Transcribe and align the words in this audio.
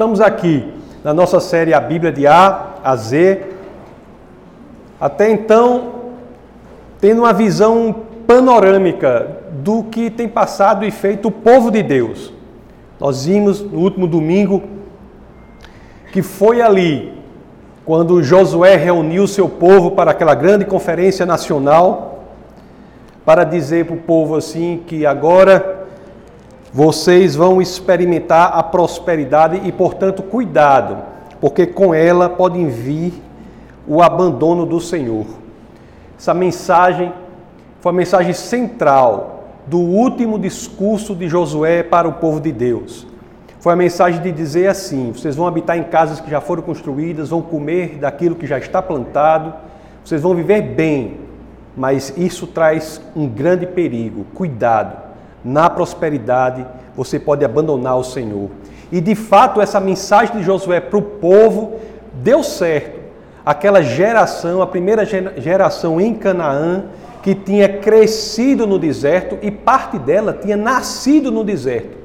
Estamos 0.00 0.22
aqui 0.22 0.66
na 1.04 1.12
nossa 1.12 1.40
série 1.40 1.74
A 1.74 1.78
Bíblia 1.78 2.10
de 2.10 2.26
A 2.26 2.68
a 2.82 2.96
Z. 2.96 3.48
Até 4.98 5.30
então, 5.30 5.92
tendo 6.98 7.18
uma 7.18 7.34
visão 7.34 7.94
panorâmica 8.26 9.28
do 9.62 9.84
que 9.84 10.08
tem 10.08 10.26
passado 10.26 10.86
e 10.86 10.90
feito 10.90 11.28
o 11.28 11.30
povo 11.30 11.70
de 11.70 11.82
Deus. 11.82 12.32
Nós 12.98 13.26
vimos 13.26 13.60
no 13.60 13.78
último 13.78 14.06
domingo 14.06 14.62
que 16.10 16.22
foi 16.22 16.62
ali 16.62 17.12
quando 17.84 18.22
Josué 18.22 18.76
reuniu 18.76 19.26
seu 19.26 19.50
povo 19.50 19.90
para 19.90 20.12
aquela 20.12 20.34
grande 20.34 20.64
conferência 20.64 21.26
nacional 21.26 22.24
para 23.22 23.44
dizer 23.44 23.84
para 23.84 23.96
o 23.96 23.98
povo 23.98 24.34
assim 24.34 24.82
que 24.86 25.04
agora 25.04 25.79
vocês 26.72 27.34
vão 27.34 27.60
experimentar 27.60 28.52
a 28.54 28.62
prosperidade 28.62 29.60
e, 29.64 29.72
portanto, 29.72 30.22
cuidado, 30.22 30.98
porque 31.40 31.66
com 31.66 31.92
ela 31.92 32.28
podem 32.28 32.68
vir 32.68 33.12
o 33.88 34.00
abandono 34.00 34.64
do 34.64 34.80
Senhor. 34.80 35.26
Essa 36.16 36.32
mensagem 36.32 37.12
foi 37.80 37.90
a 37.90 37.94
mensagem 37.94 38.32
central 38.32 39.44
do 39.66 39.78
último 39.78 40.38
discurso 40.38 41.14
de 41.14 41.28
Josué 41.28 41.82
para 41.82 42.06
o 42.06 42.12
povo 42.14 42.40
de 42.40 42.52
Deus. 42.52 43.06
Foi 43.58 43.72
a 43.72 43.76
mensagem 43.76 44.22
de 44.22 44.30
dizer 44.30 44.68
assim: 44.68 45.12
vocês 45.12 45.34
vão 45.34 45.46
habitar 45.46 45.76
em 45.76 45.82
casas 45.82 46.20
que 46.20 46.30
já 46.30 46.40
foram 46.40 46.62
construídas, 46.62 47.30
vão 47.30 47.42
comer 47.42 47.98
daquilo 47.98 48.36
que 48.36 48.46
já 48.46 48.58
está 48.58 48.80
plantado, 48.80 49.52
vocês 50.04 50.22
vão 50.22 50.34
viver 50.34 50.62
bem, 50.62 51.18
mas 51.76 52.14
isso 52.16 52.46
traz 52.46 53.00
um 53.16 53.26
grande 53.28 53.66
perigo. 53.66 54.24
Cuidado 54.34 55.09
na 55.44 55.70
prosperidade, 55.70 56.66
você 56.94 57.18
pode 57.18 57.44
abandonar 57.44 57.96
o 57.98 58.04
Senhor. 58.04 58.50
E 58.92 59.00
de 59.00 59.14
fato, 59.14 59.60
essa 59.60 59.80
mensagem 59.80 60.36
de 60.36 60.42
Josué 60.42 60.80
para 60.80 60.98
o 60.98 61.02
povo 61.02 61.76
deu 62.12 62.42
certo. 62.42 63.00
Aquela 63.44 63.82
geração, 63.82 64.60
a 64.60 64.66
primeira 64.66 65.04
geração 65.04 66.00
em 66.00 66.14
Canaã, 66.14 66.84
que 67.22 67.34
tinha 67.34 67.68
crescido 67.68 68.66
no 68.66 68.78
deserto 68.78 69.38
e 69.42 69.50
parte 69.50 69.98
dela 69.98 70.32
tinha 70.32 70.56
nascido 70.56 71.30
no 71.30 71.44
deserto. 71.44 71.98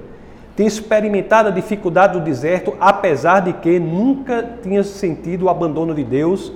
Tinha 0.55 0.67
experimentado 0.67 1.49
a 1.49 1.51
dificuldade 1.51 2.13
do 2.13 2.23
deserto, 2.23 2.73
apesar 2.79 3.41
de 3.41 3.53
que 3.53 3.77
nunca 3.79 4.57
tinha 4.63 4.83
sentido 4.83 5.45
o 5.45 5.49
abandono 5.49 5.93
de 5.93 6.03
Deus. 6.03 6.53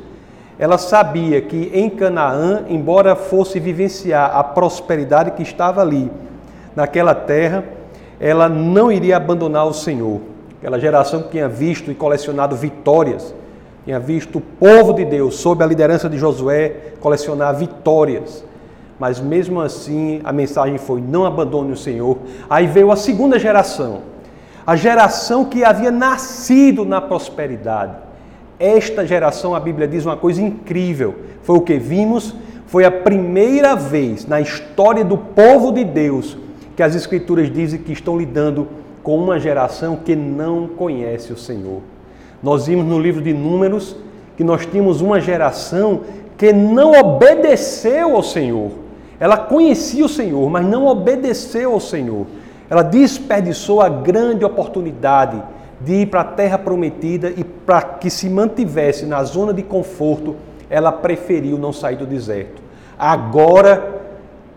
Ela 0.57 0.77
sabia 0.77 1.41
que 1.41 1.69
em 1.73 1.89
Canaã, 1.89 2.63
embora 2.69 3.15
fosse 3.15 3.59
vivenciar 3.59 4.35
a 4.35 4.43
prosperidade 4.43 5.31
que 5.31 5.43
estava 5.43 5.81
ali, 5.81 6.09
naquela 6.79 7.13
terra, 7.13 7.65
ela 8.19 8.47
não 8.47 8.89
iria 8.89 9.17
abandonar 9.17 9.67
o 9.67 9.73
Senhor. 9.73 10.21
Aquela 10.57 10.79
geração 10.79 11.23
que 11.23 11.31
tinha 11.31 11.47
visto 11.47 11.91
e 11.91 11.95
colecionado 11.95 12.55
vitórias, 12.55 13.35
tinha 13.83 13.99
visto 13.99 14.37
o 14.37 14.41
povo 14.41 14.93
de 14.93 15.03
Deus, 15.03 15.35
sob 15.35 15.61
a 15.61 15.67
liderança 15.67 16.09
de 16.09 16.17
Josué, 16.17 16.93
colecionar 17.01 17.53
vitórias. 17.55 18.45
Mas 18.97 19.19
mesmo 19.19 19.59
assim, 19.59 20.21
a 20.23 20.31
mensagem 20.31 20.77
foi: 20.77 21.01
não 21.01 21.25
abandone 21.25 21.73
o 21.73 21.77
Senhor. 21.77 22.17
Aí 22.49 22.65
veio 22.65 22.91
a 22.91 22.95
segunda 22.95 23.37
geração, 23.37 24.01
a 24.65 24.75
geração 24.77 25.43
que 25.43 25.65
havia 25.65 25.91
nascido 25.91 26.85
na 26.85 27.01
prosperidade. 27.01 27.95
Esta 28.57 29.05
geração, 29.05 29.53
a 29.53 29.59
Bíblia 29.59 29.87
diz 29.87 30.05
uma 30.05 30.15
coisa 30.15 30.41
incrível: 30.41 31.15
foi 31.43 31.57
o 31.57 31.61
que 31.61 31.77
vimos, 31.77 32.33
foi 32.67 32.85
a 32.85 32.91
primeira 32.91 33.75
vez 33.75 34.25
na 34.25 34.39
história 34.39 35.03
do 35.03 35.17
povo 35.17 35.73
de 35.73 35.83
Deus 35.83 36.37
que 36.79 36.83
as 36.83 36.95
Escrituras 36.95 37.51
dizem 37.51 37.81
que 37.81 37.91
estão 37.91 38.17
lidando 38.17 38.65
com 39.03 39.17
uma 39.17 39.37
geração 39.37 39.97
que 39.97 40.15
não 40.15 40.65
conhece 40.65 41.33
o 41.33 41.37
Senhor. 41.37 41.81
Nós 42.41 42.67
vimos 42.67 42.85
no 42.85 42.97
livro 42.97 43.21
de 43.21 43.33
Números 43.33 43.97
que 44.37 44.45
nós 44.45 44.65
tínhamos 44.65 45.01
uma 45.01 45.19
geração 45.19 45.99
que 46.37 46.53
não 46.53 46.93
obedeceu 46.97 48.15
ao 48.15 48.23
Senhor. 48.23 48.71
Ela 49.19 49.35
conhecia 49.35 50.05
o 50.05 50.07
Senhor, 50.07 50.49
mas 50.49 50.65
não 50.65 50.87
obedeceu 50.87 51.73
ao 51.73 51.81
Senhor. 51.81 52.25
Ela 52.69 52.81
desperdiçou 52.81 53.81
a 53.81 53.89
grande 53.89 54.45
oportunidade 54.45 55.43
de 55.81 55.95
ir 55.95 56.05
para 56.05 56.21
a 56.21 56.23
terra 56.23 56.57
prometida 56.57 57.29
e 57.35 57.43
para 57.43 57.81
que 57.81 58.09
se 58.09 58.29
mantivesse 58.29 59.05
na 59.05 59.21
zona 59.25 59.53
de 59.53 59.63
conforto, 59.63 60.37
ela 60.69 60.93
preferiu 60.93 61.57
não 61.57 61.73
sair 61.73 61.97
do 61.97 62.05
deserto. 62.05 62.61
Agora 62.97 63.98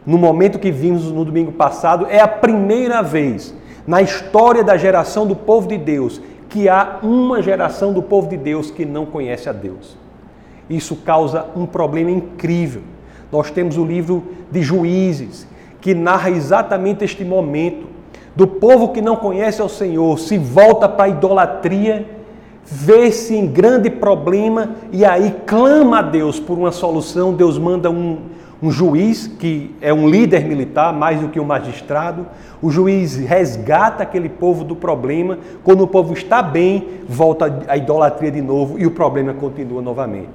no 0.04 0.18
momento 0.18 0.58
que 0.58 0.70
vimos 0.70 1.10
no 1.10 1.24
domingo 1.24 1.52
passado, 1.52 2.06
é 2.08 2.20
a 2.20 2.28
primeira 2.28 3.02
vez 3.02 3.54
na 3.86 4.02
história 4.02 4.62
da 4.62 4.76
geração 4.76 5.26
do 5.26 5.34
povo 5.34 5.68
de 5.68 5.78
Deus 5.78 6.20
que 6.48 6.68
há 6.68 6.98
uma 7.02 7.40
geração 7.40 7.92
do 7.92 8.02
povo 8.02 8.28
de 8.28 8.36
Deus 8.36 8.70
que 8.70 8.84
não 8.84 9.06
conhece 9.06 9.48
a 9.48 9.52
Deus. 9.52 9.96
Isso 10.68 10.96
causa 10.96 11.46
um 11.56 11.64
problema 11.64 12.10
incrível. 12.10 12.82
Nós 13.30 13.50
temos 13.50 13.78
o 13.78 13.84
livro 13.84 14.22
de 14.50 14.60
Juízes, 14.60 15.46
que 15.80 15.94
narra 15.94 16.30
exatamente 16.30 17.04
este 17.04 17.24
momento 17.24 17.86
do 18.36 18.46
povo 18.46 18.88
que 18.90 19.00
não 19.00 19.16
conhece 19.16 19.60
ao 19.60 19.68
Senhor, 19.68 20.18
se 20.18 20.38
volta 20.38 20.88
para 20.88 21.04
a 21.04 21.08
idolatria, 21.08 22.06
vê-se 22.64 23.34
em 23.34 23.46
grande 23.46 23.90
problema 23.90 24.76
e 24.90 25.04
aí 25.04 25.34
clama 25.46 25.98
a 25.98 26.02
Deus 26.02 26.38
por 26.38 26.58
uma 26.58 26.72
solução. 26.72 27.34
Deus 27.34 27.58
manda 27.58 27.90
um, 27.90 28.18
um 28.62 28.70
juiz 28.70 29.26
que 29.26 29.74
é 29.80 29.92
um 29.92 30.08
líder 30.08 30.44
militar 30.44 30.92
mais 30.92 31.20
do 31.20 31.28
que 31.28 31.40
um 31.40 31.44
magistrado. 31.44 32.26
O 32.62 32.70
juiz 32.70 33.16
resgata 33.16 34.04
aquele 34.04 34.28
povo 34.28 34.62
do 34.62 34.76
problema. 34.76 35.38
Quando 35.64 35.82
o 35.82 35.88
povo 35.88 36.12
está 36.12 36.40
bem, 36.40 36.86
volta 37.08 37.64
a 37.66 37.76
idolatria 37.76 38.30
de 38.30 38.40
novo 38.40 38.78
e 38.78 38.86
o 38.86 38.90
problema 38.92 39.34
continua 39.34 39.82
novamente. 39.82 40.30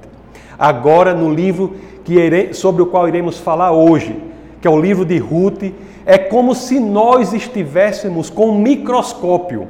Agora, 0.58 1.14
no 1.14 1.32
livro 1.32 1.74
que 2.04 2.52
sobre 2.52 2.82
o 2.82 2.86
qual 2.86 3.08
iremos 3.08 3.38
falar 3.38 3.72
hoje, 3.72 4.14
que 4.60 4.68
é 4.68 4.70
o 4.70 4.78
livro 4.78 5.06
de 5.06 5.16
Ruth, 5.16 5.72
é 6.04 6.18
como 6.18 6.54
se 6.54 6.78
nós 6.78 7.32
estivéssemos 7.32 8.28
com 8.28 8.50
um 8.50 8.58
microscópio 8.58 9.68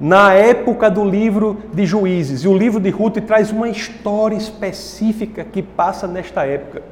na 0.00 0.32
época 0.32 0.90
do 0.90 1.04
livro 1.04 1.58
de 1.72 1.86
Juízes. 1.86 2.42
E 2.42 2.48
o 2.48 2.56
livro 2.56 2.80
de 2.80 2.90
Ruth 2.90 3.18
traz 3.24 3.52
uma 3.52 3.68
história 3.68 4.34
específica 4.34 5.44
que 5.44 5.62
passa 5.62 6.08
nesta 6.08 6.44
época. 6.44 6.82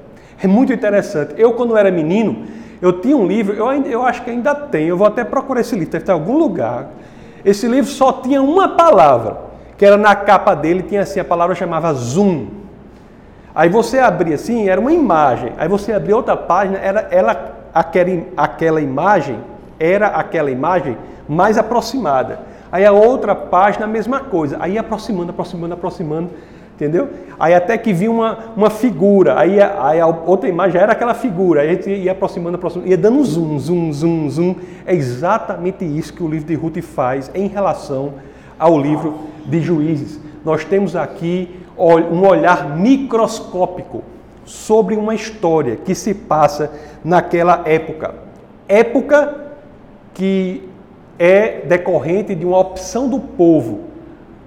É 0.43 0.47
muito 0.47 0.73
interessante. 0.73 1.35
Eu, 1.37 1.53
quando 1.53 1.77
era 1.77 1.91
menino, 1.91 2.45
eu 2.81 3.01
tinha 3.01 3.17
um 3.17 3.27
livro, 3.27 3.55
eu, 3.55 3.69
ainda, 3.69 3.89
eu 3.89 4.03
acho 4.05 4.23
que 4.23 4.31
ainda 4.31 4.55
tenho, 4.55 4.89
eu 4.89 4.97
vou 4.97 5.07
até 5.07 5.23
procurar 5.23 5.61
esse 5.61 5.75
livro, 5.75 5.91
deve 5.91 6.03
estar 6.03 6.13
em 6.15 6.17
algum 6.19 6.39
lugar. 6.39 6.89
Esse 7.45 7.69
livro 7.69 7.91
só 7.91 8.13
tinha 8.13 8.43
uma 8.43 8.69
palavra, 8.71 9.39
que 9.77 9.85
era 9.85 9.97
na 9.97 10.15
capa 10.15 10.55
dele, 10.55 10.83
tinha 10.83 11.03
assim, 11.03 11.21
a 11.21 11.25
palavra 11.25 11.55
chamava 11.55 11.93
Zoom. 11.93 12.47
Aí 13.55 13.69
você 13.69 13.99
abria 13.99 14.37
assim, 14.37 14.69
era 14.69 14.81
uma 14.81 14.93
imagem. 14.93 15.53
Aí 15.59 15.69
você 15.69 15.93
abria 15.93 16.17
outra 16.17 16.37
página, 16.37 16.79
era 16.79 17.09
ela, 17.11 17.55
aquela, 17.75 18.23
aquela 18.37 18.81
imagem, 18.81 19.39
era 19.79 20.09
aquela 20.09 20.51
imagem 20.51 20.97
mais 21.29 21.59
aproximada. 21.59 22.41
Aí 22.73 22.85
a 22.85 22.93
outra 22.93 23.35
página, 23.35 23.85
a 23.85 23.89
mesma 23.89 24.21
coisa. 24.21 24.57
Aí 24.61 24.79
aproximando, 24.79 25.31
aproximando, 25.31 25.75
aproximando 25.75 26.31
entendeu? 26.81 27.11
Aí 27.39 27.53
até 27.53 27.77
que 27.77 27.93
vi 27.93 28.09
uma, 28.09 28.53
uma 28.57 28.71
figura, 28.71 29.39
aí, 29.39 29.61
aí 29.61 30.01
a 30.01 30.07
outra 30.07 30.49
imagem 30.49 30.73
já 30.73 30.81
era 30.81 30.93
aquela 30.93 31.13
figura, 31.13 31.61
aí 31.61 31.69
a 31.69 31.73
gente 31.75 31.91
ia 31.91 32.13
aproximando, 32.13 32.57
aproximando, 32.57 32.89
ia 32.89 32.97
dando 32.97 33.23
zoom, 33.23 33.59
zoom, 33.59 33.93
zoom, 33.93 34.31
zoom. 34.31 34.55
É 34.87 34.95
exatamente 34.95 35.85
isso 35.85 36.15
que 36.15 36.23
o 36.23 36.29
livro 36.29 36.47
de 36.47 36.55
Ruth 36.55 36.81
faz 36.81 37.31
em 37.35 37.49
relação 37.49 38.15
ao 38.59 38.81
livro 38.81 39.15
de 39.45 39.61
Juízes. 39.61 40.19
Nós 40.43 40.65
temos 40.65 40.97
aqui 40.97 41.55
um 41.77 42.27
olhar 42.27 42.77
microscópico 42.77 44.03
sobre 44.45 44.97
uma 44.97 45.15
história 45.15 45.77
que 45.77 45.95
se 45.95 46.15
passa 46.15 46.73
naquela 47.05 47.63
época. 47.67 48.15
Época 48.67 49.35
que 50.15 50.69
é 51.19 51.61
decorrente 51.61 52.35
de 52.35 52.47
uma 52.47 52.59
opção 52.59 53.09
do 53.09 53.21
povo 53.21 53.81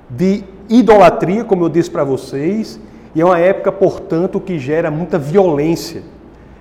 de 0.09 0.43
idolatria, 0.69 1.43
como 1.43 1.65
eu 1.65 1.69
disse 1.69 1.89
para 1.89 2.03
vocês, 2.03 2.79
e 3.15 3.21
é 3.21 3.25
uma 3.25 3.39
época, 3.39 3.71
portanto, 3.71 4.39
que 4.39 4.57
gera 4.57 4.89
muita 4.89 5.19
violência, 5.19 6.01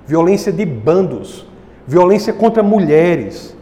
violência 0.07 0.53
de 0.53 0.67
bandos, 0.67 1.47
violência 1.87 2.33
contra 2.33 2.63
mulheres, 2.63 3.57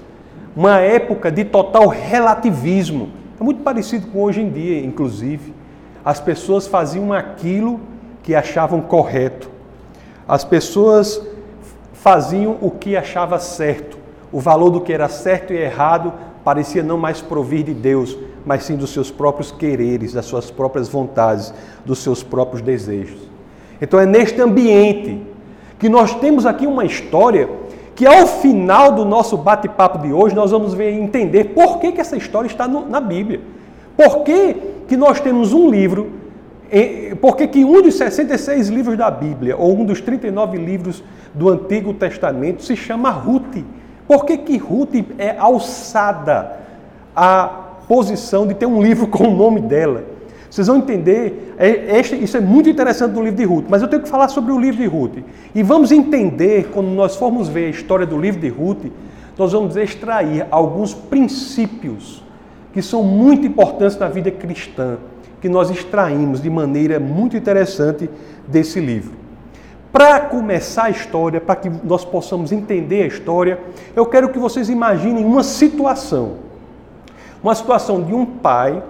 uma 0.56 0.80
época 0.80 1.30
de 1.30 1.44
total 1.44 1.86
relativismo. 1.88 3.10
É 3.40 3.44
muito 3.44 3.62
parecido 3.62 4.08
com 4.08 4.22
hoje 4.22 4.40
em 4.40 4.50
dia, 4.50 4.84
inclusive. 4.84 5.54
As 6.04 6.20
pessoas 6.20 6.66
faziam 6.66 7.12
aquilo 7.12 7.80
que 8.22 8.34
achavam 8.34 8.80
correto. 8.80 9.48
As 10.26 10.44
pessoas 10.44 11.20
faziam 11.92 12.56
o 12.60 12.70
que 12.70 12.96
achava 12.96 13.38
certo. 13.38 13.98
O 14.32 14.40
valor 14.40 14.70
do 14.70 14.80
que 14.80 14.92
era 14.92 15.08
certo 15.08 15.52
e 15.52 15.56
errado 15.56 16.12
parecia 16.44 16.82
não 16.82 16.96
mais 16.96 17.20
provir 17.20 17.64
de 17.64 17.74
Deus, 17.74 18.16
mas 18.44 18.64
sim 18.64 18.76
dos 18.76 18.90
seus 18.90 19.10
próprios 19.10 19.52
quereres, 19.52 20.12
das 20.12 20.26
suas 20.26 20.50
próprias 20.50 20.88
vontades, 20.88 21.52
dos 21.84 21.98
seus 21.98 22.22
próprios 22.22 22.62
desejos. 22.62 23.20
Então 23.80 23.98
é 23.98 24.06
neste 24.06 24.40
ambiente 24.40 25.22
que 25.78 25.88
nós 25.88 26.14
temos 26.14 26.46
aqui 26.46 26.66
uma 26.66 26.84
história 26.84 27.48
que 27.94 28.06
ao 28.06 28.26
final 28.26 28.92
do 28.92 29.04
nosso 29.04 29.36
bate-papo 29.36 29.98
de 29.98 30.12
hoje 30.12 30.34
nós 30.34 30.50
vamos 30.50 30.72
ver 30.72 30.92
entender 30.92 31.44
por 31.54 31.78
que, 31.78 31.92
que 31.92 32.00
essa 32.00 32.16
história 32.16 32.46
está 32.46 32.66
no, 32.66 32.88
na 32.88 33.00
Bíblia. 33.00 33.40
Por 33.96 34.22
que, 34.22 34.56
que 34.88 34.96
nós 34.96 35.20
temos 35.20 35.52
um 35.52 35.68
livro, 35.68 36.10
por 37.20 37.36
que, 37.36 37.46
que 37.46 37.64
um 37.64 37.82
dos 37.82 37.96
66 37.96 38.68
livros 38.68 38.96
da 38.96 39.10
Bíblia, 39.10 39.56
ou 39.56 39.78
um 39.78 39.84
dos 39.84 40.00
39 40.00 40.56
livros 40.56 41.02
do 41.34 41.48
Antigo 41.48 41.92
Testamento, 41.92 42.62
se 42.62 42.74
chama 42.74 43.10
Ruth? 43.10 43.58
Por 44.10 44.24
que, 44.24 44.38
que 44.38 44.56
Ruth 44.56 44.96
é 45.18 45.36
alçada 45.38 46.56
à 47.14 47.44
posição 47.86 48.44
de 48.44 48.54
ter 48.54 48.66
um 48.66 48.82
livro 48.82 49.06
com 49.16 49.28
o 49.28 49.36
nome 49.36 49.60
dela? 49.60 50.02
Vocês 50.50 50.66
vão 50.66 50.78
entender, 50.78 51.54
é, 51.56 51.96
este, 51.96 52.16
isso 52.16 52.36
é 52.36 52.40
muito 52.40 52.68
interessante 52.68 53.12
no 53.12 53.22
livro 53.22 53.36
de 53.36 53.44
Ruth, 53.44 53.66
mas 53.68 53.82
eu 53.82 53.86
tenho 53.86 54.02
que 54.02 54.08
falar 54.08 54.26
sobre 54.26 54.50
o 54.50 54.58
livro 54.58 54.78
de 54.78 54.86
Ruth. 54.86 55.18
E 55.54 55.62
vamos 55.62 55.92
entender, 55.92 56.70
quando 56.72 56.88
nós 56.88 57.14
formos 57.14 57.48
ver 57.48 57.66
a 57.66 57.70
história 57.70 58.04
do 58.04 58.18
livro 58.18 58.40
de 58.40 58.48
Ruth, 58.48 58.86
nós 59.38 59.52
vamos 59.52 59.76
extrair 59.76 60.44
alguns 60.50 60.92
princípios 60.92 62.24
que 62.72 62.82
são 62.82 63.04
muito 63.04 63.46
importantes 63.46 63.96
na 63.96 64.08
vida 64.08 64.32
cristã, 64.32 64.98
que 65.40 65.48
nós 65.48 65.70
extraímos 65.70 66.42
de 66.42 66.50
maneira 66.50 66.98
muito 66.98 67.36
interessante 67.36 68.10
desse 68.48 68.80
livro. 68.80 69.19
Para 69.92 70.20
começar 70.20 70.84
a 70.84 70.90
história, 70.90 71.40
para 71.40 71.56
que 71.56 71.68
nós 71.68 72.04
possamos 72.04 72.52
entender 72.52 73.02
a 73.02 73.06
história, 73.06 73.58
eu 73.96 74.06
quero 74.06 74.28
que 74.28 74.38
vocês 74.38 74.68
imaginem 74.68 75.24
uma 75.24 75.42
situação. 75.42 76.36
Uma 77.42 77.54
situação 77.54 78.02
de 78.02 78.14
um 78.14 78.24
pai 78.24 78.82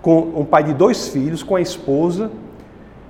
com 0.00 0.18
um 0.34 0.44
pai 0.44 0.64
de 0.64 0.74
dois 0.74 1.08
filhos, 1.08 1.42
com 1.42 1.54
a 1.54 1.60
esposa, 1.60 2.32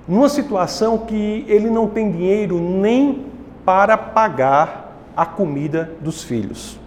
numa 0.07 0.29
situação 0.29 0.99
que 0.99 1.43
ele 1.47 1.69
não 1.69 1.87
tem 1.87 2.11
dinheiro 2.11 2.59
nem 2.59 3.25
para 3.65 3.97
pagar 3.97 4.95
a 5.15 5.25
comida 5.25 5.91
dos 5.99 6.23
filhos. 6.23 6.79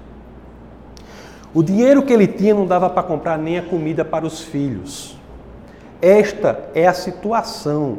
O 1.52 1.62
dinheiro 1.62 2.02
que 2.02 2.12
ele 2.12 2.26
tinha 2.26 2.54
não 2.54 2.66
dava 2.66 2.88
para 2.88 3.02
comprar 3.02 3.38
nem 3.38 3.58
a 3.58 3.62
comida 3.62 4.04
para 4.04 4.24
os 4.24 4.42
filhos. 4.42 5.16
Esta 6.00 6.68
é 6.74 6.86
a 6.86 6.92
situação 6.92 7.98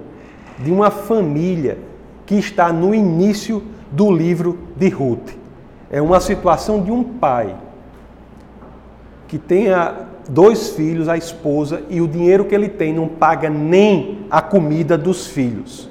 de 0.59 0.71
uma 0.71 0.89
família 0.89 1.77
que 2.25 2.35
está 2.35 2.71
no 2.71 2.93
início 2.93 3.63
do 3.91 4.11
livro 4.11 4.57
de 4.75 4.89
Ruth. 4.89 5.31
É 5.89 6.01
uma 6.01 6.19
situação 6.19 6.81
de 6.81 6.91
um 6.91 7.03
pai 7.03 7.55
que 9.27 9.37
tem 9.37 9.67
dois 10.29 10.69
filhos, 10.69 11.07
a 11.07 11.17
esposa, 11.17 11.83
e 11.89 12.01
o 12.01 12.07
dinheiro 12.07 12.45
que 12.45 12.55
ele 12.55 12.69
tem 12.69 12.93
não 12.93 13.07
paga 13.07 13.49
nem 13.49 14.25
a 14.29 14.41
comida 14.41 14.97
dos 14.97 15.27
filhos. 15.27 15.89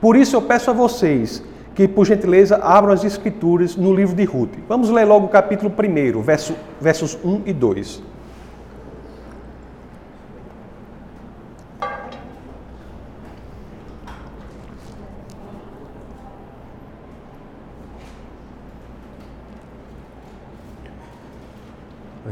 Por 0.00 0.16
isso 0.16 0.36
eu 0.36 0.42
peço 0.42 0.70
a 0.70 0.74
vocês 0.74 1.42
que, 1.74 1.86
por 1.86 2.06
gentileza, 2.06 2.56
abram 2.56 2.92
as 2.92 3.04
escrituras 3.04 3.76
no 3.76 3.94
livro 3.94 4.14
de 4.14 4.24
Ruth. 4.24 4.54
Vamos 4.68 4.88
ler 4.90 5.04
logo 5.04 5.26
o 5.26 5.28
capítulo 5.28 5.70
1, 5.70 6.22
verso, 6.22 6.54
versos 6.80 7.18
1 7.24 7.42
e 7.46 7.52
2. 7.52 8.02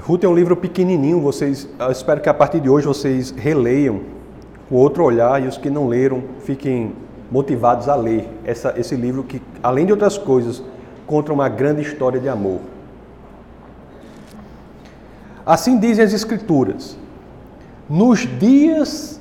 Ruth 0.06 0.22
é 0.22 0.28
um 0.28 0.34
livro 0.34 0.54
pequenininho, 0.54 1.18
vocês, 1.18 1.66
espero 1.90 2.20
que 2.20 2.28
a 2.28 2.34
partir 2.34 2.60
de 2.60 2.68
hoje 2.68 2.86
vocês 2.86 3.30
releiam 3.30 4.02
com 4.68 4.74
outro 4.74 5.02
olhar 5.02 5.42
e 5.42 5.46
os 5.46 5.56
que 5.56 5.70
não 5.70 5.88
leram 5.88 6.22
fiquem 6.40 6.92
motivados 7.30 7.88
a 7.88 7.94
ler 7.94 8.28
essa, 8.44 8.74
esse 8.76 8.94
livro 8.96 9.22
que, 9.24 9.40
além 9.62 9.86
de 9.86 9.92
outras 9.92 10.18
coisas, 10.18 10.62
conta 11.06 11.32
uma 11.32 11.48
grande 11.48 11.80
história 11.80 12.20
de 12.20 12.28
amor. 12.28 12.60
Assim 15.46 15.78
dizem 15.78 16.04
as 16.04 16.12
Escrituras: 16.12 16.98
Nos 17.88 18.28
dias 18.38 19.18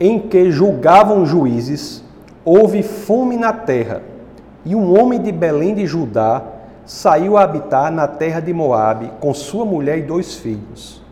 em 0.00 0.18
que 0.18 0.50
julgavam 0.50 1.26
juízes, 1.26 2.02
houve 2.46 2.82
fome 2.82 3.36
na 3.36 3.52
terra, 3.52 4.02
e 4.64 4.74
um 4.74 4.98
homem 4.98 5.20
de 5.20 5.30
Belém 5.30 5.74
de 5.74 5.86
Judá 5.86 6.53
saiu 6.84 7.36
a 7.36 7.42
habitar 7.42 7.90
na 7.90 8.06
terra 8.06 8.40
de 8.40 8.52
Moabe 8.52 9.10
com 9.20 9.32
sua 9.32 9.64
mulher 9.64 9.98
e 9.98 10.02
dois 10.02 10.34
filhos. 10.34 11.02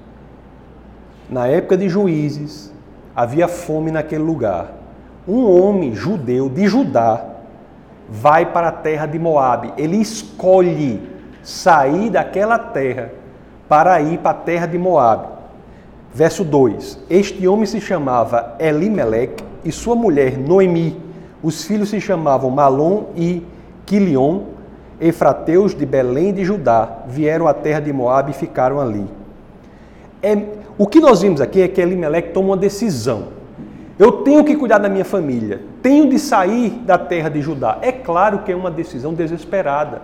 Na 1.30 1.46
época 1.46 1.76
de 1.76 1.88
juízes, 1.88 2.72
havia 3.16 3.48
fome 3.48 3.90
naquele 3.90 4.22
lugar. 4.22 4.72
Um 5.26 5.48
homem 5.50 5.94
judeu 5.94 6.48
de 6.48 6.66
Judá 6.66 7.24
vai 8.08 8.46
para 8.52 8.69
a 8.69 8.72
terra 8.72 9.06
de 9.06 9.19
Moabe. 9.19 9.72
Ele 9.78 9.96
escolhe 9.96 11.00
sair 11.42 12.10
daquela 12.10 12.58
terra 12.58 13.10
para 13.69 14.00
ir 14.02 14.19
para 14.19 14.32
a 14.32 14.34
terra 14.34 14.66
de 14.66 14.76
Moabe. 14.76 15.28
Verso 16.12 16.44
2: 16.44 17.04
Este 17.08 17.48
homem 17.48 17.64
se 17.64 17.80
chamava 17.80 18.56
Elimelec 18.58 19.42
e 19.64 19.72
sua 19.72 19.94
mulher 19.94 20.36
Noemi. 20.36 21.00
Os 21.42 21.64
filhos 21.64 21.88
se 21.88 22.00
chamavam 22.00 22.50
Malom 22.50 23.06
e 23.16 23.46
Quilion 23.86 24.51
Efrateus 25.02 25.75
de 25.75 25.84
Belém 25.84 26.32
de 26.32 26.44
Judá 26.44 27.02
vieram 27.08 27.49
à 27.49 27.52
terra 27.52 27.81
de 27.81 27.93
Moabe 27.93 28.31
e 28.31 28.34
ficaram 28.34 28.81
ali. 28.81 29.04
É, 30.22 30.38
o 30.78 30.87
que 30.87 31.00
nós 31.00 31.22
vimos 31.22 31.40
aqui 31.40 31.60
é 31.60 31.66
que 31.66 31.81
Elimelec 31.81 32.31
toma 32.31 32.50
uma 32.50 32.56
decisão. 32.56 33.28
Eu 33.99 34.12
tenho 34.22 34.44
que 34.44 34.56
cuidar 34.56 34.78
da 34.78 34.88
minha 34.88 35.04
família, 35.04 35.60
tenho 35.82 36.08
de 36.08 36.19
sair 36.19 36.70
da 36.87 36.96
terra 36.96 37.28
de 37.28 37.43
Judá. 37.43 37.78
É 37.82 37.90
claro 37.90 38.40
que 38.40 38.52
é 38.52 38.56
uma 38.56 38.70
decisão 38.70 39.12
desesperada. 39.12 40.02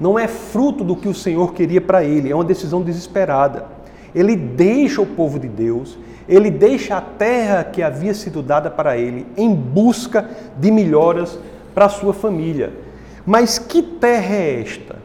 Não 0.00 0.18
é 0.18 0.26
fruto 0.26 0.82
do 0.82 0.96
que 0.96 1.08
o 1.08 1.14
Senhor 1.14 1.52
queria 1.52 1.80
para 1.80 2.02
ele, 2.02 2.30
é 2.30 2.34
uma 2.34 2.44
decisão 2.44 2.82
desesperada. 2.82 3.66
Ele 4.14 4.34
deixa 4.34 5.00
o 5.00 5.06
povo 5.06 5.38
de 5.38 5.48
Deus, 5.48 5.98
ele 6.28 6.50
deixa 6.50 6.96
a 6.96 7.00
terra 7.00 7.64
que 7.64 7.82
havia 7.82 8.14
sido 8.14 8.42
dada 8.42 8.70
para 8.70 8.96
ele 8.96 9.26
em 9.36 9.54
busca 9.54 10.28
de 10.58 10.70
melhoras 10.70 11.38
para 11.74 11.84
a 11.84 11.90
sua 11.90 12.12
família. 12.12 12.85
Mas 13.26 13.58
que 13.58 13.82
terra 13.82 14.34
é 14.36 14.60
esta? 14.60 14.96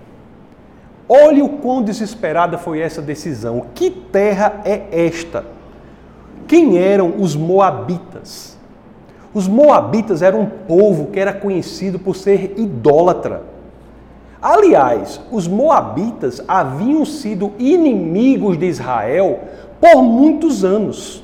Olhe 1.09 1.41
o 1.41 1.49
quão 1.49 1.81
desesperada 1.81 2.57
foi 2.57 2.79
essa 2.79 3.01
decisão. 3.01 3.65
Que 3.73 3.89
terra 3.89 4.61
é 4.63 5.05
esta? 5.07 5.43
Quem 6.47 6.77
eram 6.77 7.15
os 7.17 7.35
Moabitas? 7.35 8.57
Os 9.33 9.47
Moabitas 9.47 10.21
eram 10.21 10.41
um 10.41 10.45
povo 10.45 11.07
que 11.07 11.19
era 11.19 11.33
conhecido 11.33 11.97
por 11.97 12.15
ser 12.15 12.53
idólatra. 12.57 13.43
Aliás, 14.41 15.19
os 15.31 15.47
Moabitas 15.47 16.43
haviam 16.47 17.05
sido 17.05 17.53
inimigos 17.57 18.57
de 18.57 18.67
Israel 18.67 19.39
por 19.79 20.03
muitos 20.03 20.63
anos. 20.63 21.23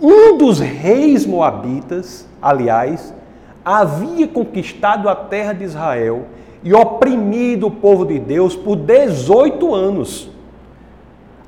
Um 0.00 0.38
dos 0.38 0.60
reis 0.60 1.26
Moabitas, 1.26 2.26
aliás, 2.40 3.12
havia 3.76 4.26
conquistado 4.26 5.08
a 5.08 5.14
terra 5.14 5.52
de 5.52 5.64
Israel 5.64 6.26
e 6.64 6.72
oprimido 6.72 7.66
o 7.66 7.70
povo 7.70 8.06
de 8.06 8.18
Deus 8.18 8.56
por 8.56 8.76
18 8.76 9.74
anos. 9.74 10.30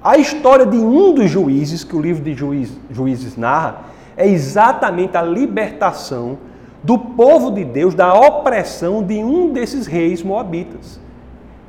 A 0.03 0.19
história 0.19 0.67
de 0.67 0.77
um 0.77 1.15
dos 1.15 1.31
juízes, 1.31 1.83
que 1.83 1.97
o 1.97 2.01
livro 2.01 2.23
de 2.23 2.35
Juízes, 2.35 2.79
juízes 2.91 3.37
narra, 3.37 3.85
é 4.17 4.27
exatamente 4.29 5.17
a 5.17 5.23
libertação 5.23 6.39
do 6.83 6.99
povo 6.99 7.51
de 7.51 7.65
Deus 7.65 7.95
da 7.95 8.13
opressão 8.15 9.03
de 9.03 9.23
um 9.23 9.53
desses 9.53 9.87
reis 9.87 10.23
moabitas, 10.23 11.01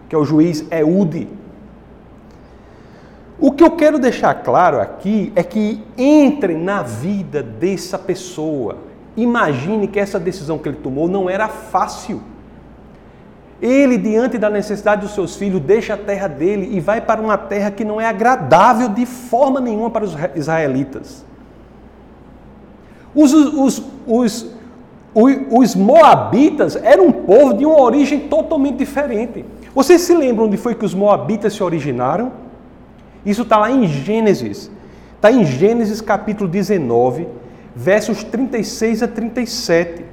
que 0.10 0.15
é 0.15 0.17
o 0.17 0.25
juiz 0.25 0.65
Eude. 0.70 1.27
O 3.39 3.51
que 3.51 3.63
eu 3.63 3.72
quero 3.72 3.98
deixar 3.98 4.34
claro 4.36 4.79
aqui 4.79 5.31
é 5.36 5.43
que 5.43 5.81
entre 5.98 6.55
na 6.55 6.84
vida 6.84 7.41
dessa 7.41 7.98
pessoa, 7.98 8.90
Imagine 9.15 9.87
que 9.87 9.99
essa 9.99 10.19
decisão 10.19 10.57
que 10.57 10.69
ele 10.69 10.77
tomou 10.77 11.07
não 11.07 11.29
era 11.29 11.47
fácil. 11.47 12.21
Ele, 13.61 13.97
diante 13.97 14.37
da 14.37 14.49
necessidade 14.49 15.01
dos 15.01 15.13
seus 15.13 15.35
filhos, 15.35 15.61
deixa 15.61 15.93
a 15.93 15.97
terra 15.97 16.27
dele 16.27 16.69
e 16.75 16.79
vai 16.79 16.99
para 16.99 17.21
uma 17.21 17.37
terra 17.37 17.69
que 17.69 17.85
não 17.85 18.01
é 18.01 18.05
agradável 18.07 18.89
de 18.89 19.05
forma 19.05 19.59
nenhuma 19.59 19.89
para 19.89 20.03
os 20.03 20.15
israelitas. 20.35 21.23
Os, 23.13 23.33
os, 23.33 23.83
os, 24.07 24.47
os, 25.13 25.75
Moabitas 25.75 26.75
eram 26.77 27.07
um 27.07 27.11
povo 27.11 27.53
de 27.53 27.65
uma 27.65 27.79
origem 27.79 28.21
totalmente 28.21 28.77
diferente. 28.77 29.45
Vocês 29.75 30.01
se 30.01 30.13
lembram 30.13 30.45
onde 30.45 30.57
foi 30.57 30.73
que 30.73 30.85
os 30.85 30.95
Moabitas 30.95 31.53
se 31.53 31.61
originaram? 31.61 32.31
Isso 33.25 33.43
está 33.43 33.57
lá 33.57 33.69
em 33.69 33.85
Gênesis. 33.85 34.71
Está 35.15 35.31
em 35.31 35.45
Gênesis 35.45 36.01
capítulo 36.01 36.49
19, 36.49 37.27
versos 37.75 38.23
36 38.23 39.03
a 39.03 39.07
37. 39.07 40.05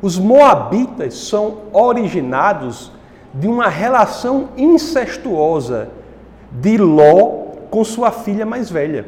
Os 0.00 0.18
moabitas 0.18 1.14
são 1.14 1.58
originados 1.72 2.92
de 3.32 3.48
uma 3.48 3.68
relação 3.68 4.50
incestuosa 4.56 5.88
de 6.50 6.78
Ló 6.78 7.46
com 7.70 7.84
sua 7.84 8.10
filha 8.10 8.46
mais 8.46 8.70
velha. 8.70 9.06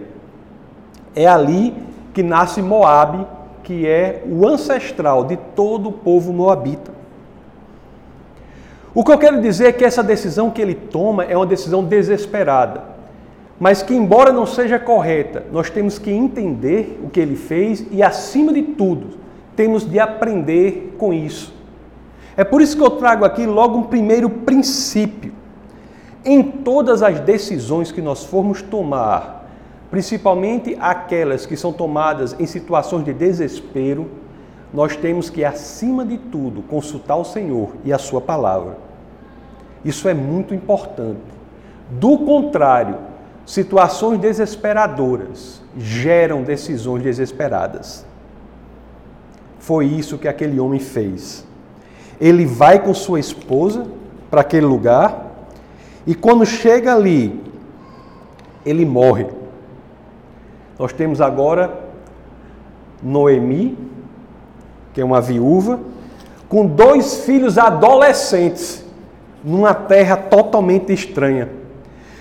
É 1.15 1.27
ali 1.27 1.75
que 2.13 2.23
nasce 2.23 2.61
Moabe, 2.61 3.27
que 3.63 3.87
é 3.87 4.23
o 4.29 4.47
ancestral 4.47 5.25
de 5.25 5.37
todo 5.37 5.89
o 5.89 5.93
povo 5.93 6.33
moabita. 6.33 6.91
O 8.95 9.05
que 9.05 9.13
eu 9.13 9.19
quero 9.19 9.41
dizer 9.41 9.67
é 9.67 9.73
que 9.73 9.85
essa 9.85 10.03
decisão 10.03 10.51
que 10.51 10.61
ele 10.61 10.75
toma 10.75 11.25
é 11.25 11.37
uma 11.37 11.47
decisão 11.47 11.85
desesperada. 11.85 12.83
Mas 13.59 13.83
que, 13.83 13.95
embora 13.95 14.33
não 14.33 14.47
seja 14.47 14.79
correta, 14.79 15.45
nós 15.51 15.69
temos 15.69 15.99
que 15.99 16.11
entender 16.11 17.01
o 17.03 17.11
que 17.11 17.19
ele 17.19 17.35
fez 17.35 17.85
e, 17.91 18.03
acima 18.03 18.53
de 18.53 18.63
tudo, 18.63 19.19
temos 19.57 19.85
de 19.85 19.99
aprender 19.99 20.95
com 20.97 21.13
isso. 21.13 21.53
É 22.37 22.45
por 22.45 22.63
isso 22.63 22.77
que 22.77 22.83
eu 22.83 22.91
trago 22.91 23.25
aqui 23.25 23.45
logo 23.47 23.79
um 23.79 23.83
primeiro 23.83 24.31
princípio. 24.31 25.33
Em 26.25 26.41
todas 26.43 27.03
as 27.03 27.19
decisões 27.19 27.91
que 27.91 28.01
nós 28.01 28.25
formos 28.25 28.63
tomar, 28.63 29.49
principalmente 29.91 30.77
aquelas 30.79 31.45
que 31.45 31.57
são 31.57 31.73
tomadas 31.73 32.37
em 32.39 32.47
situações 32.47 33.05
de 33.05 33.13
desespero, 33.13 34.09
nós 34.73 34.95
temos 34.95 35.31
que, 35.31 35.45
acima 35.45 36.05
de 36.05 36.19
tudo, 36.19 36.63
consultar 36.63 37.17
o 37.17 37.25
Senhor 37.25 37.71
e 37.85 37.93
a 37.93 37.99
Sua 37.99 38.21
palavra. 38.21 38.77
Isso 39.85 40.09
é 40.09 40.15
muito 40.15 40.55
importante. 40.55 41.19
Do 41.91 42.19
contrário, 42.19 43.08
situações 43.49 44.19
desesperadoras 44.21 45.63
geram 45.75 46.43
decisões 46.43 47.03
desesperadas. 47.03 48.05
Foi 49.59 49.87
isso 49.87 50.19
que 50.19 50.29
aquele 50.29 50.61
homem 50.61 50.79
fez. 50.79 51.47
Ele 52.21 52.45
vai 52.45 52.79
com 52.79 52.93
sua 52.93 53.19
esposa 53.19 53.87
para 54.31 54.43
aquele 54.43 54.67
lugar 54.67 55.33
e 56.07 56.15
quando 56.15 56.45
chega 56.45 56.95
ali, 56.95 57.43
ele 58.67 58.85
morre. 58.85 59.27
Nós 60.79 60.93
temos 60.93 61.19
agora 61.19 61.73
Noemi, 63.03 63.79
que 64.93 65.01
é 65.01 65.05
uma 65.05 65.23
viúva, 65.23 65.81
com 66.51 66.67
dois 66.67 67.25
filhos 67.25 67.57
adolescentes, 67.57 68.85
numa 69.43 69.73
terra 69.73 70.19
totalmente 70.19 70.93
estranha. 70.93 71.58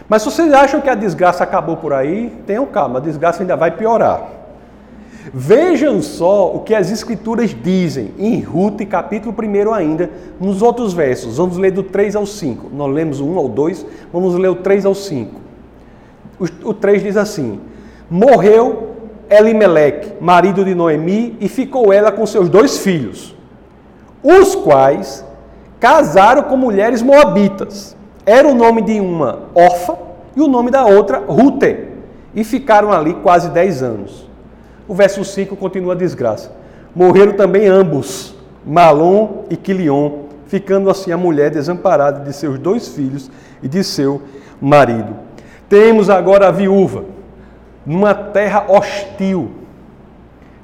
Mas 0.09 0.21
se 0.21 0.31
vocês 0.31 0.53
acham 0.53 0.79
que 0.79 0.89
a 0.89 0.95
desgraça 0.95 1.43
acabou 1.43 1.77
por 1.77 1.93
aí, 1.93 2.33
tenham 2.45 2.65
calma, 2.65 2.99
a 2.99 3.01
desgraça 3.01 3.43
ainda 3.43 3.55
vai 3.55 3.71
piorar. 3.71 4.37
Vejam 5.33 6.01
só 6.01 6.55
o 6.55 6.61
que 6.61 6.73
as 6.73 6.89
Escrituras 6.89 7.53
dizem 7.53 8.13
em 8.17 8.39
Ruth, 8.39 8.81
capítulo 8.87 9.35
1 9.37 9.73
ainda, 9.73 10.09
nos 10.39 10.61
outros 10.61 10.93
versos. 10.93 11.37
Vamos 11.37 11.57
ler 11.57 11.71
do 11.71 11.83
3 11.83 12.15
ao 12.15 12.25
5. 12.25 12.69
Nós 12.73 12.93
lemos 12.93 13.19
o 13.19 13.25
1 13.25 13.37
ao 13.37 13.49
2, 13.49 13.85
vamos 14.13 14.35
ler 14.35 14.47
o 14.47 14.55
3 14.55 14.85
ao 14.85 14.95
5. 14.95 15.41
O, 16.39 16.69
o 16.69 16.73
3 16.73 17.03
diz 17.03 17.17
assim: 17.17 17.59
Morreu 18.09 18.95
Elimeleque, 19.29 20.13
marido 20.21 20.63
de 20.63 20.73
Noemi, 20.73 21.35
e 21.41 21.49
ficou 21.49 21.91
ela 21.91 22.11
com 22.11 22.25
seus 22.25 22.47
dois 22.47 22.77
filhos, 22.77 23.35
os 24.23 24.55
quais 24.55 25.25
casaram 25.77 26.43
com 26.43 26.55
mulheres 26.55 27.01
moabitas. 27.01 27.96
Era 28.27 28.45
o 28.45 28.53
nome 28.53 28.81
de 28.81 28.99
uma 28.99 29.43
Orfa 29.55 29.97
e 30.35 30.41
o 30.41 30.49
nome 30.49 30.69
da 30.69 30.85
outra 30.85 31.23
Rute, 31.25 31.87
e 32.35 32.43
ficaram 32.43 32.91
ali 32.91 33.13
quase 33.13 33.49
10 33.49 33.81
anos. 33.81 34.27
O 34.85 34.93
verso 34.93 35.23
5 35.23 35.55
continua 35.55 35.93
a 35.93 35.95
desgraça. 35.95 36.51
Morreram 36.93 37.37
também 37.37 37.67
ambos, 37.67 38.35
Malom 38.65 39.45
e 39.49 39.55
Quilion, 39.55 40.23
ficando 40.45 40.89
assim 40.89 41.13
a 41.13 41.17
mulher 41.17 41.51
desamparada 41.51 42.25
de 42.25 42.33
seus 42.33 42.59
dois 42.59 42.89
filhos 42.89 43.31
e 43.63 43.67
de 43.69 43.81
seu 43.81 44.21
marido. 44.59 45.15
Temos 45.69 46.09
agora 46.09 46.49
a 46.49 46.51
viúva, 46.51 47.05
numa 47.85 48.13
terra 48.13 48.65
hostil, 48.67 49.51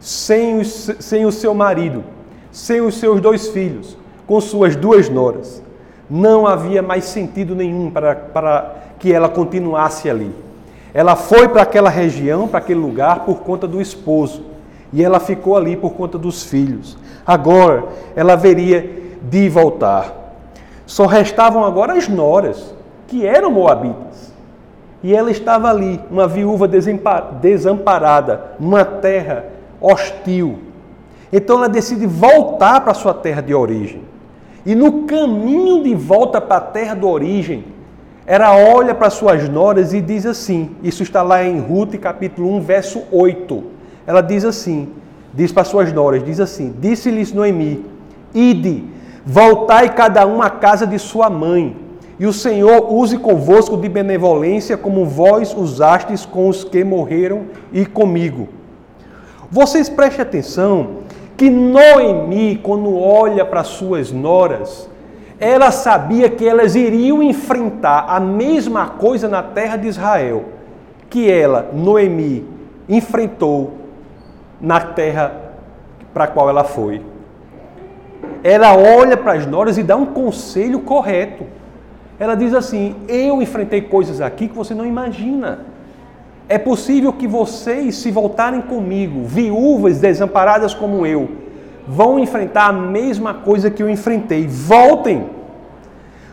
sem, 0.02 0.62
sem 0.66 1.26
o 1.26 1.32
seu 1.32 1.54
marido, 1.54 2.04
sem 2.52 2.82
os 2.82 2.96
seus 2.96 3.22
dois 3.22 3.48
filhos, 3.48 3.98
com 4.28 4.42
suas 4.42 4.76
duas 4.76 5.08
noras. 5.08 5.63
Não 6.14 6.46
havia 6.46 6.84
mais 6.84 7.06
sentido 7.06 7.56
nenhum 7.56 7.90
para, 7.90 8.14
para 8.14 8.76
que 9.00 9.12
ela 9.12 9.28
continuasse 9.28 10.08
ali. 10.08 10.32
Ela 10.94 11.16
foi 11.16 11.48
para 11.48 11.64
aquela 11.64 11.90
região, 11.90 12.48
para 12.48 12.60
aquele 12.60 12.80
lugar, 12.80 13.22
por 13.22 13.40
conta 13.40 13.68
do 13.68 13.82
esposo. 13.82 14.44
E 14.94 15.04
ela 15.04 15.20
ficou 15.20 15.58
ali 15.58 15.76
por 15.76 15.94
conta 15.94 16.20
dos 16.20 16.44
filhos. 16.44 16.96
Agora, 17.26 17.86
ela 18.16 18.36
veria 18.36 19.16
de 19.24 19.50
voltar. 19.50 20.14
Só 20.86 21.08
restavam 21.08 21.66
agora 21.66 21.94
as 21.94 22.08
noras, 22.08 22.76
que 23.08 23.26
eram 23.26 23.50
moabitas. 23.50 24.32
E 25.02 25.16
ela 25.16 25.32
estava 25.32 25.68
ali, 25.68 26.00
uma 26.12 26.28
viúva 26.28 26.68
desamparada, 27.42 28.52
numa 28.60 28.86
terra 28.86 29.46
hostil. 29.82 30.60
Então 31.32 31.58
ela 31.58 31.68
decide 31.68 32.06
voltar 32.06 32.82
para 32.82 32.94
sua 32.94 33.16
terra 33.16 33.42
de 33.42 33.56
origem. 33.56 34.13
E 34.66 34.74
no 34.74 35.04
caminho 35.04 35.84
de 35.84 35.94
volta 35.94 36.40
para 36.40 36.58
a 36.58 36.62
terra 36.62 36.96
de 36.96 37.06
origem, 37.06 37.66
ela 38.26 38.56
olha 38.56 38.96
para 38.96 39.10
suas 39.10 39.50
noras 39.50 39.94
e 39.94 40.00
diz 40.00 40.26
assim: 40.26 40.72
Isso 40.82 41.04
está 41.04 41.22
lá 41.22 41.44
em 41.44 41.60
Ruth, 41.60 41.96
capítulo 41.96 42.56
1, 42.56 42.62
verso 42.62 43.04
8. 43.12 43.64
Ela 44.08 44.22
diz 44.22 44.46
assim: 44.46 44.88
Diz 45.34 45.52
para 45.52 45.66
suas 45.66 45.92
noras: 45.92 46.24
Diz 46.24 46.40
assim: 46.40 46.74
Disse-lhes 46.80 47.34
Noemi: 47.34 47.86
Ide, 48.34 48.86
voltai 49.26 49.94
cada 49.94 50.26
um 50.26 50.42
à 50.42 50.50
casa 50.50 50.88
de 50.88 50.98
sua 50.98 51.30
mãe, 51.30 51.76
e 52.18 52.26
o 52.26 52.32
Senhor 52.32 52.94
use 52.94 53.18
convosco 53.18 53.76
de 53.76 53.90
benevolência, 53.90 54.78
como 54.78 55.06
vós 55.06 55.54
usastes 55.54 56.26
com 56.26 56.48
os 56.48 56.64
que 56.64 56.86
morreram 56.86 57.48
e 57.74 57.86
comigo. 57.86 58.48
Vocês 59.52 59.90
prestem 59.90 60.22
atenção 60.22 61.04
que 61.44 61.50
Noemi, 61.50 62.56
quando 62.56 62.98
olha 62.98 63.44
para 63.44 63.66
suas 63.66 64.14
noras, 64.14 64.90
ela 65.38 65.72
sabia 65.72 66.30
que 66.30 66.48
elas 66.48 66.74
iriam 66.74 67.22
enfrentar 67.22 68.06
a 68.08 68.18
mesma 68.18 68.88
coisa 68.88 69.28
na 69.28 69.44
terra 69.44 69.76
de 69.76 69.90
Israel 69.90 70.46
que 71.10 71.30
ela, 71.30 71.70
Noemi, 71.74 72.48
enfrentou 72.88 73.74
na 74.62 74.80
terra 74.80 75.34
para 76.14 76.24
a 76.24 76.28
qual 76.28 76.48
ela 76.48 76.64
foi. 76.64 77.02
Ela 78.42 78.78
olha 78.78 79.18
para 79.18 79.34
as 79.34 79.46
noras 79.46 79.78
e 79.78 79.84
dá 79.84 79.98
um 79.98 80.06
conselho 80.06 80.80
correto. 80.80 81.44
Ela 82.18 82.36
diz 82.36 82.54
assim: 82.54 82.96
Eu 83.06 83.42
enfrentei 83.42 83.82
coisas 83.82 84.22
aqui 84.22 84.48
que 84.48 84.56
você 84.56 84.74
não 84.74 84.86
imagina. 84.86 85.66
É 86.48 86.58
possível 86.58 87.14
que 87.14 87.28
vocês, 87.28 87.96
se 87.96 88.12
voltarem 88.12 88.62
comigo, 88.62 89.24
viúvas 89.24 90.00
desamparadas 90.00 90.74
como 90.74 91.06
eu, 91.06 91.30
vão 91.88 92.20
enfrentar 92.20 92.68
a 92.68 92.74
mesma 92.74 93.34
coisa 93.34 93.72
que 93.72 93.82
eu 93.82 93.90
enfrentei. 93.90 94.48
Voltem. 94.48 95.30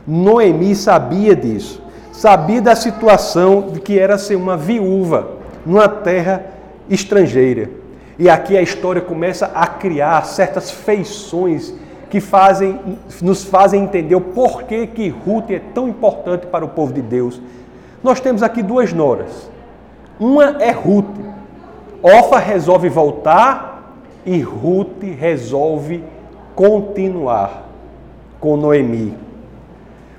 Noemi 0.06 0.74
sabia 0.74 1.36
disso. 1.36 1.82
Sabia 2.12 2.60
da 2.60 2.74
situação 2.74 3.68
de 3.72 3.80
que 3.80 3.98
era 3.98 4.18
ser 4.18 4.36
uma 4.36 4.56
viúva 4.56 5.38
numa 5.64 5.88
terra 5.88 6.44
estrangeira. 6.88 7.70
E 8.18 8.28
aqui 8.28 8.56
a 8.56 8.62
história 8.62 9.00
começa 9.00 9.50
a 9.54 9.66
criar 9.66 10.26
certas 10.26 10.70
feições 10.70 11.72
que 12.10 12.20
fazem, 12.20 12.78
nos 13.22 13.44
fazem 13.44 13.84
entender 13.84 14.16
o 14.16 14.20
porquê 14.20 14.86
que 14.86 15.08
Ruth 15.08 15.50
é 15.50 15.60
tão 15.72 15.88
importante 15.88 16.46
para 16.46 16.64
o 16.64 16.68
povo 16.68 16.92
de 16.92 17.00
Deus. 17.00 17.40
Nós 18.02 18.20
temos 18.20 18.42
aqui 18.42 18.62
duas 18.62 18.92
noras. 18.92 19.49
Uma 20.20 20.62
é 20.62 20.70
Ruth. 20.70 21.16
Ofa 22.02 22.38
resolve 22.38 22.90
voltar 22.90 23.96
e 24.26 24.38
Ruth 24.40 25.02
resolve 25.18 26.04
continuar 26.54 27.66
com 28.38 28.54
Noemi. 28.54 29.16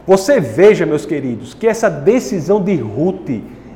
Você 0.08 0.40
veja, 0.40 0.88
meus 0.88 1.06
queridos, 1.06 1.54
que 1.54 1.68
essa 1.68 1.88
decisão 1.88 2.60
de 2.60 2.76
Ruth 2.76 3.30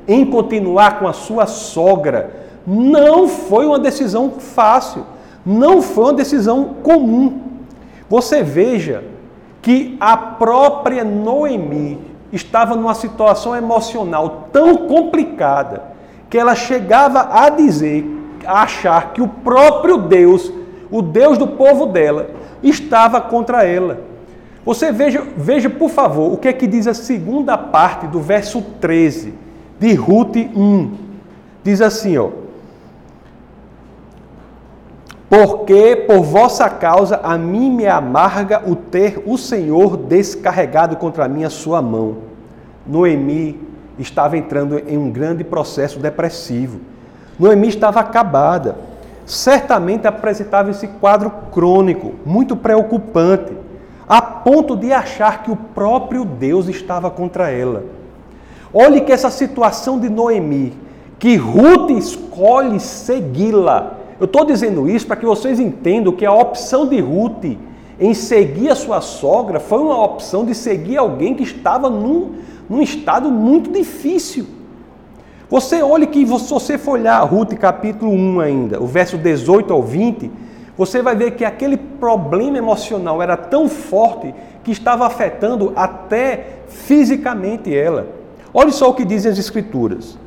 em 0.07 0.25
continuar 0.25 0.97
com 0.97 1.07
a 1.07 1.13
sua 1.13 1.45
sogra 1.45 2.47
não 2.65 3.27
foi 3.27 3.67
uma 3.67 3.77
decisão 3.77 4.31
fácil, 4.31 5.05
não 5.45 5.79
foi 5.79 6.05
uma 6.05 6.13
decisão 6.13 6.75
comum. 6.81 7.41
Você 8.09 8.41
veja 8.41 9.03
que 9.61 9.95
a 9.99 10.17
própria 10.17 11.03
Noemi 11.03 11.99
estava 12.33 12.75
numa 12.75 12.95
situação 12.95 13.55
emocional 13.55 14.49
tão 14.51 14.87
complicada 14.87 15.94
que 16.35 16.39
ela 16.39 16.53
chegava 16.53 17.29
a 17.31 17.47
dizer 17.47 18.05
a 18.45 18.63
achar 18.63 19.13
que 19.13 19.21
o 19.21 19.27
próprio 19.27 19.99
Deus, 19.99 20.51
o 20.91 21.01
Deus 21.01 21.37
do 21.37 21.47
povo 21.47 21.85
dela, 21.85 22.29
estava 22.61 23.21
contra 23.21 23.63
ela. 23.63 24.01
Você 24.65 24.91
veja, 24.91 25.25
veja, 25.37 25.69
por 25.69 25.89
favor, 25.89 26.33
o 26.33 26.35
que 26.35 26.49
é 26.49 26.51
que 26.51 26.67
diz 26.67 26.87
a 26.87 26.93
segunda 26.93 27.57
parte 27.57 28.05
do 28.07 28.19
verso 28.19 28.61
13 28.81 29.33
de 29.79 29.93
Ruth 29.93 30.35
1. 30.35 30.91
Diz 31.63 31.81
assim, 31.81 32.17
ó: 32.17 32.31
Porque 35.29 36.03
por 36.05 36.21
vossa 36.21 36.69
causa 36.69 37.21
a 37.23 37.37
mim 37.37 37.71
me 37.71 37.87
amarga 37.87 38.61
o 38.69 38.75
ter 38.75 39.23
o 39.25 39.37
Senhor 39.37 39.95
descarregado 39.95 40.97
contra 40.97 41.29
mim 41.29 41.45
a 41.45 41.49
sua 41.49 41.81
mão. 41.81 42.17
Noemi 42.85 43.57
estava 43.97 44.37
entrando 44.37 44.77
em 44.79 44.97
um 44.97 45.09
grande 45.09 45.43
processo 45.43 45.99
depressivo 45.99 46.79
Noemi 47.37 47.67
estava 47.67 47.99
acabada. 47.99 48.77
Certamente 49.25 50.07
apresentava 50.07 50.71
esse 50.71 50.87
quadro 50.87 51.31
crônico, 51.51 52.13
muito 52.25 52.55
preocupante, 52.55 53.53
a 54.07 54.21
ponto 54.21 54.75
de 54.75 54.93
achar 54.93 55.43
que 55.43 55.51
o 55.51 55.55
próprio 55.55 56.23
Deus 56.23 56.67
estava 56.67 57.09
contra 57.09 57.49
ela. 57.49 57.83
Olhe 58.73 59.01
que 59.01 59.11
essa 59.11 59.31
situação 59.31 59.99
de 59.99 60.09
Noemi, 60.09 60.73
que 61.17 61.35
Ruth 61.35 61.89
escolhe 61.91 62.79
segui-la. 62.79 63.93
Eu 64.19 64.25
estou 64.25 64.45
dizendo 64.45 64.87
isso 64.87 65.07
para 65.07 65.15
que 65.15 65.25
vocês 65.25 65.59
entendam 65.59 66.13
que 66.13 66.25
a 66.25 66.33
opção 66.33 66.87
de 66.87 66.99
Ruth 66.99 67.57
em 67.99 68.13
seguir 68.13 68.69
a 68.69 68.75
sua 68.75 69.01
sogra 69.01 69.59
foi 69.59 69.79
uma 69.79 70.03
opção 70.03 70.45
de 70.45 70.53
seguir 70.53 70.97
alguém 70.97 71.33
que 71.33 71.43
estava 71.43 71.89
num, 71.89 72.35
num 72.69 72.81
estado 72.81 73.29
muito 73.31 73.71
difícil. 73.71 74.47
Você 75.49 75.81
olhe 75.81 76.07
que, 76.07 76.25
se 76.25 76.49
você 76.49 76.77
for 76.77 76.93
olhar 76.93 77.19
Ruth 77.23 77.53
capítulo 77.53 78.11
1 78.11 78.39
ainda, 78.39 78.81
o 78.81 78.87
verso 78.87 79.17
18 79.17 79.71
ao 79.71 79.81
20, 79.81 80.31
você 80.77 81.01
vai 81.01 81.15
ver 81.15 81.31
que 81.31 81.45
aquele 81.45 81.77
problema 81.77 82.57
emocional 82.57 83.21
era 83.21 83.37
tão 83.37 83.69
forte 83.69 84.33
que 84.63 84.71
estava 84.71 85.05
afetando 85.05 85.71
até 85.75 86.59
fisicamente 86.67 87.73
ela. 87.73 88.07
Olhe 88.53 88.71
só 88.71 88.89
o 88.89 88.93
que 88.93 89.05
dizem 89.05 89.31
as 89.31 89.37
Escrituras. 89.37 90.17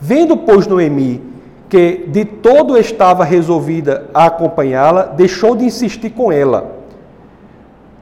Vendo, 0.00 0.36
pois, 0.36 0.66
Noemi 0.66 1.34
que 1.74 2.06
de 2.06 2.24
todo 2.24 2.78
estava 2.78 3.24
resolvida 3.24 4.08
a 4.14 4.26
acompanhá-la, 4.26 5.06
deixou 5.06 5.56
de 5.56 5.64
insistir 5.64 6.10
com 6.10 6.30
ela. 6.30 6.73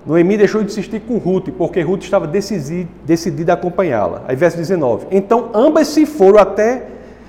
Noemi 0.04 0.36
deixou 0.36 0.62
de 0.62 0.70
insistir 0.70 1.00
com 1.00 1.16
Ruth, 1.18 1.50
porque 1.56 1.80
Ruth 1.80 2.02
estava 2.02 2.26
decidida 2.26 3.52
a 3.52 3.54
acompanhá-la. 3.54 4.22
Aí, 4.26 4.34
verso 4.34 4.56
19: 4.56 5.06
Então 5.10 5.50
ambas 5.54 5.88
se 5.88 6.04
foram 6.04 6.38
até 6.38 6.86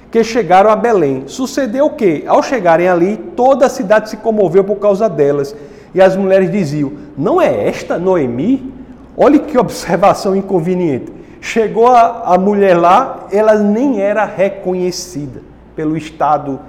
que 0.10 0.24
chegaram 0.24 0.70
a 0.70 0.76
Belém. 0.76 1.24
Sucedeu 1.28 1.86
o 1.86 1.90
que? 1.92 2.24
Ao 2.28 2.42
chegarem 2.42 2.88
ali, 2.88 3.18
toda 3.36 3.68
a 3.68 3.70
cidade 3.70 4.10
se 4.10 4.18
comoveu 4.18 4.64
por 4.64 4.78
causa 4.78 5.08
delas. 5.08 5.56
E 5.94 6.02
as 6.02 6.16
mulheres 6.16 6.52
diziam: 6.52 6.92
Não 7.18 7.40
é 7.40 7.68
esta 7.68 8.00
Noemi? 8.00 8.74
Olhe 9.16 9.40
que 9.40 9.58
observação 9.58 10.36
inconveniente. 10.36 11.12
Chegou 11.40 11.88
a, 11.88 12.34
a 12.34 12.38
mulher 12.38 12.76
lá, 12.76 13.28
ela 13.32 13.56
nem 13.56 14.02
era 14.02 14.26
reconhecida 14.26 15.42
pelo 15.76 15.96
estado 15.96 16.60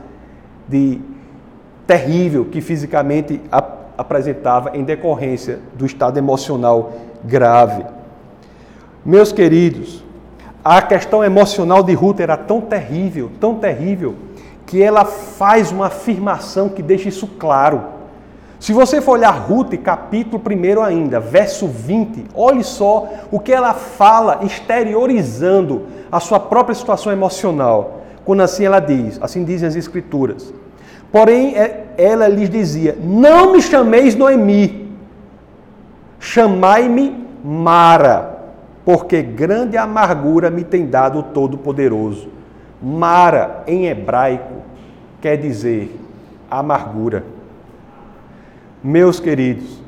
de 0.69 1.01
terrível 1.87 2.45
que 2.47 2.61
fisicamente 2.61 3.41
apresentava 3.97 4.77
em 4.77 4.85
decorrência 4.85 5.61
do 5.75 5.87
estado 5.87 6.19
emocional 6.19 6.93
grave. 7.25 7.85
Meus 9.05 9.33
queridos, 9.33 10.03
a 10.65 10.81
questão 10.81 11.23
emocional 11.23 11.83
de 11.83 11.93
Ruth 11.93 12.21
era 12.21 12.37
tão 12.37 12.61
terrível, 12.61 13.31
tão 13.39 13.57
terrível, 13.57 14.15
que 14.67 14.83
ela 14.83 15.05
faz 15.05 15.71
uma 15.71 15.87
afirmação 15.87 16.69
que 16.69 16.83
deixa 16.83 17.09
isso 17.09 17.27
claro. 17.39 17.83
Se 18.59 18.73
você 18.73 19.03
for 19.03 19.19
olhar 19.19 19.33
Ruth, 19.33 19.75
capítulo 19.83 20.43
1 20.43 20.83
ainda, 20.83 21.21
verso 21.21 21.67
20, 21.69 22.29
olhe 22.35 22.65
só 22.65 23.09
o 23.31 23.39
que 23.39 23.53
ela 23.53 23.75
fala, 23.75 24.41
exteriorizando 24.43 25.83
a 26.11 26.19
sua 26.19 26.41
própria 26.41 26.75
situação 26.75 27.13
emocional. 27.13 28.01
Quando 28.25 28.41
assim 28.41 28.65
ela 28.65 28.81
diz, 28.81 29.19
assim 29.21 29.45
dizem 29.45 29.69
as 29.69 29.77
Escrituras. 29.77 30.55
Porém, 31.15 31.55
é, 31.55 31.85
ela 31.97 32.27
lhes 32.27 32.51
dizia: 32.51 32.99
Não 33.01 33.53
me 33.53 33.63
chameis 33.63 34.17
Noemi, 34.17 34.91
chamai-me 36.19 37.25
Mara, 37.45 38.37
porque 38.85 39.23
grande 39.23 39.77
amargura 39.77 40.51
me 40.51 40.65
tem 40.65 40.87
dado 40.87 41.21
o 41.21 41.23
Todo-Poderoso. 41.23 42.31
Mara, 42.83 43.63
em 43.69 43.87
hebraico, 43.87 44.55
quer 45.21 45.37
dizer 45.37 45.97
amargura. 46.51 47.25
Meus 48.83 49.21
queridos, 49.21 49.81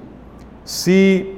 se, 0.65 1.35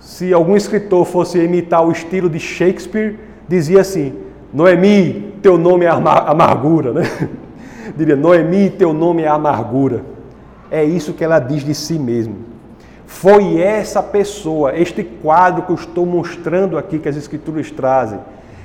se 0.00 0.34
algum 0.34 0.54
escritor 0.54 1.06
fosse 1.06 1.38
imitar 1.42 1.82
o 1.82 1.90
estilo 1.90 2.28
de 2.28 2.38
Shakespeare, 2.38 3.18
dizia 3.48 3.80
assim: 3.80 4.12
Noemi, 4.52 5.32
teu 5.40 5.56
nome 5.56 5.86
é 5.86 5.88
amargura, 5.88 6.92
né? 6.92 7.04
diria: 7.96 8.16
Noemi, 8.16 8.70
teu 8.70 8.92
nome 8.92 9.22
é 9.22 9.28
amargura. 9.28 10.02
É 10.70 10.82
isso 10.82 11.12
que 11.12 11.22
ela 11.22 11.38
diz 11.38 11.64
de 11.64 11.74
si 11.74 11.98
mesma. 11.98 12.34
Foi 13.06 13.60
essa 13.60 14.02
pessoa, 14.02 14.76
este 14.76 15.04
quadro 15.04 15.62
que 15.62 15.70
eu 15.70 15.76
estou 15.76 16.04
mostrando 16.04 16.76
aqui, 16.76 16.98
que 16.98 17.08
as 17.08 17.16
Escrituras 17.16 17.70
trazem. 17.70 18.18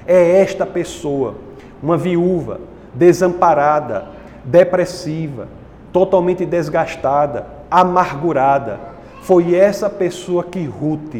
É 0.07 0.41
esta 0.41 0.65
pessoa, 0.65 1.35
uma 1.83 1.97
viúva, 1.97 2.59
desamparada, 2.93 4.07
depressiva, 4.43 5.47
totalmente 5.93 6.45
desgastada, 6.45 7.45
amargurada. 7.69 8.79
Foi 9.21 9.53
essa 9.53 9.89
pessoa 9.89 10.43
que 10.43 10.65
Ruth 10.65 11.15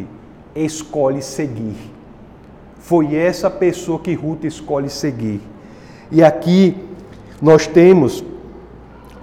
escolhe 0.56 1.22
seguir. 1.22 1.76
Foi 2.80 3.16
essa 3.16 3.50
pessoa 3.50 4.00
que 4.00 4.14
Ruth 4.16 4.46
escolhe 4.46 4.90
seguir. 4.90 5.42
E 6.12 6.24
aqui 6.24 6.89
nós 7.42 7.68
temos 7.68 8.24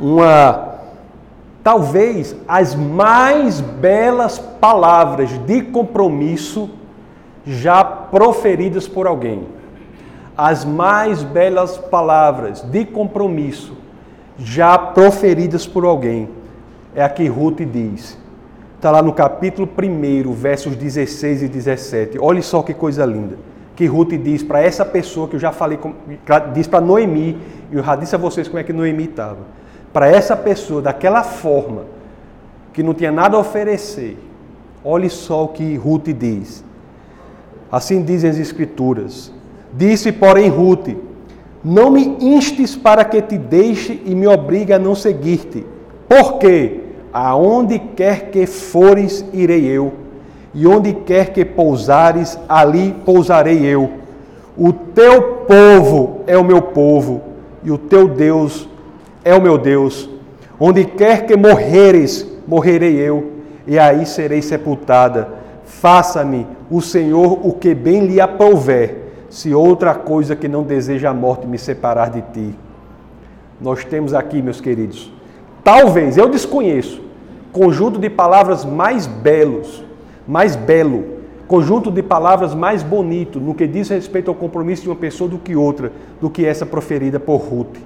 uma 0.00 0.74
talvez 1.62 2.36
as 2.46 2.74
mais 2.74 3.60
belas 3.60 4.38
palavras 4.38 5.30
de 5.46 5.62
compromisso 5.62 6.70
já 7.44 7.84
proferidas 7.84 8.88
por 8.88 9.06
alguém. 9.06 9.46
As 10.36 10.64
mais 10.64 11.22
belas 11.22 11.76
palavras 11.76 12.62
de 12.62 12.84
compromisso 12.84 13.76
já 14.38 14.78
proferidas 14.78 15.66
por 15.66 15.84
alguém. 15.84 16.28
É 16.94 17.02
a 17.02 17.08
que 17.08 17.26
Ruth 17.26 17.62
diz. 17.62 18.18
Está 18.76 18.90
lá 18.90 19.02
no 19.02 19.12
capítulo 19.12 19.68
1, 19.68 20.32
versos 20.32 20.76
16 20.76 21.42
e 21.42 21.48
17. 21.48 22.18
Olha 22.20 22.42
só 22.42 22.62
que 22.62 22.74
coisa 22.74 23.04
linda 23.04 23.36
que 23.76 23.84
Ruth 23.84 24.14
diz 24.14 24.42
para 24.42 24.62
essa 24.62 24.84
pessoa 24.86 25.28
que 25.28 25.36
eu 25.36 25.40
já 25.40 25.52
falei, 25.52 25.78
diz 26.54 26.66
para 26.66 26.80
Noemi, 26.80 27.38
e 27.70 27.76
eu 27.76 27.84
já 27.84 27.94
disse 27.94 28.14
a 28.14 28.18
vocês 28.18 28.48
como 28.48 28.58
é 28.58 28.64
que 28.64 28.72
Noemi 28.72 29.04
estava. 29.04 29.40
Para 29.92 30.08
essa 30.08 30.34
pessoa, 30.34 30.80
daquela 30.80 31.22
forma, 31.22 31.84
que 32.72 32.82
não 32.82 32.94
tinha 32.94 33.12
nada 33.12 33.36
a 33.36 33.40
oferecer, 33.40 34.16
olhe 34.82 35.10
só 35.10 35.44
o 35.44 35.48
que 35.48 35.76
Ruth 35.76 36.08
diz. 36.08 36.64
Assim 37.70 38.02
dizem 38.02 38.30
as 38.30 38.38
Escrituras. 38.38 39.30
Disse, 39.72 40.10
porém, 40.10 40.48
Ruth: 40.48 40.88
Não 41.62 41.90
me 41.90 42.16
instes 42.20 42.74
para 42.76 43.04
que 43.04 43.20
te 43.20 43.36
deixe 43.36 44.00
e 44.06 44.14
me 44.14 44.26
obrigue 44.26 44.72
a 44.72 44.78
não 44.78 44.94
seguir-te, 44.94 45.66
porque 46.08 46.80
aonde 47.12 47.78
quer 47.78 48.30
que 48.30 48.46
fores, 48.46 49.24
irei 49.34 49.66
eu 49.66 50.05
e 50.56 50.66
onde 50.66 50.94
quer 50.94 51.34
que 51.34 51.44
pousares, 51.44 52.38
ali 52.48 52.96
pousarei 53.04 53.62
eu. 53.62 53.90
O 54.56 54.72
teu 54.72 55.44
povo 55.46 56.22
é 56.26 56.34
o 56.38 56.42
meu 56.42 56.62
povo, 56.62 57.20
e 57.62 57.70
o 57.70 57.76
teu 57.76 58.08
Deus 58.08 58.66
é 59.22 59.34
o 59.34 59.42
meu 59.42 59.58
Deus. 59.58 60.08
Onde 60.58 60.86
quer 60.86 61.26
que 61.26 61.36
morreres, 61.36 62.26
morrerei 62.48 62.94
eu, 62.96 63.32
e 63.66 63.78
aí 63.78 64.06
serei 64.06 64.40
sepultada. 64.40 65.28
Faça-me 65.66 66.46
o 66.70 66.80
Senhor 66.80 67.38
o 67.46 67.52
que 67.52 67.74
bem 67.74 68.06
lhe 68.06 68.18
aprouver, 68.18 69.12
se 69.28 69.54
outra 69.54 69.94
coisa 69.94 70.34
que 70.34 70.48
não 70.48 70.62
deseja 70.62 71.10
a 71.10 71.14
morte 71.14 71.46
me 71.46 71.58
separar 71.58 72.08
de 72.08 72.22
ti. 72.32 72.58
Nós 73.60 73.84
temos 73.84 74.14
aqui, 74.14 74.40
meus 74.40 74.62
queridos, 74.62 75.12
talvez, 75.62 76.16
eu 76.16 76.30
desconheço, 76.30 77.02
conjunto 77.52 77.98
de 77.98 78.08
palavras 78.08 78.64
mais 78.64 79.06
belos 79.06 79.84
mais 80.26 80.56
belo, 80.56 81.04
conjunto 81.46 81.90
de 81.90 82.02
palavras 82.02 82.54
mais 82.54 82.82
bonito 82.82 83.38
no 83.38 83.54
que 83.54 83.66
diz 83.66 83.88
respeito 83.88 84.30
ao 84.30 84.34
compromisso 84.34 84.82
de 84.82 84.88
uma 84.88 84.96
pessoa 84.96 85.30
do 85.30 85.38
que 85.38 85.54
outra, 85.54 85.92
do 86.20 86.28
que 86.28 86.44
essa 86.44 86.66
proferida 86.66 87.20
por 87.20 87.36
Ruth. 87.36 87.76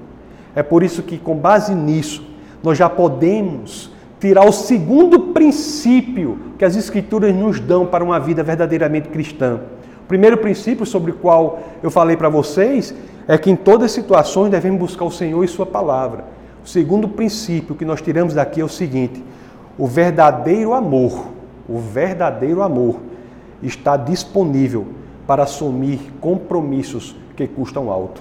É 0.54 0.62
por 0.62 0.82
isso 0.82 1.02
que, 1.02 1.18
com 1.18 1.36
base 1.36 1.74
nisso, 1.74 2.24
nós 2.62 2.76
já 2.76 2.88
podemos 2.88 3.92
tirar 4.18 4.46
o 4.46 4.52
segundo 4.52 5.18
princípio 5.32 6.38
que 6.58 6.64
as 6.64 6.76
Escrituras 6.76 7.34
nos 7.34 7.60
dão 7.60 7.86
para 7.86 8.04
uma 8.04 8.18
vida 8.18 8.42
verdadeiramente 8.42 9.08
cristã. 9.08 9.60
O 10.02 10.06
primeiro 10.06 10.36
princípio 10.38 10.84
sobre 10.84 11.12
o 11.12 11.14
qual 11.14 11.60
eu 11.82 11.90
falei 11.90 12.16
para 12.16 12.28
vocês 12.28 12.94
é 13.28 13.38
que 13.38 13.50
em 13.50 13.56
todas 13.56 13.86
as 13.86 13.92
situações 13.92 14.50
devemos 14.50 14.80
buscar 14.80 15.04
o 15.04 15.10
Senhor 15.10 15.42
e 15.44 15.48
Sua 15.48 15.64
palavra. 15.64 16.24
O 16.64 16.68
segundo 16.68 17.08
princípio 17.08 17.74
que 17.74 17.84
nós 17.84 18.02
tiramos 18.02 18.34
daqui 18.34 18.60
é 18.60 18.64
o 18.64 18.68
seguinte: 18.68 19.22
o 19.78 19.86
verdadeiro 19.86 20.74
amor 20.74 21.39
o 21.70 21.78
verdadeiro 21.78 22.62
amor 22.62 22.96
está 23.62 23.96
disponível 23.96 24.88
para 25.24 25.44
assumir 25.44 26.12
compromissos 26.20 27.14
que 27.36 27.46
custam 27.46 27.88
alto. 27.88 28.20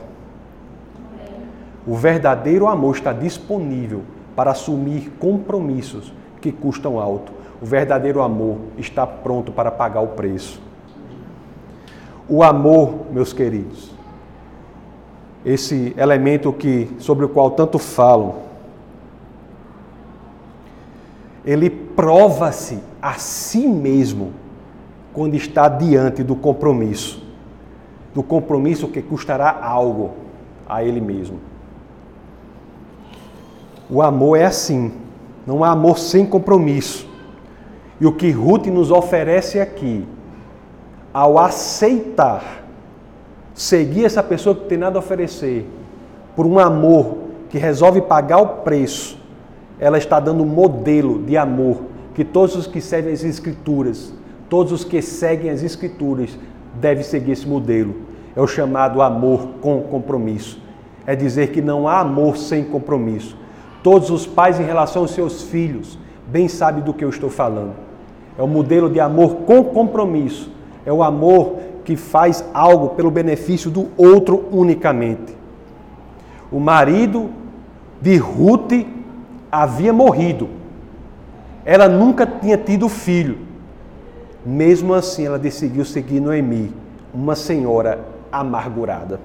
O 1.88 1.95
verdadeiro 1.95 2.67
amor 2.67 2.95
está 2.95 3.12
disponível 3.12 4.03
para 4.35 4.51
assumir 4.51 5.12
compromissos 5.19 6.13
que 6.39 6.51
custam 6.51 6.99
alto. 6.99 7.31
O 7.59 7.65
verdadeiro 7.65 8.21
amor 8.21 8.57
está 8.77 9.07
pronto 9.07 9.51
para 9.51 9.71
pagar 9.71 10.01
o 10.01 10.09
preço. 10.09 10.62
O 12.27 12.43
amor, 12.43 13.07
meus 13.12 13.33
queridos, 13.33 13.91
esse 15.43 15.95
elemento 15.97 16.53
que 16.53 16.88
sobre 16.99 17.25
o 17.25 17.29
qual 17.29 17.49
tanto 17.49 17.79
falam, 17.79 18.35
ele 21.43 21.88
prova-se 21.99 22.79
a 23.01 23.15
si 23.15 23.67
mesmo 23.67 24.31
quando 25.12 25.35
está 25.35 25.67
diante 25.67 26.23
do 26.23 26.33
compromisso. 26.33 27.21
do 28.15 28.23
compromisso 28.23 28.88
que 28.88 29.01
custará 29.01 29.59
algo 29.62 30.12
a 30.67 30.81
ele 30.81 31.01
mesmo. 31.01 31.39
O 33.89 34.01
amor 34.01 34.38
é 34.38 34.45
assim, 34.45 34.93
não 35.45 35.62
há 35.62 35.71
amor 35.71 35.99
sem 35.99 36.25
compromisso. 36.25 37.05
E 37.99 38.05
o 38.05 38.13
que 38.13 38.31
Ruth 38.31 38.67
nos 38.67 38.91
oferece 38.91 39.59
aqui, 39.59 40.07
ao 41.13 41.38
aceitar 41.38 42.63
seguir 43.53 44.05
essa 44.05 44.23
pessoa 44.23 44.55
que 44.55 44.65
tem 44.65 44.77
nada 44.77 44.97
a 44.97 45.01
oferecer, 45.01 45.69
por 46.33 46.45
um 46.45 46.57
amor 46.57 47.17
que 47.49 47.57
resolve 47.57 48.01
pagar 48.01 48.39
o 48.39 48.47
preço, 48.63 49.19
ela 49.77 49.97
está 49.97 50.19
dando 50.19 50.43
um 50.43 50.47
modelo 50.47 51.21
de 51.23 51.38
amor 51.38 51.88
que 52.19 52.25
todos 52.25 52.53
os 52.53 52.67
que 52.67 52.82
seguem 52.82 53.13
as 53.13 53.23
Escrituras, 53.23 54.13
todos 54.49 54.73
os 54.73 54.84
que 54.84 55.01
seguem 55.01 55.49
as 55.49 55.63
Escrituras, 55.63 56.38
devem 56.73 57.01
seguir 57.01 57.32
esse 57.32 57.47
modelo. 57.47 57.95
É 58.36 58.41
o 58.41 58.45
chamado 58.45 59.01
amor 59.01 59.47
com 59.62 59.84
compromisso. 59.84 60.62
É 61.08 61.15
dizer 61.15 61.53
que 61.53 61.62
não 61.62 61.88
há 61.88 62.01
amor 62.01 62.36
sem 62.36 62.65
compromisso. 62.65 63.38
Todos 63.82 64.10
os 64.10 64.27
pais, 64.27 64.60
em 64.60 64.65
relação 64.65 65.03
aos 65.03 65.12
seus 65.12 65.43
filhos, 65.43 65.97
bem 66.27 66.49
sabem 66.49 66.84
do 66.84 66.93
que 66.93 67.05
eu 67.05 67.10
estou 67.10 67.29
falando. 67.29 67.71
É 68.38 68.43
o 68.43 68.47
modelo 68.49 68.89
de 68.89 68.99
amor 68.99 69.36
com 69.45 69.63
compromisso. 69.63 70.51
É 70.86 70.91
o 70.91 71.01
amor 71.01 71.55
que 71.86 71.95
faz 71.95 72.43
algo 72.53 72.89
pelo 72.95 73.10
benefício 73.10 73.71
do 73.71 73.88
outro 73.95 74.43
unicamente. 74.51 75.38
O 76.51 76.60
marido 76.60 77.29
de 78.01 78.17
Ruth 78.17 78.73
havia 79.49 79.93
morrido. 79.93 80.58
Ela 81.71 81.88
nunca 81.88 82.25
tinha 82.25 82.58
tido 82.58 82.89
filho. 82.89 83.38
Mesmo 84.43 84.91
assim, 84.91 85.27
ela 85.27 85.38
decidiu 85.38 85.86
seguir 85.86 86.19
Noemi, 86.19 86.73
uma 87.13 87.36
senhora 87.36 87.99
amargurada. 88.32 89.19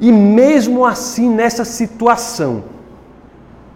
E 0.00 0.12
mesmo 0.12 0.86
assim, 0.86 1.28
nessa 1.28 1.64
situação, 1.64 2.62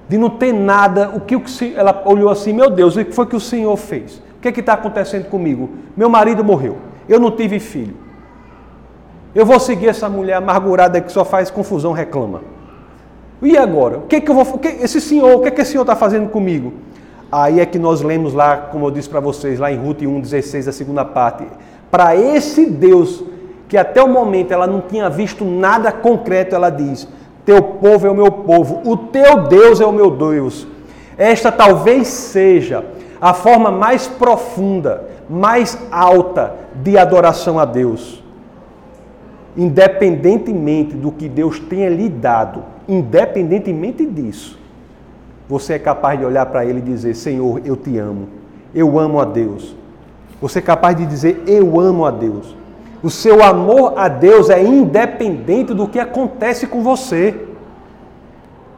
de 0.08 0.16
não 0.16 0.30
ter 0.30 0.52
nada, 0.52 1.10
o 1.12 1.20
que 1.20 1.34
ela 1.74 2.04
olhou 2.06 2.30
assim, 2.30 2.52
meu 2.52 2.70
Deus, 2.70 2.94
o 2.94 3.04
que 3.04 3.10
foi 3.10 3.26
que 3.26 3.34
o 3.34 3.40
Senhor 3.40 3.76
fez? 3.76 4.22
O 4.36 4.40
que 4.40 4.46
é 4.46 4.52
está 4.52 4.74
acontecendo 4.74 5.28
comigo? 5.28 5.70
Meu 5.96 6.08
marido 6.08 6.44
morreu, 6.44 6.78
eu 7.08 7.18
não 7.18 7.32
tive 7.32 7.58
filho. 7.58 7.96
Eu 9.34 9.44
vou 9.44 9.58
seguir 9.58 9.88
essa 9.88 10.08
mulher 10.08 10.34
amargurada 10.34 11.00
que 11.00 11.10
só 11.10 11.24
faz 11.24 11.50
confusão, 11.50 11.90
reclama. 11.90 12.42
E 13.42 13.56
agora? 13.56 13.98
O 13.98 14.02
que, 14.02 14.14
é 14.14 14.20
que 14.20 14.30
eu 14.30 14.36
vou. 14.36 14.58
Que, 14.58 14.68
esse 14.68 15.00
senhor, 15.00 15.34
o 15.34 15.40
que, 15.40 15.48
é 15.48 15.50
que 15.50 15.60
esse 15.62 15.72
senhor 15.72 15.82
está 15.82 15.96
fazendo 15.96 16.28
comigo? 16.28 16.72
Aí 17.32 17.60
é 17.60 17.64
que 17.64 17.78
nós 17.78 18.02
lemos 18.02 18.34
lá, 18.34 18.58
como 18.58 18.84
eu 18.84 18.90
disse 18.90 19.08
para 19.08 19.18
vocês, 19.18 19.58
lá 19.58 19.72
em 19.72 19.78
Ruth 19.78 20.00
1,16, 20.00 20.68
a 20.68 20.72
segunda 20.72 21.02
parte. 21.02 21.46
Para 21.90 22.14
esse 22.14 22.66
Deus, 22.66 23.24
que 23.66 23.78
até 23.78 24.02
o 24.02 24.08
momento 24.08 24.52
ela 24.52 24.66
não 24.66 24.82
tinha 24.82 25.08
visto 25.08 25.42
nada 25.42 25.90
concreto, 25.90 26.54
ela 26.54 26.68
diz: 26.68 27.08
Teu 27.42 27.62
povo 27.62 28.06
é 28.06 28.10
o 28.10 28.14
meu 28.14 28.30
povo, 28.30 28.82
o 28.84 28.98
teu 28.98 29.44
Deus 29.44 29.80
é 29.80 29.86
o 29.86 29.92
meu 29.92 30.10
Deus. 30.10 30.66
Esta 31.16 31.50
talvez 31.50 32.06
seja 32.08 32.84
a 33.18 33.32
forma 33.32 33.70
mais 33.70 34.06
profunda, 34.06 35.08
mais 35.30 35.78
alta 35.90 36.54
de 36.82 36.98
adoração 36.98 37.58
a 37.58 37.64
Deus. 37.64 38.22
Independentemente 39.56 40.94
do 40.94 41.10
que 41.10 41.30
Deus 41.30 41.58
tenha 41.58 41.88
lhe 41.88 42.10
dado, 42.10 42.62
independentemente 42.86 44.04
disso, 44.04 44.58
você 45.52 45.74
é 45.74 45.78
capaz 45.78 46.18
de 46.18 46.24
olhar 46.24 46.46
para 46.46 46.64
Ele 46.64 46.78
e 46.78 46.82
dizer: 46.82 47.14
Senhor, 47.14 47.60
eu 47.62 47.76
te 47.76 47.98
amo, 47.98 48.26
eu 48.74 48.98
amo 48.98 49.20
a 49.20 49.24
Deus. 49.26 49.76
Você 50.40 50.60
é 50.60 50.62
capaz 50.62 50.96
de 50.96 51.04
dizer: 51.04 51.42
Eu 51.46 51.78
amo 51.78 52.06
a 52.06 52.10
Deus. 52.10 52.56
O 53.02 53.10
seu 53.10 53.42
amor 53.42 53.92
a 53.98 54.08
Deus 54.08 54.48
é 54.48 54.62
independente 54.62 55.74
do 55.74 55.86
que 55.86 55.98
acontece 55.98 56.66
com 56.66 56.82
você. 56.82 57.38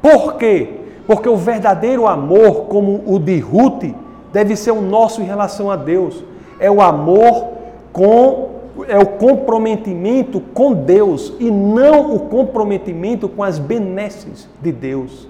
Por 0.02 0.34
quê? 0.34 0.80
Porque 1.06 1.28
o 1.28 1.36
verdadeiro 1.36 2.08
amor, 2.08 2.64
como 2.64 3.04
o 3.06 3.20
de 3.20 3.38
Ruth, 3.38 3.84
deve 4.32 4.56
ser 4.56 4.72
o 4.72 4.80
nosso 4.80 5.22
em 5.22 5.26
relação 5.26 5.70
a 5.70 5.76
Deus. 5.76 6.24
É 6.58 6.68
o 6.68 6.82
amor 6.82 7.50
com 7.92 8.48
é 8.88 8.98
o 8.98 9.06
comprometimento 9.06 10.40
com 10.40 10.72
Deus 10.72 11.32
e 11.38 11.48
não 11.48 12.16
o 12.16 12.18
comprometimento 12.18 13.28
com 13.28 13.44
as 13.44 13.60
benesses 13.60 14.48
de 14.60 14.72
Deus, 14.72 15.28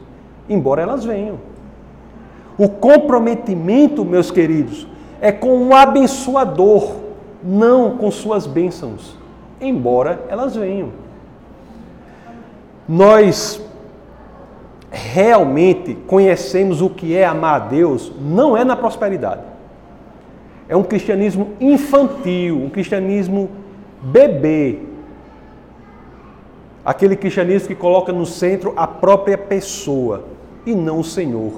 embora 0.48 0.82
elas 0.82 1.04
venham. 1.04 1.38
O 2.56 2.68
comprometimento, 2.68 4.04
meus 4.04 4.30
queridos, 4.30 4.86
é 5.20 5.32
com 5.32 5.56
um 5.56 5.74
abençoador, 5.74 6.96
não 7.42 7.96
com 7.96 8.10
suas 8.10 8.46
bênçãos, 8.46 9.16
embora 9.60 10.24
elas 10.28 10.54
venham. 10.54 10.90
Nós 12.88 13.60
realmente 14.90 15.94
conhecemos 16.06 16.80
o 16.80 16.88
que 16.88 17.16
é 17.16 17.24
amar 17.24 17.54
a 17.54 17.64
Deus, 17.66 18.12
não 18.20 18.56
é 18.56 18.64
na 18.64 18.76
prosperidade 18.76 19.54
é 20.68 20.76
um 20.76 20.82
cristianismo 20.82 21.52
infantil, 21.60 22.56
um 22.56 22.70
cristianismo 22.70 23.50
bebê. 24.02 24.80
Aquele 26.84 27.16
cristianismo 27.16 27.68
que 27.68 27.74
coloca 27.74 28.12
no 28.12 28.26
centro 28.26 28.72
a 28.76 28.86
própria 28.86 29.38
pessoa 29.38 30.24
e 30.66 30.74
não 30.74 31.00
o 31.00 31.04
Senhor. 31.04 31.52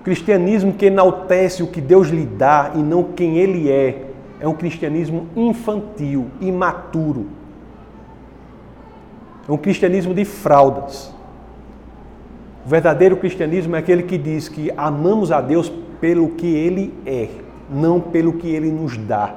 O 0.00 0.02
cristianismo 0.02 0.72
que 0.72 0.86
enaltece 0.86 1.62
o 1.62 1.66
que 1.66 1.80
Deus 1.80 2.08
lhe 2.08 2.24
dá 2.24 2.72
e 2.74 2.78
não 2.78 3.02
quem 3.04 3.38
ele 3.38 3.70
é. 3.70 4.06
É 4.40 4.48
um 4.48 4.54
cristianismo 4.54 5.26
infantil, 5.36 6.28
imaturo. 6.40 7.26
É 9.46 9.52
um 9.52 9.58
cristianismo 9.58 10.14
de 10.14 10.24
fraldas. 10.24 11.14
O 12.64 12.68
verdadeiro 12.68 13.16
cristianismo 13.16 13.76
é 13.76 13.78
aquele 13.78 14.02
que 14.02 14.16
diz 14.16 14.48
que 14.48 14.72
amamos 14.76 15.30
a 15.30 15.40
Deus 15.40 15.70
pelo 16.00 16.30
que 16.30 16.46
ele 16.46 16.94
é 17.04 17.28
não 17.70 18.00
pelo 18.00 18.32
que 18.34 18.48
ele 18.48 18.70
nos 18.70 18.96
dá 18.96 19.32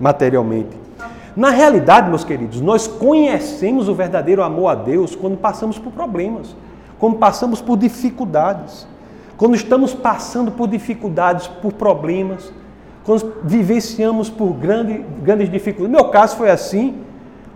materialmente. 0.00 0.76
Na 1.36 1.50
realidade, 1.50 2.08
meus 2.08 2.24
queridos, 2.24 2.60
nós 2.60 2.86
conhecemos 2.86 3.88
o 3.88 3.94
verdadeiro 3.94 4.42
amor 4.42 4.68
a 4.68 4.74
Deus 4.74 5.14
quando 5.14 5.36
passamos 5.36 5.78
por 5.78 5.92
problemas, 5.92 6.56
quando 6.98 7.16
passamos 7.16 7.60
por 7.60 7.76
dificuldades, 7.76 8.86
quando 9.36 9.54
estamos 9.54 9.92
passando 9.92 10.50
por 10.50 10.66
dificuldades, 10.68 11.46
por 11.46 11.72
problemas, 11.72 12.52
quando 13.04 13.34
vivenciamos 13.44 14.30
por 14.30 14.52
grande, 14.52 15.04
grandes 15.22 15.50
dificuldades. 15.50 15.92
No 15.92 16.02
meu 16.02 16.10
caso 16.10 16.36
foi 16.36 16.50
assim. 16.50 17.02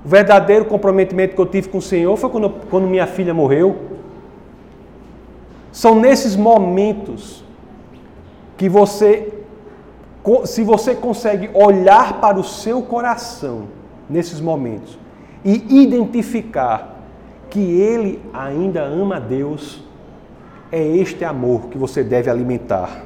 O 0.05 0.09
verdadeiro 0.09 0.65
comprometimento 0.65 1.35
que 1.35 1.41
eu 1.41 1.47
tive 1.47 1.69
com 1.69 1.79
o 1.79 1.83
Senhor 1.83 2.17
foi 2.17 2.31
quando, 2.31 2.51
quando 2.71 2.87
minha 2.87 3.07
filha 3.07 3.35
morreu. 3.35 3.77
São 5.73 5.95
nesses 5.95 6.37
momentos 6.37 7.45
que 8.57 8.69
você 8.69 9.35
se 10.45 10.63
você 10.63 10.95
consegue 10.95 11.51
olhar 11.55 12.21
para 12.21 12.39
o 12.39 12.45
seu 12.45 12.83
coração 12.83 13.69
nesses 14.09 14.39
momentos 14.39 14.99
e 15.43 15.83
identificar 15.83 16.90
que 17.51 17.59
ele 17.59 18.23
ainda 18.33 18.83
ama 18.83 19.17
a 19.17 19.19
Deus, 19.19 19.83
é 20.71 20.81
este 20.83 21.25
amor 21.25 21.63
que 21.69 21.77
você 21.77 22.03
deve 22.03 22.31
alimentar. 22.31 23.05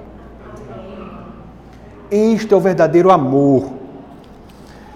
Este 2.11 2.53
é 2.53 2.57
o 2.57 2.61
verdadeiro 2.61 3.11
amor. 3.11 3.73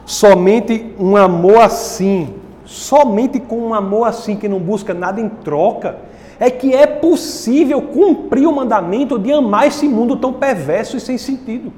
Somente 0.04 0.94
um 0.98 1.16
amor 1.16 1.62
assim, 1.62 2.34
somente 2.64 3.40
com 3.40 3.58
um 3.58 3.74
amor 3.74 4.06
assim 4.06 4.36
que 4.36 4.48
não 4.48 4.60
busca 4.60 4.94
nada 4.94 5.20
em 5.20 5.28
troca, 5.28 5.96
é 6.38 6.50
que 6.50 6.74
é 6.74 6.86
possível 6.86 7.82
cumprir 7.82 8.46
o 8.46 8.52
mandamento 8.52 9.18
de 9.18 9.32
amar 9.32 9.66
esse 9.66 9.88
mundo 9.88 10.16
tão 10.16 10.32
perverso 10.32 10.96
e 10.96 11.00
sem 11.00 11.18
sentido 11.18 11.72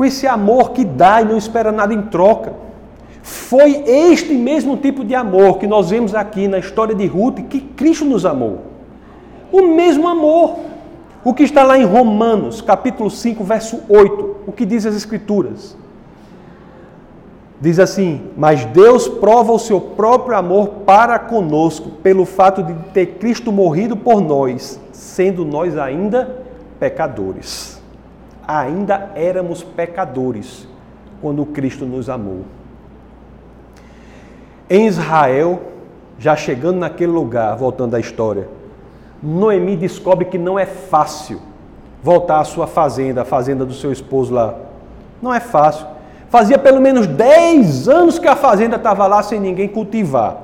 com 0.00 0.04
esse 0.06 0.26
amor 0.26 0.70
que 0.70 0.82
dá 0.82 1.20
e 1.20 1.26
não 1.26 1.36
espera 1.36 1.70
nada 1.70 1.92
em 1.92 2.00
troca. 2.00 2.54
Foi 3.22 3.82
este 3.86 4.32
mesmo 4.32 4.76
tipo 4.76 5.04
de 5.04 5.14
amor 5.14 5.58
que 5.58 5.66
nós 5.66 5.90
vemos 5.90 6.14
aqui 6.14 6.48
na 6.48 6.58
história 6.58 6.94
de 6.94 7.06
Ruth 7.06 7.40
que 7.48 7.60
Cristo 7.60 8.04
nos 8.04 8.24
amou. 8.24 8.62
O 9.52 9.62
mesmo 9.62 10.08
amor. 10.08 10.56
O 11.22 11.34
que 11.34 11.42
está 11.42 11.62
lá 11.62 11.78
em 11.78 11.84
Romanos, 11.84 12.62
capítulo 12.62 13.10
5, 13.10 13.44
verso 13.44 13.82
8, 13.90 14.36
o 14.46 14.52
que 14.52 14.64
diz 14.64 14.86
as 14.86 14.96
Escrituras. 14.96 15.76
Diz 17.60 17.78
assim: 17.78 18.22
Mas 18.38 18.64
Deus 18.64 19.06
prova 19.06 19.52
o 19.52 19.58
seu 19.58 19.78
próprio 19.78 20.34
amor 20.34 20.68
para 20.86 21.18
conosco, 21.18 21.90
pelo 22.02 22.24
fato 22.24 22.62
de 22.62 22.72
ter 22.94 23.18
Cristo 23.18 23.52
morrido 23.52 23.98
por 23.98 24.22
nós, 24.22 24.80
sendo 24.92 25.44
nós 25.44 25.76
ainda 25.76 26.46
pecadores 26.78 27.80
ainda 28.58 29.12
éramos 29.14 29.62
pecadores 29.62 30.66
quando 31.22 31.46
Cristo 31.46 31.86
nos 31.86 32.08
amou. 32.08 32.44
Em 34.70 34.86
Israel, 34.86 35.60
já 36.16 36.36
chegando 36.36 36.78
naquele 36.78 37.10
lugar, 37.10 37.56
voltando 37.56 37.96
à 37.96 37.98
história, 37.98 38.48
Noemi 39.20 39.76
descobre 39.76 40.26
que 40.26 40.38
não 40.38 40.56
é 40.56 40.64
fácil 40.64 41.40
voltar 42.00 42.38
à 42.38 42.44
sua 42.44 42.68
fazenda, 42.68 43.22
a 43.22 43.24
fazenda 43.24 43.64
do 43.66 43.74
seu 43.74 43.90
esposo 43.90 44.32
lá. 44.32 44.54
Não 45.20 45.34
é 45.34 45.40
fácil. 45.40 45.86
Fazia 46.28 46.56
pelo 46.56 46.80
menos 46.80 47.08
10 47.08 47.88
anos 47.88 48.18
que 48.20 48.28
a 48.28 48.36
fazenda 48.36 48.76
estava 48.76 49.08
lá 49.08 49.20
sem 49.24 49.40
ninguém 49.40 49.66
cultivar. 49.66 50.36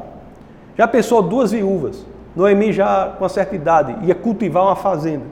Já 0.76 0.88
pensou 0.88 1.22
duas 1.22 1.52
viúvas? 1.52 2.04
Noemi 2.34 2.72
já 2.72 3.12
com 3.16 3.22
uma 3.22 3.30
certa 3.30 3.54
idade 3.54 3.96
ia 4.02 4.14
cultivar 4.14 4.64
uma 4.64 4.76
fazenda. 4.76 5.24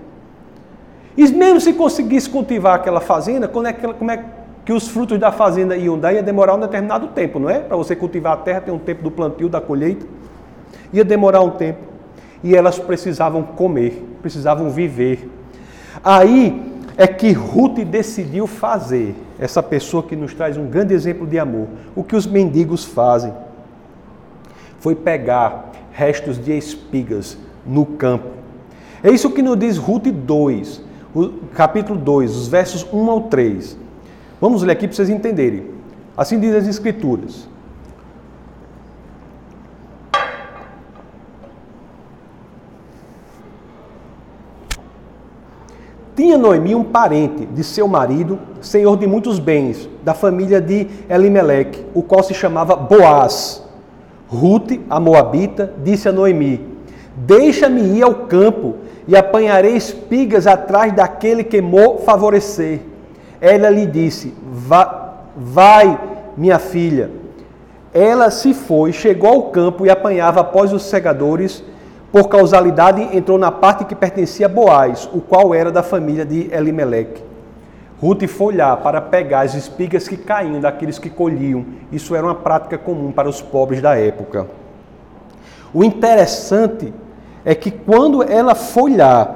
E 1.16 1.26
mesmo 1.33 1.61
se 1.61 1.72
conseguisse 1.72 2.30
cultivar 2.30 2.76
aquela 2.76 3.00
fazenda, 3.00 3.48
como 3.48 3.66
é 3.66 3.72
que, 3.72 3.92
como 3.92 4.11
é 4.11 4.24
que 4.64 4.72
os 4.72 4.88
frutos 4.88 5.18
da 5.18 5.31
fazenda 5.31 5.77
dar? 6.00 6.12
Ia 6.12 6.22
demorar 6.22 6.55
um 6.55 6.61
determinado 6.61 7.09
tempo, 7.09 7.38
não 7.38 7.50
é? 7.50 7.59
Para 7.59 7.77
você 7.77 7.94
cultivar 7.94 8.33
a 8.33 8.37
terra 8.37 8.61
tem 8.62 8.72
um 8.72 8.79
tempo 8.79 9.03
do 9.03 9.11
plantio, 9.11 9.48
da 9.48 9.61
colheita. 9.61 10.07
Ia 10.92 11.05
demorar 11.05 11.42
um 11.42 11.50
tempo. 11.50 11.81
E 12.42 12.55
elas 12.55 12.79
precisavam 12.79 13.42
comer, 13.42 14.03
precisavam 14.22 14.70
viver. 14.70 15.31
Aí 16.03 16.72
é 16.96 17.07
que 17.07 17.33
Ruth 17.33 17.79
decidiu 17.81 18.46
fazer, 18.46 19.14
essa 19.38 19.62
pessoa 19.62 20.03
que 20.03 20.14
nos 20.14 20.33
traz 20.33 20.57
um 20.57 20.66
grande 20.66 20.94
exemplo 20.94 21.27
de 21.27 21.38
amor, 21.38 21.66
o 21.94 22.05
que 22.05 22.14
os 22.14 22.27
mendigos 22.27 22.85
fazem. 22.85 23.33
Foi 24.79 24.94
pegar 24.94 25.72
restos 25.92 26.38
de 26.38 26.57
espigas 26.57 27.37
no 27.66 27.85
campo. 27.85 28.29
É 29.03 29.11
isso 29.11 29.31
que 29.31 29.42
nos 29.42 29.59
diz 29.59 29.77
Ruth 29.77 30.07
2, 30.07 30.83
o 31.14 31.29
capítulo 31.55 31.98
2, 31.98 32.37
os 32.37 32.48
versos 32.48 32.87
1 32.92 33.11
ao 33.11 33.22
3. 33.22 33.84
Vamos 34.44 34.62
ler 34.62 34.72
aqui 34.72 34.87
para 34.87 34.94
vocês 34.94 35.09
entenderem. 35.09 35.70
Assim 36.14 36.38
diz 36.38 36.54
as 36.54 36.66
Escrituras. 36.68 37.48
Tinha 46.14 46.37
Noemi 46.37 46.74
um 46.74 46.85
parente 46.85 47.46
de 47.46 47.64
seu 47.64 47.88
marido, 47.88 48.38
senhor 48.61 48.98
de 48.98 49.07
muitos 49.07 49.38
bens, 49.38 49.88
da 50.02 50.12
família 50.12 50.61
de 50.61 50.88
Elimeleque, 51.09 51.83
o 51.94 52.02
qual 52.02 52.22
se 52.22 52.35
chamava 52.35 52.76
Boaz. 52.76 53.66
Ruth, 54.28 54.72
a 54.90 55.00
moabita, 55.00 55.72
disse 55.83 56.07
a 56.07 56.12
Noemi: 56.12 56.68
Deixa-me 57.16 57.80
ir 57.80 58.02
ao 58.02 58.26
campo 58.26 58.74
e 59.09 59.16
apanharei 59.16 59.74
espigas 59.74 60.46
atrás 60.46 60.92
daquele 60.92 61.42
que 61.42 61.62
mo 61.62 61.96
favorecer. 62.00 62.92
Ela 63.44 63.68
lhe 63.68 63.85
disse: 63.85 64.33
Vai, 65.37 66.00
minha 66.35 66.59
filha. 66.59 67.11
Ela 67.92 68.30
se 68.30 68.54
foi, 68.54 68.90
chegou 68.90 69.28
ao 69.28 69.42
campo 69.50 69.85
e 69.85 69.90
apanhava 69.90 70.40
após 70.40 70.72
os 70.72 70.85
segadores 70.85 71.62
por 72.11 72.28
causalidade, 72.28 73.02
entrou 73.14 73.37
na 73.37 73.50
parte 73.50 73.85
que 73.85 73.94
pertencia 73.94 74.46
a 74.46 74.48
Boaz, 74.48 75.07
o 75.12 75.20
qual 75.20 75.54
era 75.54 75.70
da 75.70 75.83
família 75.83 76.24
de 76.24 76.48
Elimeleque. 76.54 77.22
Ruth 78.00 78.26
foi 78.28 78.57
lá 78.57 78.78
para 78.78 79.02
pegar 79.02 79.40
as 79.40 79.54
espigas 79.54 80.09
que 80.09 80.16
caíam 80.16 80.59
daqueles 80.59 80.98
que 80.98 81.11
colhiam. 81.11 81.66
Isso 81.92 82.14
era 82.14 82.24
uma 82.24 82.35
prática 82.35 82.78
comum 82.78 83.12
para 83.12 83.28
os 83.28 83.42
pobres 83.42 83.83
da 83.83 83.94
época. 83.94 84.46
O 85.72 85.85
interessante 85.85 86.94
é 87.44 87.54
que 87.54 87.70
quando 87.70 88.22
ela 88.22 88.54
foi 88.54 88.96
lá, 88.96 89.35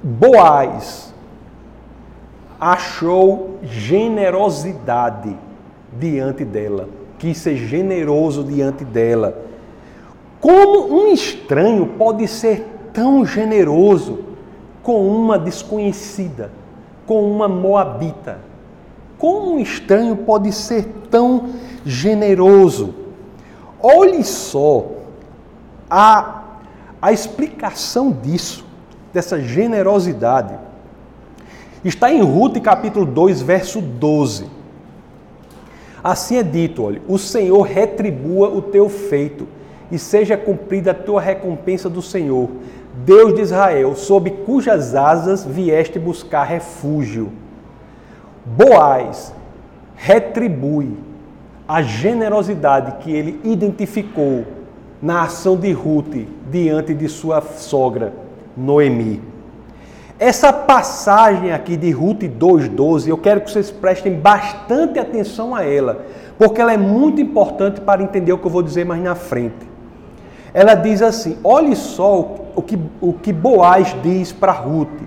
Boaz 0.00 1.05
achou 2.72 3.58
generosidade 3.62 5.36
diante 5.92 6.44
dela, 6.44 6.88
quis 7.16 7.38
ser 7.38 7.56
generoso 7.56 8.42
diante 8.42 8.84
dela. 8.84 9.38
Como 10.40 10.92
um 10.92 11.12
estranho 11.12 11.86
pode 11.86 12.26
ser 12.26 12.66
tão 12.92 13.24
generoso 13.24 14.18
com 14.82 15.06
uma 15.06 15.38
desconhecida, 15.38 16.50
com 17.06 17.30
uma 17.30 17.46
moabita? 17.46 18.40
Como 19.16 19.54
um 19.54 19.58
estranho 19.60 20.16
pode 20.16 20.50
ser 20.50 20.86
tão 21.08 21.50
generoso? 21.84 22.94
Olhe 23.80 24.24
só 24.24 24.86
a, 25.88 26.42
a 27.00 27.12
explicação 27.12 28.10
disso, 28.10 28.66
dessa 29.12 29.40
generosidade. 29.40 30.65
Está 31.86 32.10
em 32.12 32.20
Ruth 32.20 32.60
capítulo 32.60 33.06
2, 33.06 33.42
verso 33.42 33.80
12. 33.80 34.46
Assim 36.02 36.36
é 36.36 36.42
dito, 36.42 36.82
olha, 36.82 37.00
o 37.06 37.16
Senhor 37.16 37.62
retribua 37.62 38.48
o 38.48 38.60
teu 38.60 38.88
feito 38.88 39.46
e 39.88 39.96
seja 39.96 40.36
cumprida 40.36 40.90
a 40.90 40.94
tua 40.94 41.20
recompensa 41.20 41.88
do 41.88 42.02
Senhor, 42.02 42.50
Deus 43.04 43.36
de 43.36 43.42
Israel, 43.42 43.94
sob 43.94 44.28
cujas 44.44 44.96
asas 44.96 45.44
vieste 45.44 45.96
buscar 45.96 46.42
refúgio. 46.42 47.30
Boaz 48.44 49.32
retribui 49.94 50.90
a 51.68 51.82
generosidade 51.82 52.96
que 53.04 53.12
ele 53.12 53.40
identificou 53.44 54.44
na 55.00 55.22
ação 55.22 55.56
de 55.56 55.70
Ruth 55.70 56.26
diante 56.50 56.92
de 56.92 57.08
sua 57.08 57.40
sogra, 57.40 58.12
Noemi. 58.56 59.35
Essa 60.18 60.52
passagem 60.52 61.52
aqui 61.52 61.76
de 61.76 61.90
Ruth 61.90 62.22
2,12, 62.22 63.08
eu 63.08 63.18
quero 63.18 63.42
que 63.42 63.50
vocês 63.50 63.70
prestem 63.70 64.14
bastante 64.14 64.98
atenção 64.98 65.54
a 65.54 65.64
ela, 65.64 66.06
porque 66.38 66.60
ela 66.60 66.72
é 66.72 66.78
muito 66.78 67.20
importante 67.20 67.80
para 67.80 68.02
entender 68.02 68.32
o 68.32 68.38
que 68.38 68.46
eu 68.46 68.50
vou 68.50 68.62
dizer 68.62 68.84
mais 68.84 69.02
na 69.02 69.14
frente 69.14 69.76
ela 70.56 70.74
diz 70.74 71.02
assim: 71.02 71.36
olhe 71.44 71.76
só 71.76 72.34
o 72.54 72.62
que, 72.62 72.78
o 72.98 73.12
que 73.12 73.30
Boaz 73.30 73.94
diz 74.02 74.32
para 74.32 74.52
Ruth: 74.52 75.02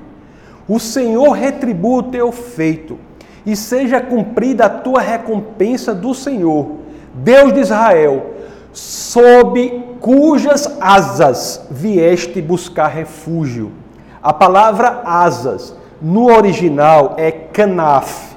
O 0.67 0.79
Senhor 0.79 1.31
retribua 1.31 2.01
o 2.01 2.03
teu 2.03 2.31
feito, 2.31 2.99
e 3.43 3.55
seja 3.55 3.99
cumprida 3.99 4.65
a 4.65 4.69
tua 4.69 5.01
recompensa 5.01 5.91
do 5.91 6.13
Senhor, 6.13 6.67
Deus 7.15 7.51
de 7.51 7.61
Israel, 7.61 8.35
sob 8.71 9.85
cujas 9.99 10.77
asas 10.79 11.65
vieste 11.71 12.39
buscar 12.43 12.89
refúgio. 12.89 13.71
A 14.21 14.33
palavra 14.33 15.01
asas 15.05 15.75
no 16.01 16.25
original 16.25 17.15
é 17.17 17.31
canaf. 17.31 18.35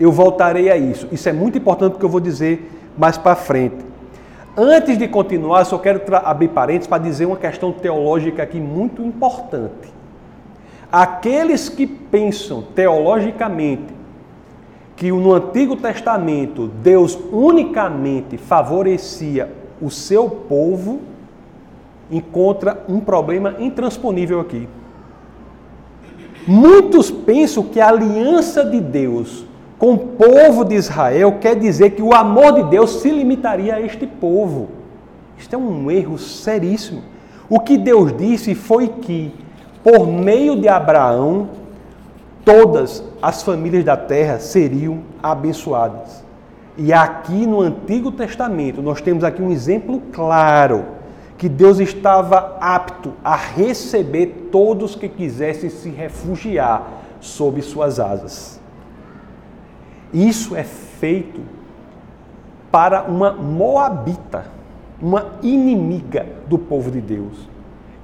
Eu 0.00 0.10
voltarei 0.10 0.70
a 0.70 0.76
isso. 0.76 1.08
Isso 1.12 1.28
é 1.28 1.32
muito 1.32 1.58
importante 1.58 1.92
porque 1.92 2.04
eu 2.04 2.10
vou 2.10 2.20
dizer 2.20 2.70
mais 2.96 3.18
para 3.18 3.36
frente. 3.36 3.84
Antes 4.56 4.96
de 4.96 5.06
continuar, 5.06 5.64
só 5.64 5.76
quero 5.76 6.00
abrir 6.24 6.48
parênteses 6.48 6.86
para 6.86 7.02
dizer 7.02 7.26
uma 7.26 7.36
questão 7.36 7.72
teológica 7.72 8.42
aqui 8.42 8.58
muito 8.58 9.02
importante. 9.02 9.92
Aqueles 10.90 11.68
que 11.68 11.86
pensam 11.86 12.62
teologicamente 12.62 13.94
que 14.96 15.12
no 15.12 15.34
Antigo 15.34 15.76
Testamento 15.76 16.68
Deus 16.68 17.18
unicamente 17.30 18.38
favorecia 18.38 19.52
o 19.80 19.90
seu 19.90 20.30
povo, 20.30 21.00
encontra 22.10 22.82
um 22.88 22.98
problema 22.98 23.56
intransponível 23.58 24.40
aqui. 24.40 24.66
Muitos 26.46 27.10
pensam 27.10 27.64
que 27.64 27.80
a 27.80 27.88
aliança 27.88 28.64
de 28.64 28.80
Deus 28.80 29.44
com 29.78 29.94
o 29.94 29.98
povo 29.98 30.64
de 30.64 30.74
Israel 30.76 31.38
quer 31.40 31.56
dizer 31.56 31.90
que 31.90 32.02
o 32.02 32.14
amor 32.14 32.52
de 32.52 32.62
Deus 32.70 33.02
se 33.02 33.10
limitaria 33.10 33.74
a 33.74 33.80
este 33.80 34.06
povo. 34.06 34.68
Isto 35.36 35.54
é 35.54 35.58
um 35.58 35.90
erro 35.90 36.16
seríssimo. 36.18 37.02
O 37.48 37.60
que 37.60 37.76
Deus 37.76 38.16
disse 38.16 38.54
foi 38.54 38.88
que, 38.88 39.34
por 39.82 40.06
meio 40.06 40.58
de 40.58 40.68
Abraão, 40.68 41.48
todas 42.44 43.02
as 43.20 43.42
famílias 43.42 43.84
da 43.84 43.96
terra 43.96 44.38
seriam 44.38 45.00
abençoadas. 45.22 46.24
E 46.78 46.92
aqui 46.92 47.46
no 47.46 47.60
Antigo 47.60 48.12
Testamento, 48.12 48.80
nós 48.80 49.00
temos 49.00 49.24
aqui 49.24 49.42
um 49.42 49.50
exemplo 49.50 50.00
claro 50.12 50.95
que 51.36 51.48
Deus 51.48 51.78
estava 51.78 52.56
apto 52.60 53.12
a 53.22 53.36
receber 53.36 54.48
todos 54.50 54.94
que 54.94 55.08
quisessem 55.08 55.68
se 55.68 55.90
refugiar 55.90 57.04
sob 57.20 57.60
suas 57.60 58.00
asas. 58.00 58.60
Isso 60.12 60.56
é 60.56 60.64
feito 60.64 61.40
para 62.70 63.02
uma 63.02 63.32
moabita, 63.32 64.46
uma 65.00 65.32
inimiga 65.42 66.26
do 66.46 66.58
povo 66.58 66.90
de 66.90 67.00
Deus. 67.00 67.48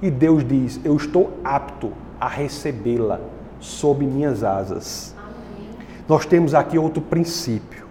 E 0.01 0.11
Deus 0.11 0.45
diz: 0.45 0.79
Eu 0.83 0.95
estou 0.95 1.31
apto 1.43 1.91
a 2.19 2.27
recebê-la 2.27 3.19
sob 3.59 4.05
minhas 4.05 4.43
asas. 4.43 5.15
Amém. 5.17 5.69
Nós 6.07 6.25
temos 6.25 6.53
aqui 6.53 6.77
outro 6.77 7.01
princípio. 7.01 7.83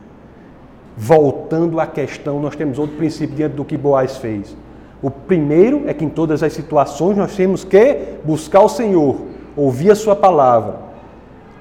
Voltando 0.97 1.81
à 1.81 1.87
questão, 1.87 2.39
nós 2.41 2.55
temos 2.55 2.79
outro 2.79 2.97
princípio 2.97 3.35
diante 3.35 3.55
do 3.55 3.65
que 3.65 3.77
Boaz 3.79 4.19
fez. 4.19 4.55
O 5.03 5.11
primeiro 5.11 5.83
é 5.87 5.93
que 5.93 6.05
em 6.05 6.09
todas 6.09 6.43
as 6.43 6.53
situações 6.53 7.17
nós 7.17 7.35
temos 7.35 7.65
que 7.65 7.99
buscar 8.25 8.61
o 8.61 8.69
Senhor, 8.69 9.21
ouvir 9.57 9.91
a 9.91 9.97
Sua 9.97 10.15
palavra 10.15 10.93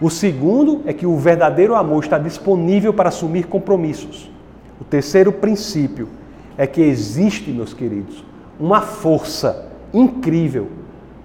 o 0.02 0.10
segundo 0.10 0.82
é 0.88 0.94
que 0.94 1.06
o 1.06 1.16
verdadeiro 1.16 1.76
amor 1.76 2.04
está 2.04 2.18
disponível 2.18 2.92
para 2.92 3.10
assumir 3.10 3.46
compromissos. 3.46 4.32
O 4.80 4.84
terceiro 4.84 5.32
princípio 5.32 6.10
é 6.58 6.66
que 6.66 6.82
existe, 6.82 7.52
meus 7.52 7.72
queridos, 7.72 8.26
uma 8.60 8.82
força 8.82 9.68
incrível, 9.94 10.70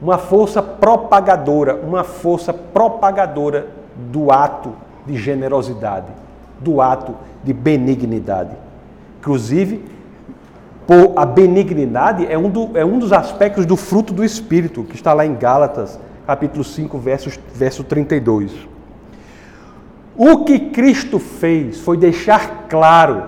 uma 0.00 0.18
força 0.18 0.62
propagadora, 0.62 1.74
uma 1.76 2.05
força 2.05 2.52
propagadora 2.52 3.68
do 4.12 4.31
ato 4.31 4.74
de 5.07 5.16
generosidade. 5.16 6.12
do 6.59 6.81
ato 6.81 7.14
de 7.44 7.52
benignidade. 7.52 8.57
Inclusive, 9.20 9.85
por 10.87 11.14
a 11.16 11.27
benignidade 11.27 12.27
é 12.31 12.38
um, 12.38 12.49
do, 12.49 12.79
é 12.79 12.85
um 12.85 12.99
dos 12.99 13.12
aspectos 13.12 13.66
do 13.66 13.77
fruto 13.77 14.14
do 14.14 14.25
Espírito, 14.25 14.85
que 14.85 14.94
está 14.94 15.12
lá 15.12 15.27
em 15.27 15.35
Gálatas, 15.35 15.99
capítulo 16.27 16.62
5, 16.62 16.96
verso, 16.99 17.31
verso 17.53 17.83
32. 17.83 18.53
O 20.16 20.44
que 20.44 20.59
Cristo 20.59 21.18
fez 21.18 21.81
foi 21.81 21.96
deixar 21.96 22.66
claro 22.68 23.25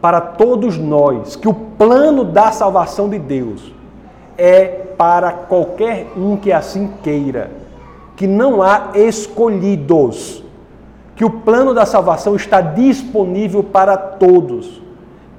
para 0.00 0.20
todos 0.20 0.76
nós 0.76 1.34
que 1.34 1.48
o 1.48 1.54
plano 1.54 2.24
da 2.24 2.52
salvação 2.52 3.08
de 3.08 3.18
Deus 3.18 3.72
é 4.36 4.66
para 4.98 5.32
qualquer 5.32 6.12
um 6.14 6.36
que 6.36 6.52
assim 6.52 6.90
queira, 7.02 7.50
que 8.16 8.26
não 8.26 8.62
há 8.62 8.90
escolhidos, 8.94 10.44
que 11.16 11.24
o 11.24 11.30
plano 11.30 11.72
da 11.72 11.86
salvação 11.86 12.36
está 12.36 12.60
disponível 12.60 13.64
para 13.64 13.96
todos. 13.96 14.83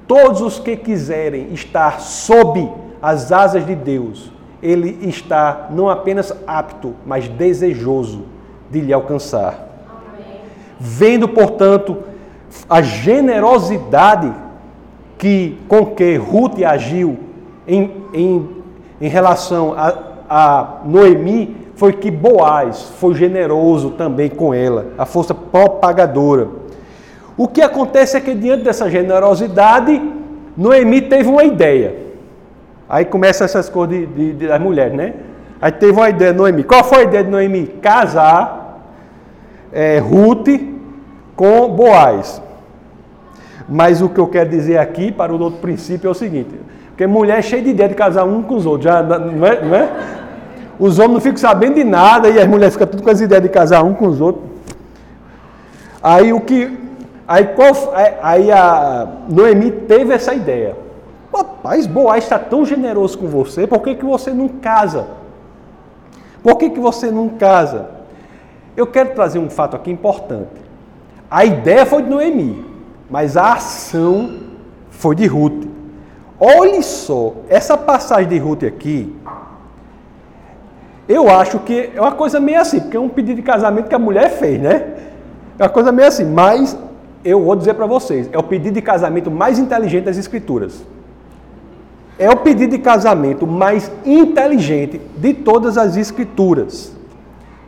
Todos 0.06 0.40
os 0.40 0.58
que 0.58 0.76
quiserem 0.76 1.52
estar 1.52 2.00
sob 2.00 2.70
as 3.02 3.32
asas 3.32 3.66
de 3.66 3.74
Deus, 3.74 4.30
ele 4.62 4.98
está 5.08 5.68
não 5.70 5.88
apenas 5.88 6.32
apto, 6.46 6.94
mas 7.04 7.28
desejoso 7.28 8.24
de 8.70 8.80
lhe 8.80 8.92
alcançar. 8.92 9.66
Vendo, 10.78 11.28
portanto, 11.28 11.98
a 12.68 12.82
generosidade 12.82 14.32
que 15.18 15.58
com 15.68 15.86
que 15.86 16.16
Ruth 16.16 16.62
agiu 16.62 17.18
em, 17.66 18.02
em, 18.12 18.48
em 19.00 19.08
relação 19.08 19.74
a, 19.76 19.94
a 20.28 20.80
Noemi, 20.84 21.56
foi 21.74 21.92
que 21.92 22.10
Boaz 22.10 22.92
foi 22.98 23.14
generoso 23.14 23.90
também 23.90 24.30
com 24.30 24.52
ela, 24.52 24.88
a 24.96 25.04
força 25.04 25.34
propagadora. 25.34 26.48
O 27.36 27.46
que 27.46 27.60
acontece 27.60 28.16
é 28.16 28.20
que 28.20 28.34
diante 28.34 28.64
dessa 28.64 28.88
generosidade, 28.90 30.00
Noemi 30.56 31.02
teve 31.02 31.28
uma 31.28 31.44
ideia. 31.44 31.94
Aí 32.88 33.04
começa 33.04 33.44
essas 33.44 33.68
coisas 33.68 33.96
de, 33.96 34.06
de, 34.06 34.32
de, 34.32 34.46
das 34.46 34.60
mulheres, 34.60 34.94
né? 34.94 35.14
Aí 35.60 35.72
teve 35.72 35.92
uma 35.92 36.08
ideia 36.08 36.32
de 36.32 36.38
Noemi. 36.38 36.64
Qual 36.64 36.84
foi 36.84 37.00
a 37.00 37.02
ideia 37.02 37.24
de 37.24 37.30
Noemi? 37.30 37.66
Casar 37.82 38.80
é, 39.72 39.98
Ruth 39.98 40.48
com 41.34 41.68
Boaz. 41.68 42.40
Mas 43.68 44.00
o 44.00 44.08
que 44.08 44.20
eu 44.20 44.28
quero 44.28 44.48
dizer 44.48 44.78
aqui, 44.78 45.10
para 45.10 45.34
o 45.34 45.40
outro 45.40 45.60
princípio, 45.60 46.08
é 46.08 46.10
o 46.10 46.14
seguinte: 46.14 46.54
porque 46.88 47.06
mulher 47.06 47.38
é 47.38 47.42
cheia 47.42 47.62
de 47.62 47.70
ideia 47.70 47.88
de 47.88 47.94
casar 47.94 48.24
um 48.24 48.42
com 48.42 48.54
os 48.54 48.64
outros, 48.64 48.84
já, 48.84 49.02
não, 49.02 49.46
é, 49.46 49.62
não 49.62 49.74
é? 49.74 49.90
Os 50.78 50.98
homens 50.98 51.14
não 51.14 51.20
ficam 51.20 51.38
sabendo 51.38 51.74
de 51.74 51.84
nada 51.84 52.28
e 52.28 52.38
as 52.38 52.46
mulheres 52.46 52.74
ficam 52.74 52.86
tudo 52.86 53.02
com 53.02 53.10
as 53.10 53.20
ideias 53.20 53.42
de 53.42 53.48
casar 53.48 53.82
um 53.82 53.92
com 53.92 54.06
os 54.06 54.20
outros. 54.20 54.44
Aí 56.02 56.32
o 56.32 56.40
que. 56.40 56.85
Aí, 57.28 57.44
qual, 57.48 57.72
aí 58.22 58.52
a 58.52 59.08
Noemi 59.28 59.72
teve 59.72 60.14
essa 60.14 60.32
ideia. 60.32 60.76
Rapaz, 61.34 61.86
Boaz 61.86 62.24
está 62.24 62.38
tão 62.38 62.64
generoso 62.64 63.18
com 63.18 63.26
você, 63.26 63.66
por 63.66 63.80
que, 63.80 63.94
que 63.96 64.04
você 64.04 64.32
não 64.32 64.48
casa? 64.48 65.08
Por 66.42 66.56
que, 66.56 66.70
que 66.70 66.78
você 66.78 67.10
não 67.10 67.28
casa? 67.30 67.90
Eu 68.76 68.86
quero 68.86 69.14
trazer 69.14 69.38
um 69.38 69.50
fato 69.50 69.74
aqui 69.74 69.90
importante. 69.90 70.66
A 71.30 71.44
ideia 71.44 71.84
foi 71.84 72.02
de 72.02 72.08
Noemi, 72.08 72.64
mas 73.10 73.36
a 73.36 73.54
ação 73.54 74.38
foi 74.90 75.16
de 75.16 75.26
Ruth. 75.26 75.66
Olhe 76.38 76.82
só, 76.82 77.34
essa 77.48 77.76
passagem 77.76 78.28
de 78.28 78.38
Ruth 78.38 78.62
aqui, 78.62 79.16
eu 81.08 81.28
acho 81.30 81.58
que 81.60 81.90
é 81.94 82.00
uma 82.00 82.12
coisa 82.12 82.38
meio 82.38 82.60
assim, 82.60 82.80
porque 82.80 82.96
é 82.96 83.00
um 83.00 83.08
pedido 83.08 83.36
de 83.36 83.42
casamento 83.42 83.88
que 83.88 83.94
a 83.94 83.98
mulher 83.98 84.30
fez, 84.30 84.60
né? 84.60 84.94
É 85.58 85.62
uma 85.62 85.68
coisa 85.68 85.90
meio 85.90 86.08
assim, 86.08 86.24
mas 86.24 86.76
eu 87.26 87.42
vou 87.42 87.56
dizer 87.56 87.74
para 87.74 87.86
vocês, 87.86 88.28
é 88.32 88.38
o 88.38 88.42
pedido 88.42 88.74
de 88.74 88.82
casamento 88.82 89.30
mais 89.30 89.58
inteligente 89.58 90.04
das 90.04 90.16
escrituras. 90.16 90.86
É 92.18 92.30
o 92.30 92.36
pedido 92.36 92.70
de 92.70 92.78
casamento 92.78 93.46
mais 93.46 93.90
inteligente 94.04 95.00
de 95.16 95.34
todas 95.34 95.76
as 95.76 95.96
escrituras. 95.96 96.94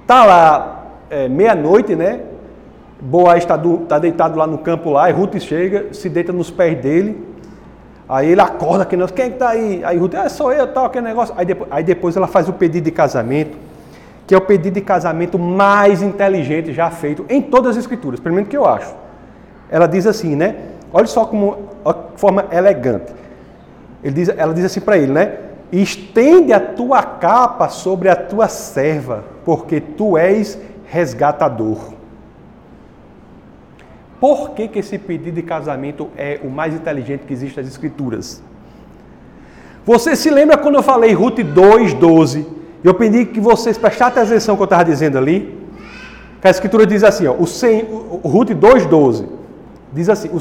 Tá 0.07 0.25
lá 0.25 0.87
é, 1.11 1.29
meia-noite, 1.29 1.97
né? 1.97 2.21
Boaz 3.01 3.43
está 3.43 3.61
tá 3.89 3.99
deitado 3.99 4.39
lá 4.39 4.47
no 4.47 4.59
campo 4.59 4.91
lá, 4.91 5.11
e 5.11 5.13
Ruth 5.13 5.39
chega, 5.39 5.93
se 5.93 6.09
deita 6.09 6.33
nos 6.33 6.51
pés 6.51 6.79
dele. 6.81 7.27
Aí 8.09 8.31
ele 8.31 8.41
acorda, 8.41 8.87
que 8.87 8.97
nós, 8.97 9.11
quem 9.11 9.27
é 9.27 9.29
que 9.29 9.35
está 9.35 9.51
aí? 9.51 9.85
Aí 9.85 9.99
Ruth, 9.99 10.15
ah, 10.15 10.29
sou 10.29 10.53
eu, 10.53 10.67
tal, 10.69 10.87
aquele 10.87 11.07
negócio. 11.07 11.35
Aí 11.37 11.45
depois, 11.45 11.71
aí 11.71 11.85
depois 11.85 12.17
ela 12.17 12.27
faz 12.27 12.49
o 12.49 12.53
pedido 12.53 12.85
de 12.85 12.91
casamento, 12.91 13.59
que 14.27 14.35
é 14.35 14.39
o 14.39 14.41
pedido 14.41 14.75
de 14.75 14.81
casamento 14.81 15.39
mais 15.39 16.01
inteligente 16.01 16.73
já 16.73 16.91
feito 16.91 17.27
em 17.29 17.43
todas 17.43 17.73
as 17.73 17.77
escrituras, 17.79 18.21
pelo 18.21 18.35
menos 18.35 18.49
que 18.49 18.57
eu 18.57 18.65
acho. 18.65 19.08
Ela 19.71 19.87
diz 19.87 20.07
assim, 20.07 20.35
né? 20.35 20.57
Olha 20.93 21.07
só 21.07 21.25
como, 21.25 21.69
a 21.85 21.95
forma 22.17 22.47
elegante. 22.51 23.13
Ele 24.03 24.15
diz, 24.15 24.29
ela 24.29 24.55
diz 24.55 24.65
assim 24.65 24.81
para 24.81 24.97
ele, 24.97 25.13
né? 25.13 25.39
Estende 25.71 26.53
a 26.53 26.61
tua 26.61 27.03
capa 27.03 27.69
sobre 27.69 28.09
a 28.09 28.17
tua 28.17 28.49
serva, 28.49 29.25
porque 29.45 29.81
tu 29.81 30.17
és 30.17 30.59
resgatador. 30.87 31.93
Por 34.21 34.51
que, 34.51 34.67
que 34.67 34.79
esse 34.79 34.99
pedido 34.99 35.37
de 35.37 35.43
casamento 35.43 36.09
é 36.17 36.41
o 36.43 36.49
mais 36.49 36.75
inteligente 36.75 37.25
que 37.25 37.33
existe 37.33 37.57
nas 37.57 37.69
Escrituras? 37.69 38.43
Você 39.85 40.17
se 40.17 40.29
lembra 40.29 40.57
quando 40.57 40.75
eu 40.75 40.83
falei 40.83 41.13
Ruth 41.13 41.39
2,12? 41.39 42.45
Eu 42.83 42.95
pedi 42.95 43.27
que 43.27 43.41
vocês 43.41 43.79
prestassem 43.79 44.23
atenção 44.23 44.55
no 44.55 44.57
que 44.57 44.63
eu 44.63 44.65
estava 44.65 44.85
dizendo 44.85 45.19
ali. 45.19 45.57
Que 46.41 46.49
a 46.49 46.51
Escritura 46.51 46.87
diz 46.87 47.05
assim, 47.05 47.27
ó, 47.27 47.35
o, 47.35 47.47
100, 47.47 47.85
o 48.23 48.29
Ruth 48.29 48.51
2,12. 48.51 49.38
Diz 49.93 50.09
assim, 50.09 50.29
o, 50.29 50.39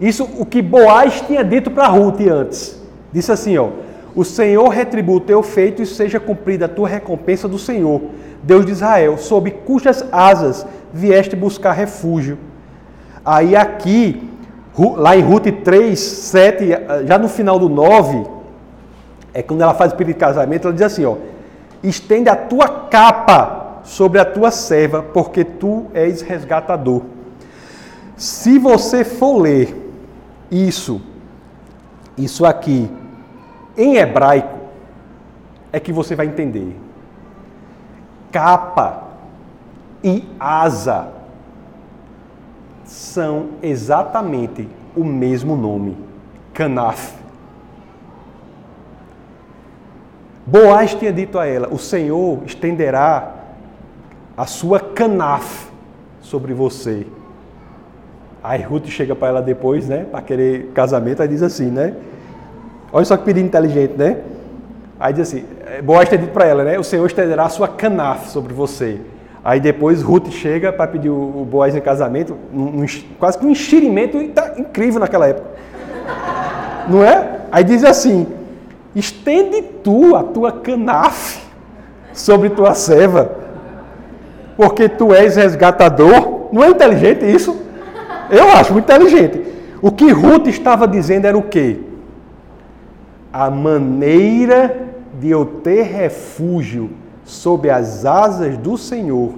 isso 0.00 0.28
o 0.38 0.44
que 0.44 0.60
Boaz 0.60 1.20
tinha 1.22 1.44
dito 1.44 1.70
para 1.70 1.86
Ruth 1.88 2.20
antes. 2.20 2.80
Disse 3.12 3.30
assim, 3.30 3.56
ó, 3.58 3.68
o 4.14 4.24
Senhor 4.24 4.68
retribua 4.68 5.16
o 5.16 5.20
teu 5.20 5.42
feito 5.42 5.82
e 5.82 5.86
seja 5.86 6.20
cumprida 6.20 6.66
a 6.66 6.68
tua 6.68 6.88
recompensa 6.88 7.48
do 7.48 7.58
Senhor, 7.58 8.00
Deus 8.42 8.66
de 8.66 8.72
Israel, 8.72 9.16
sob 9.16 9.50
cujas 9.50 10.04
asas 10.12 10.66
vieste 10.92 11.34
buscar 11.34 11.72
refúgio. 11.72 12.38
Aí 13.24 13.56
aqui, 13.56 14.28
lá 14.96 15.16
em 15.16 15.22
Ruth 15.22 15.46
3, 15.64 15.98
7, 15.98 16.68
já 17.06 17.18
no 17.18 17.28
final 17.28 17.58
do 17.58 17.68
9, 17.68 18.26
é 19.32 19.42
quando 19.42 19.62
ela 19.62 19.74
faz 19.74 19.92
o 19.92 19.96
pedido 19.96 20.14
de 20.14 20.20
casamento, 20.20 20.66
ela 20.66 20.74
diz 20.74 20.82
assim, 20.82 21.04
ó, 21.04 21.16
estende 21.82 22.28
a 22.28 22.36
tua 22.36 22.68
capa 22.68 23.80
sobre 23.84 24.20
a 24.20 24.24
tua 24.24 24.50
serva, 24.50 25.02
porque 25.02 25.44
tu 25.44 25.86
és 25.94 26.20
resgatador. 26.20 27.02
Se 28.22 28.56
você 28.56 29.02
for 29.02 29.38
ler 29.38 29.76
isso, 30.48 31.02
isso 32.16 32.46
aqui, 32.46 32.88
em 33.76 33.96
hebraico, 33.96 34.60
é 35.72 35.80
que 35.80 35.92
você 35.92 36.14
vai 36.14 36.26
entender. 36.26 36.78
Capa 38.30 39.08
e 40.04 40.24
asa 40.38 41.08
são 42.84 43.54
exatamente 43.60 44.68
o 44.96 45.02
mesmo 45.02 45.56
nome, 45.56 45.98
Canaf. 46.54 47.14
Boaz 50.46 50.94
tinha 50.94 51.12
dito 51.12 51.40
a 51.40 51.46
ela: 51.46 51.66
O 51.72 51.78
Senhor 51.78 52.40
estenderá 52.46 53.34
a 54.36 54.46
sua 54.46 54.78
canaf 54.78 55.68
sobre 56.20 56.54
você. 56.54 57.04
Aí 58.42 58.60
Ruth 58.60 58.86
chega 58.88 59.14
para 59.14 59.28
ela 59.28 59.42
depois, 59.42 59.88
né, 59.88 60.04
para 60.10 60.20
querer 60.20 60.72
casamento, 60.74 61.22
aí 61.22 61.28
diz 61.28 61.42
assim, 61.42 61.66
né? 61.66 61.94
Olha 62.92 63.04
só 63.04 63.16
que 63.16 63.24
pedido 63.24 63.46
inteligente, 63.46 63.94
né? 63.96 64.18
Aí 64.98 65.12
diz 65.12 65.28
assim: 65.28 65.44
Boaz 65.82 66.08
tinha 66.08 66.18
dito 66.18 66.32
para 66.32 66.46
ela, 66.46 66.62
né? 66.62 66.78
O 66.78 66.84
Senhor 66.84 67.06
estenderá 67.06 67.44
a 67.44 67.48
sua 67.48 67.66
canaf 67.66 68.30
sobre 68.30 68.52
você. 68.52 69.00
Aí 69.44 69.58
depois 69.58 70.02
Ruth 70.02 70.30
chega 70.30 70.72
para 70.72 70.86
pedir 70.86 71.10
o 71.10 71.46
Boaz 71.50 71.74
em 71.74 71.80
casamento, 71.80 72.36
um, 72.54 72.82
um, 72.82 72.86
quase 73.18 73.38
que 73.38 73.46
um 73.46 73.50
enxirimento 73.50 74.22
tá 74.28 74.54
incrível 74.58 75.00
naquela 75.00 75.26
época. 75.26 75.48
Não 76.88 77.02
é? 77.02 77.40
Aí 77.50 77.64
diz 77.64 77.82
assim: 77.84 78.26
estende 78.94 79.62
tu 79.82 80.14
a 80.14 80.22
tua 80.22 80.52
canafe 80.52 81.40
sobre 82.12 82.50
tua 82.50 82.74
serva, 82.74 83.32
porque 84.56 84.88
tu 84.88 85.12
és 85.14 85.36
resgatador. 85.36 86.48
Não 86.52 86.62
é 86.62 86.68
inteligente 86.68 87.24
isso? 87.24 87.71
Eu 88.30 88.50
acho 88.50 88.72
muito 88.72 88.84
inteligente. 88.84 89.42
O 89.80 89.90
que 89.90 90.10
Ruth 90.12 90.46
estava 90.46 90.86
dizendo 90.86 91.26
era 91.26 91.36
o 91.36 91.42
quê? 91.42 91.80
A 93.32 93.50
maneira 93.50 94.92
de 95.18 95.30
eu 95.30 95.44
ter 95.44 95.82
refúgio 95.82 96.90
sob 97.24 97.68
as 97.70 98.04
asas 98.04 98.56
do 98.56 98.76
Senhor 98.76 99.34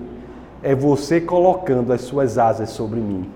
é 0.62 0.74
você 0.74 1.20
colocando 1.20 1.92
as 1.92 2.02
suas 2.02 2.38
asas 2.38 2.70
sobre 2.70 3.00
mim. 3.00 3.28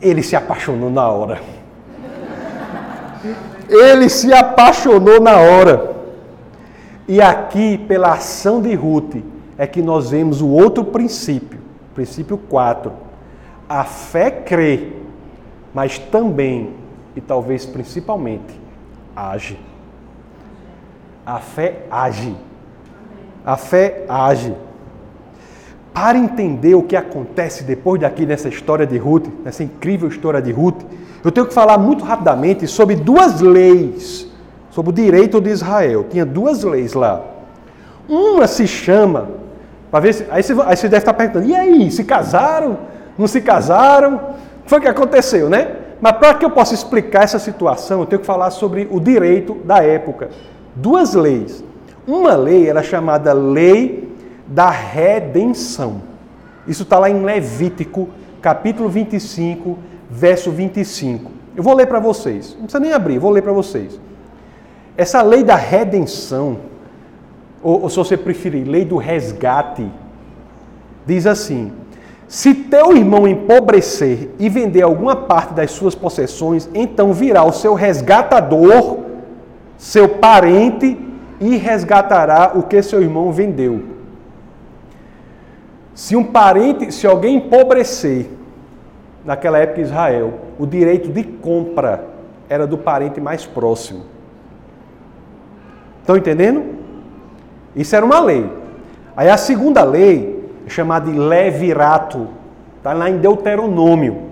Ele 0.00 0.22
se 0.22 0.34
apaixonou 0.34 0.90
na 0.90 1.08
hora. 1.08 1.40
Ele 3.68 4.08
se 4.08 4.32
apaixonou 4.32 5.20
na 5.20 5.36
hora. 5.36 5.92
E 7.06 7.20
aqui, 7.20 7.76
pela 7.76 8.12
ação 8.12 8.60
de 8.62 8.74
Ruth, 8.74 9.16
é 9.58 9.66
que 9.66 9.82
nós 9.82 10.10
vemos 10.10 10.40
o 10.40 10.48
outro 10.48 10.84
princípio, 10.84 11.58
princípio 11.94 12.38
4. 12.38 13.09
A 13.70 13.84
fé 13.84 14.32
crê, 14.32 14.88
mas 15.72 15.96
também, 15.96 16.70
e 17.14 17.20
talvez 17.20 17.64
principalmente, 17.64 18.60
age. 19.14 19.56
A 21.24 21.38
fé 21.38 21.86
age. 21.88 22.34
A 23.46 23.56
fé 23.56 24.04
age. 24.08 24.56
Para 25.94 26.18
entender 26.18 26.74
o 26.74 26.82
que 26.82 26.96
acontece 26.96 27.62
depois 27.62 28.00
daqui 28.00 28.26
nessa 28.26 28.48
história 28.48 28.84
de 28.84 28.98
Ruth, 28.98 29.28
nessa 29.44 29.62
incrível 29.62 30.08
história 30.08 30.42
de 30.42 30.50
Ruth, 30.50 30.82
eu 31.22 31.30
tenho 31.30 31.46
que 31.46 31.54
falar 31.54 31.78
muito 31.78 32.04
rapidamente 32.04 32.66
sobre 32.66 32.96
duas 32.96 33.40
leis 33.40 34.28
sobre 34.70 34.90
o 34.90 34.92
direito 34.92 35.40
de 35.40 35.50
Israel. 35.50 36.06
Tinha 36.08 36.24
duas 36.24 36.62
leis 36.62 36.94
lá. 36.94 37.22
Uma 38.08 38.46
se 38.46 38.66
chama, 38.66 39.28
para 39.90 40.00
ver 40.00 40.14
se, 40.14 40.26
aí, 40.30 40.42
você, 40.42 40.52
aí 40.52 40.76
você 40.76 40.88
deve 40.88 41.02
estar 41.02 41.14
perguntando, 41.14 41.46
e 41.46 41.54
aí, 41.54 41.90
se 41.90 42.04
casaram? 42.04 42.78
Não 43.20 43.26
se 43.26 43.42
casaram? 43.42 44.14
O 44.14 44.62
que 44.64 44.70
foi 44.70 44.80
que 44.80 44.88
aconteceu, 44.88 45.50
né? 45.50 45.76
Mas 46.00 46.12
para 46.12 46.32
que 46.32 46.44
eu 46.44 46.50
possa 46.50 46.72
explicar 46.72 47.24
essa 47.24 47.38
situação, 47.38 48.00
eu 48.00 48.06
tenho 48.06 48.20
que 48.20 48.26
falar 48.26 48.50
sobre 48.50 48.88
o 48.90 48.98
direito 48.98 49.56
da 49.56 49.84
época. 49.84 50.30
Duas 50.74 51.12
leis. 51.12 51.62
Uma 52.06 52.34
lei 52.34 52.66
era 52.66 52.82
chamada 52.82 53.34
Lei 53.34 54.10
da 54.46 54.70
Redenção. 54.70 56.00
Isso 56.66 56.84
está 56.84 56.98
lá 56.98 57.10
em 57.10 57.22
Levítico, 57.22 58.08
capítulo 58.40 58.88
25, 58.88 59.78
verso 60.08 60.50
25. 60.50 61.30
Eu 61.54 61.62
vou 61.62 61.74
ler 61.74 61.88
para 61.88 62.00
vocês. 62.00 62.54
Não 62.54 62.62
precisa 62.62 62.80
nem 62.80 62.94
abrir, 62.94 63.18
vou 63.18 63.30
ler 63.30 63.42
para 63.42 63.52
vocês. 63.52 64.00
Essa 64.96 65.20
lei 65.20 65.44
da 65.44 65.56
redenção, 65.56 66.56
ou, 67.62 67.82
ou 67.82 67.90
se 67.90 67.96
você 67.96 68.16
preferir, 68.16 68.66
lei 68.66 68.86
do 68.86 68.96
resgate, 68.96 69.86
diz 71.06 71.26
assim: 71.26 71.70
se 72.30 72.54
teu 72.54 72.96
irmão 72.96 73.26
empobrecer 73.26 74.30
e 74.38 74.48
vender 74.48 74.82
alguma 74.82 75.16
parte 75.16 75.52
das 75.52 75.72
suas 75.72 75.96
possessões, 75.96 76.70
então 76.72 77.12
virá 77.12 77.42
o 77.42 77.50
seu 77.50 77.74
resgatador, 77.74 79.00
seu 79.76 80.08
parente, 80.08 80.96
e 81.40 81.56
resgatará 81.56 82.52
o 82.54 82.62
que 82.62 82.80
seu 82.82 83.02
irmão 83.02 83.32
vendeu. 83.32 83.82
Se 85.92 86.14
um 86.14 86.22
parente, 86.22 86.92
se 86.92 87.04
alguém 87.04 87.38
empobrecer, 87.38 88.30
naquela 89.24 89.58
época 89.58 89.80
em 89.80 89.84
Israel, 89.84 90.34
o 90.56 90.64
direito 90.66 91.08
de 91.08 91.24
compra 91.24 92.04
era 92.48 92.64
do 92.64 92.78
parente 92.78 93.20
mais 93.20 93.44
próximo. 93.44 94.02
Estão 96.00 96.16
entendendo? 96.16 96.62
Isso 97.74 97.96
era 97.96 98.06
uma 98.06 98.20
lei. 98.20 98.48
Aí 99.16 99.28
a 99.28 99.36
segunda 99.36 99.82
lei 99.82 100.39
é 100.70 100.74
chamada 100.74 101.10
de 101.10 101.18
levirato. 101.18 102.28
Está 102.78 102.92
lá 102.92 103.10
em 103.10 103.18
Deuteronômio. 103.18 104.30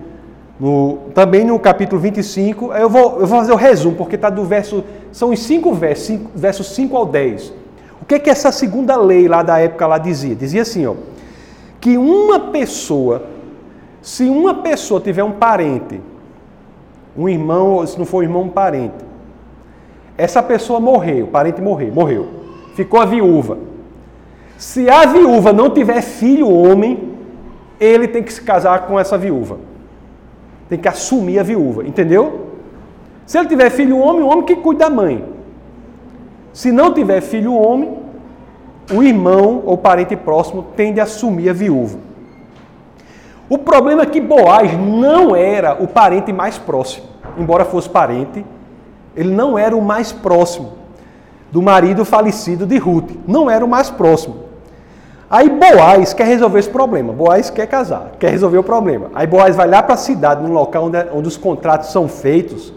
No, 0.59 0.97
também 1.13 1.43
no 1.45 1.59
capítulo 1.59 2.01
25. 2.01 2.73
Eu 2.73 2.89
vou, 2.89 3.19
eu 3.19 3.27
vou 3.27 3.39
fazer 3.39 3.51
o 3.51 3.55
resumo, 3.55 3.95
porque 3.95 4.15
está 4.15 4.29
do 4.29 4.45
verso. 4.45 4.83
São 5.11 5.31
os 5.31 5.39
cinco 5.41 5.73
versos, 5.73 6.05
cinco, 6.05 6.31
versos 6.33 6.67
5 6.67 6.97
ao 6.97 7.05
10. 7.05 7.53
O 8.01 8.05
que, 8.05 8.17
que 8.19 8.29
essa 8.29 8.51
segunda 8.51 8.95
lei 8.95 9.27
lá 9.27 9.43
da 9.43 9.59
época 9.59 9.85
lá 9.85 9.97
dizia? 9.97 10.35
Dizia 10.35 10.61
assim, 10.61 10.85
ó. 10.85 10.95
Que 11.79 11.97
uma 11.97 12.39
pessoa, 12.51 13.23
se 14.01 14.25
uma 14.25 14.55
pessoa 14.55 14.99
tiver 14.99 15.23
um 15.23 15.31
parente, 15.31 16.01
um 17.17 17.27
irmão, 17.27 17.85
se 17.85 17.97
não 17.97 18.05
for 18.05 18.19
um 18.19 18.23
irmão, 18.23 18.43
um 18.43 18.49
parente, 18.49 19.05
essa 20.17 20.43
pessoa 20.43 20.79
morreu, 20.79 21.25
o 21.25 21.27
parente 21.29 21.61
morreu, 21.61 21.93
morreu. 21.93 22.27
Ficou 22.75 22.99
a 22.99 23.05
viúva. 23.05 23.68
Se 24.59 24.89
a 24.89 25.05
viúva 25.05 25.53
não 25.53 25.69
tiver 25.69 26.01
filho 26.01 26.51
homem, 26.51 27.13
ele 27.79 28.09
tem 28.09 28.21
que 28.21 28.33
se 28.33 28.41
casar 28.41 28.87
com 28.87 28.99
essa 28.99 29.17
viúva. 29.17 29.57
Tem 30.67 30.77
que 30.77 30.87
assumir 30.89 31.39
a 31.39 31.43
viúva, 31.43 31.87
entendeu? 31.87 32.47
Se 33.25 33.37
ele 33.39 33.47
tiver 33.47 33.69
filho 33.69 33.97
homem, 33.97 34.21
o 34.21 34.27
homem 34.27 34.43
que 34.43 34.57
cuida 34.57 34.83
da 34.83 34.89
mãe. 34.89 35.23
Se 36.51 36.73
não 36.73 36.93
tiver 36.93 37.21
filho 37.21 37.53
homem, 37.53 37.99
o 38.91 39.01
irmão 39.01 39.63
ou 39.65 39.77
parente 39.77 40.17
próximo 40.17 40.65
tem 40.75 40.93
de 40.93 40.99
assumir 40.99 41.49
a 41.49 41.53
viúva. 41.53 41.97
O 43.47 43.57
problema 43.57 44.01
é 44.01 44.07
que 44.07 44.19
Boaz 44.19 44.77
não 44.77 45.33
era 45.37 45.81
o 45.81 45.87
parente 45.87 46.33
mais 46.33 46.57
próximo, 46.57 47.07
embora 47.37 47.63
fosse 47.63 47.87
parente, 47.87 48.45
ele 49.15 49.31
não 49.31 49.57
era 49.57 49.73
o 49.73 49.81
mais 49.81 50.11
próximo 50.11 50.73
do 51.49 51.61
marido 51.61 52.03
falecido 52.03 52.65
de 52.65 52.77
Ruth. 52.77 53.11
Não 53.25 53.49
era 53.49 53.63
o 53.63 53.69
mais 53.69 53.89
próximo. 53.89 54.48
Aí 55.29 55.49
Boaz 55.49 56.13
quer 56.13 56.25
resolver 56.25 56.59
esse 56.59 56.69
problema. 56.69 57.13
Boaz 57.13 57.49
quer 57.49 57.67
casar, 57.67 58.13
quer 58.19 58.31
resolver 58.31 58.57
o 58.57 58.63
problema. 58.63 59.11
Aí 59.13 59.27
Boaz 59.27 59.55
vai 59.55 59.67
lá 59.67 59.83
para 59.83 59.93
a 59.93 59.97
cidade, 59.97 60.41
num 60.41 60.51
local 60.51 60.85
onde, 60.85 60.97
onde 61.13 61.27
os 61.27 61.37
contratos 61.37 61.91
são 61.91 62.07
feitos 62.07 62.73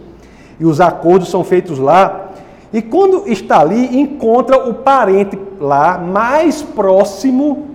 e 0.60 0.64
os 0.64 0.80
acordos 0.80 1.30
são 1.30 1.42
feitos 1.42 1.78
lá. 1.78 2.30
E 2.72 2.82
quando 2.82 3.26
está 3.26 3.60
ali, 3.60 4.00
encontra 4.00 4.68
o 4.68 4.74
parente 4.74 5.38
lá 5.60 5.98
mais 5.98 6.62
próximo 6.62 7.68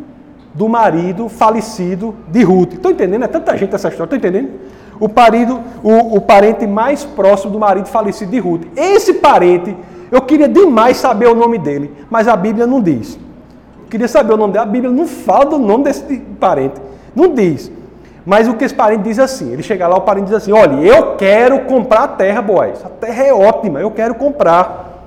do 0.54 0.68
marido 0.68 1.30
falecido 1.30 2.16
de 2.30 2.44
Ruth. 2.44 2.74
Estão 2.74 2.92
entendendo? 2.92 3.24
É 3.24 3.28
tanta 3.28 3.56
gente 3.58 3.74
essa 3.74 3.90
história, 3.90 4.16
estão 4.16 4.18
entendendo? 4.18 4.60
o, 5.00 5.08
parido, 5.08 5.60
o, 5.84 6.18
o 6.18 6.22
parente 6.22 6.66
mais 6.66 7.04
próximo 7.04 7.52
do 7.52 7.60
marido 7.60 7.88
falecido 7.88 8.32
de 8.32 8.40
Ruth. 8.40 8.64
Esse 8.76 9.14
parente, 9.14 9.76
eu 10.12 10.22
queria 10.22 10.48
demais 10.48 10.98
saber 10.98 11.28
o 11.28 11.36
nome 11.36 11.58
dele, 11.58 11.94
mas 12.10 12.28
a 12.28 12.36
Bíblia 12.36 12.66
não 12.66 12.82
diz. 12.82 13.18
Queria 13.90 14.08
saber 14.08 14.34
o 14.34 14.38
nome 14.38 14.54
dele, 14.54 14.64
a 14.64 14.68
Bíblia 14.68 14.92
não 14.92 15.08
fala 15.08 15.46
do 15.46 15.60
nome 15.60 15.86
desse 15.86 16.18
parente, 16.40 16.76
não 17.16 17.34
diz. 17.34 17.72
Mas 18.26 18.48
o 18.48 18.56
que 18.56 18.66
esse 18.66 18.74
parente 18.74 19.04
diz 19.04 19.20
assim, 19.20 19.54
ele 19.54 19.64
chega 19.64 19.88
lá, 19.88 19.98
o 19.98 20.02
parente 20.02 20.26
diz 20.26 20.34
assim, 20.34 20.52
olha, 20.52 20.76
eu 20.76 21.16
quero 21.16 21.62
comprar 21.62 22.04
a 22.04 22.08
terra, 22.10 22.42
Boaz, 22.42 22.84
a 22.86 22.90
terra 22.90 23.24
é 23.24 23.34
ótima, 23.34 23.80
eu 23.80 23.90
quero 23.92 24.16
comprar. 24.16 25.06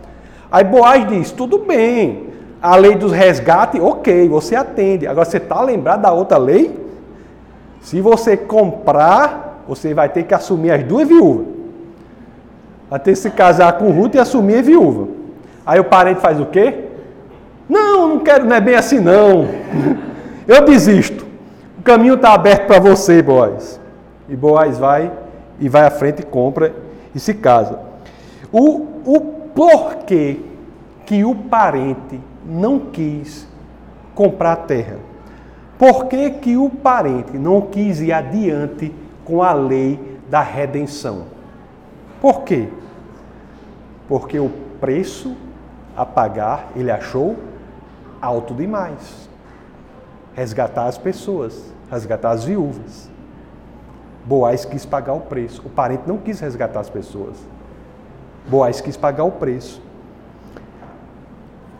Aí 0.50 0.64
Boaz 0.64 1.06
diz, 1.06 1.30
tudo 1.30 1.58
bem, 1.58 2.28
a 2.62 2.74
lei 2.76 2.94
dos 2.94 3.12
resgates, 3.12 3.80
ok, 3.80 4.28
você 4.28 4.56
atende. 4.56 5.06
Agora 5.06 5.26
você 5.26 5.36
está 5.36 5.60
lembrado 5.60 6.02
da 6.02 6.12
outra 6.12 6.38
lei? 6.38 6.78
Se 7.82 8.00
você 8.00 8.36
comprar 8.36 9.50
você 9.70 9.94
vai 9.94 10.08
ter 10.08 10.24
que 10.24 10.34
assumir 10.34 10.72
as 10.72 10.82
duas 10.82 11.06
viúvas. 11.06 11.46
Vai 12.90 12.98
ter 12.98 13.12
que 13.12 13.18
se 13.18 13.30
casar 13.30 13.78
com 13.78 13.92
Ruth 13.92 14.16
e 14.16 14.18
assumir 14.18 14.58
a 14.58 14.62
viúva. 14.62 15.06
Aí 15.64 15.78
o 15.78 15.84
parente 15.84 16.20
faz 16.20 16.40
o 16.40 16.46
quê? 16.46 16.86
Não, 17.70 18.08
não 18.08 18.18
quero, 18.18 18.44
não 18.44 18.56
é 18.56 18.60
bem 18.60 18.74
assim 18.74 18.98
não. 18.98 19.46
Eu 20.46 20.64
desisto. 20.64 21.24
O 21.78 21.82
caminho 21.82 22.14
está 22.14 22.34
aberto 22.34 22.66
para 22.66 22.80
você, 22.80 23.22
Boaz. 23.22 23.80
E 24.28 24.36
Boaz 24.36 24.76
vai 24.76 25.10
e 25.58 25.68
vai 25.68 25.86
à 25.86 25.90
frente 25.90 26.20
e 26.20 26.26
compra 26.26 26.74
e 27.14 27.20
se 27.20 27.32
casa. 27.32 27.78
O, 28.52 28.86
o 29.06 29.20
porquê 29.54 30.40
que 31.06 31.24
o 31.24 31.34
parente 31.34 32.20
não 32.44 32.78
quis 32.78 33.46
comprar 34.14 34.52
a 34.52 34.56
terra? 34.56 34.96
Por 35.78 36.06
que, 36.06 36.30
que 36.30 36.56
o 36.56 36.68
parente 36.68 37.38
não 37.38 37.62
quis 37.62 38.00
ir 38.00 38.12
adiante 38.12 38.92
com 39.24 39.42
a 39.42 39.52
lei 39.52 40.10
da 40.30 40.40
redenção. 40.40 41.24
Por 42.20 42.42
quê? 42.42 42.68
Porque 44.08 44.38
o 44.38 44.50
preço 44.80 45.36
a 45.96 46.06
pagar 46.06 46.68
ele 46.76 46.90
achou 46.90 47.36
alto 48.20 48.54
demais. 48.54 49.28
Resgatar 50.34 50.86
as 50.86 50.98
pessoas, 50.98 51.72
resgatar 51.90 52.30
as 52.30 52.44
viúvas. 52.44 53.08
Boaz 54.24 54.64
quis 54.64 54.84
pagar 54.84 55.14
o 55.14 55.20
preço. 55.20 55.62
O 55.64 55.70
parente 55.70 56.04
não 56.06 56.18
quis 56.18 56.40
resgatar 56.40 56.80
as 56.80 56.90
pessoas. 56.90 57.36
Boaz 58.48 58.80
quis 58.80 58.96
pagar 58.96 59.24
o 59.24 59.32
preço. 59.32 59.82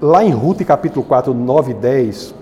Lá 0.01 0.25
em 0.25 0.31
Ruth, 0.31 0.63
capítulo 0.65 1.05
4, 1.05 1.35
9 1.35 1.73
e 1.73 1.75
10, 1.75 2.35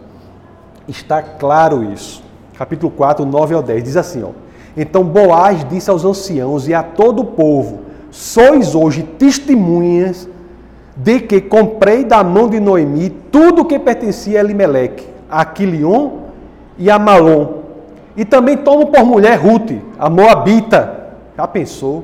está 0.86 1.20
claro 1.22 1.82
isso. 1.84 2.22
Capítulo 2.57 2.92
4, 2.92 3.24
9 3.24 3.55
ao 3.55 3.62
10, 3.62 3.84
diz 3.84 3.96
assim, 3.96 4.22
ó. 4.22 4.30
Então 4.76 5.03
Boaz 5.03 5.64
disse 5.68 5.90
aos 5.90 6.05
anciãos 6.05 6.68
e 6.68 6.74
a 6.74 6.84
todo 6.84 7.22
o 7.22 7.24
povo: 7.24 7.80
Sois 8.11 8.74
hoje 8.74 9.03
testemunhas 9.03 10.28
de 10.99 11.20
que 11.20 11.40
comprei 11.40 12.03
da 12.03 12.24
mão 12.24 12.49
de 12.49 12.59
Noemi 12.59 13.11
tudo 13.30 13.62
o 13.62 13.64
que 13.64 13.78
pertencia 13.78 14.40
a 14.40 14.44
Elimeleque, 14.44 15.07
a 15.30 15.44
Quilion 15.44 16.11
e 16.76 16.90
a 16.90 16.99
Malom. 16.99 17.59
E 18.16 18.24
também 18.24 18.57
tomo 18.57 18.86
por 18.86 19.05
mulher 19.05 19.38
Ruth, 19.38 19.70
a 19.96 20.11
Moabita. 20.11 21.11
Já 21.36 21.46
pensou? 21.46 22.03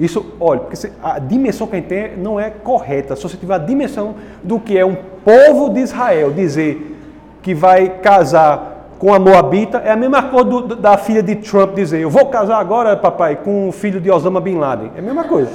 Isso, 0.00 0.34
olha, 0.40 0.60
porque 0.60 0.90
a 1.00 1.20
dimensão 1.20 1.68
que 1.68 1.76
a 1.76 1.78
gente 1.78 1.86
tem 1.86 2.16
não 2.16 2.40
é 2.40 2.50
correta. 2.50 3.14
Se 3.14 3.22
você 3.22 3.36
tiver 3.36 3.54
a 3.54 3.58
dimensão 3.58 4.16
do 4.42 4.58
que 4.58 4.76
é 4.76 4.84
um 4.84 4.96
povo 5.24 5.70
de 5.72 5.78
Israel 5.78 6.32
dizer 6.32 6.98
que 7.40 7.54
vai 7.54 7.88
casar 7.88 8.88
com 8.98 9.14
a 9.14 9.18
Moabita, 9.20 9.78
é 9.78 9.92
a 9.92 9.96
mesma 9.96 10.24
coisa 10.24 10.44
do, 10.44 10.74
da 10.74 10.96
filha 10.96 11.22
de 11.22 11.36
Trump 11.36 11.76
dizer: 11.76 12.00
Eu 12.00 12.10
vou 12.10 12.26
casar 12.26 12.58
agora, 12.58 12.96
papai, 12.96 13.36
com 13.36 13.68
o 13.68 13.72
filho 13.72 14.00
de 14.00 14.10
Osama 14.10 14.40
Bin 14.40 14.56
Laden. 14.56 14.90
É 14.96 14.98
a 14.98 15.02
mesma 15.02 15.22
coisa. 15.22 15.50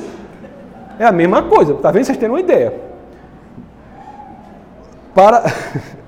É 0.99 1.05
a 1.05 1.11
mesma 1.11 1.43
coisa. 1.43 1.73
Tá 1.75 1.89
vendo? 1.89 2.03
Vocês 2.03 2.17
têm 2.17 2.27
uma 2.27 2.41
ideia. 2.41 2.73
Para. 5.15 5.43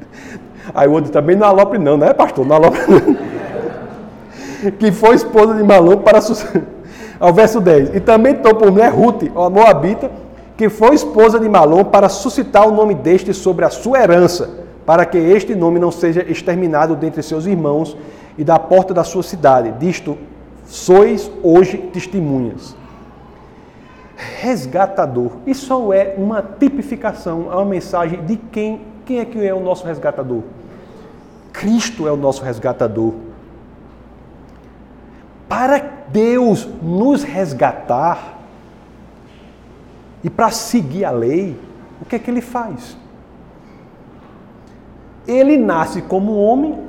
Aí 0.75 0.87
o 0.87 0.91
outro 0.91 1.11
também 1.11 1.35
não 1.35 1.47
alopre, 1.47 1.79
não, 1.79 1.97
não 1.97 2.05
é, 2.05 2.13
pastor? 2.13 2.45
Não 2.45 2.57
alopre, 2.57 2.81
não. 2.87 4.71
que 4.77 4.91
foi 4.91 5.15
esposa 5.15 5.55
de 5.55 5.63
Malom 5.63 5.97
para 5.97 6.19
ao 7.19 7.33
verso 7.33 7.59
10. 7.59 7.95
E 7.95 7.99
também 7.99 8.35
tomou 8.35 8.57
por 8.57 8.71
mulher 8.71 8.91
Ruth, 8.91 9.23
a 9.35 9.49
Moabita, 9.49 10.11
que 10.55 10.69
foi 10.69 10.93
esposa 10.93 11.39
de 11.39 11.49
Malom 11.49 11.85
para 11.85 12.09
suscitar 12.09 12.67
o 12.67 12.71
nome 12.71 12.93
deste 12.93 13.33
sobre 13.33 13.65
a 13.65 13.69
sua 13.69 13.99
herança, 13.99 14.49
para 14.85 15.05
que 15.05 15.17
este 15.17 15.55
nome 15.55 15.79
não 15.79 15.91
seja 15.91 16.23
exterminado 16.29 16.95
dentre 16.95 17.23
seus 17.23 17.45
irmãos 17.45 17.97
e 18.37 18.43
da 18.43 18.59
porta 18.59 18.93
da 18.93 19.03
sua 19.03 19.23
cidade. 19.23 19.71
Disto 19.79 20.17
sois 20.65 21.31
hoje 21.41 21.77
testemunhas. 21.77 22.75
Resgatador. 24.39 25.32
Isso 25.47 25.91
é 25.91 26.15
uma 26.17 26.41
tipificação, 26.41 27.51
é 27.51 27.55
uma 27.55 27.65
mensagem 27.65 28.24
de 28.26 28.38
quem, 28.38 28.82
quem 29.05 29.19
é 29.19 29.26
que 29.26 29.43
é 29.45 29.53
o 29.53 29.59
nosso 29.59 29.86
resgatador? 29.86 30.43
Cristo 31.51 32.07
é 32.07 32.11
o 32.11 32.17
nosso 32.17 32.43
resgatador. 32.43 33.13
Para 35.49 35.80
Deus 36.07 36.67
nos 36.82 37.24
resgatar 37.24 38.39
e 40.24 40.30
para 40.30 40.51
seguir 40.51 41.03
a 41.05 41.11
lei, 41.11 41.59
o 41.99 42.05
que 42.05 42.15
é 42.15 42.19
que 42.19 42.30
ele 42.30 42.41
faz? 42.41 42.95
Ele 45.28 45.57
nasce 45.57 46.01
como 46.01 46.36
homem, 46.36 46.80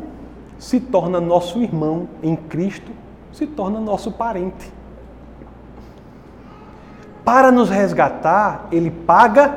se 0.59 0.79
torna 0.81 1.21
nosso 1.21 1.61
irmão 1.61 2.09
em 2.23 2.37
Cristo, 2.37 2.93
se 3.33 3.47
torna 3.47 3.81
nosso 3.81 4.13
parente. 4.13 4.73
Para 7.25 7.53
nos 7.53 7.71
resgatar, 7.71 8.67
ele 8.73 8.91
paga 8.91 9.55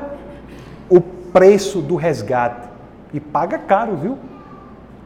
o 0.89 1.01
preço 1.01 1.82
do 1.82 1.95
resgate. 1.95 2.68
E 3.13 3.20
paga 3.20 3.57
caro, 3.57 3.95
viu? 3.95 4.18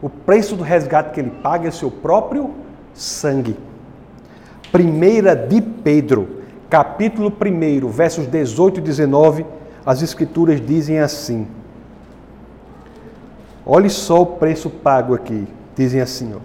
O 0.02 0.08
preço 0.08 0.56
do 0.56 0.62
resgate 0.62 1.10
que 1.10 1.20
ele 1.20 1.30
paga 1.30 1.68
é 1.68 1.70
seu 1.70 1.90
próprio 1.90 2.50
sangue. 2.94 3.56
Primeira 4.72 5.34
de 5.34 5.60
Pedro, 5.60 6.42
capítulo 6.68 7.32
1, 7.32 7.88
versos 7.88 8.26
18 8.26 8.78
e 8.78 8.82
19, 8.82 9.46
as 9.84 10.02
escrituras 10.02 10.60
dizem 10.60 11.00
assim: 11.00 11.46
Olhe 13.64 13.90
só 13.90 14.22
o 14.22 14.26
preço 14.26 14.68
pago 14.68 15.14
aqui. 15.14 15.46
Dizem 15.76 16.00
assim, 16.00 16.34
ó. 16.34 16.38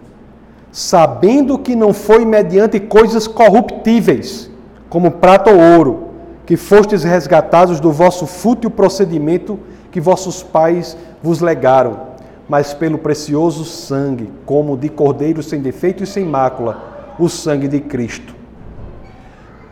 Sabendo 0.72 1.58
que 1.58 1.76
não 1.76 1.94
foi 1.94 2.26
mediante 2.26 2.80
coisas 2.80 3.28
corruptíveis, 3.28 4.50
como 4.90 5.12
prata 5.12 5.50
ou 5.52 5.60
ouro, 5.60 6.05
que 6.46 6.56
fostes 6.56 7.04
resgatados 7.04 7.80
do 7.80 7.92
vosso 7.92 8.28
fútil 8.28 8.70
procedimento 8.70 9.60
que 9.92 10.00
vossos 10.00 10.44
pais 10.44 10.96
vos 11.22 11.42
legaram, 11.42 12.16
mas 12.48 12.74
pelo 12.74 12.98
precioso 12.98 13.66
sangue, 13.66 14.32
como 14.46 14.78
de 14.78 14.90
cordeiro 14.90 15.42
sem 15.42 15.62
defeito 15.62 16.04
e 16.04 16.08
sem 16.08 16.24
mácula, 16.24 17.16
o 17.18 17.28
sangue 17.28 17.68
de 17.68 17.80
Cristo. 17.80 18.36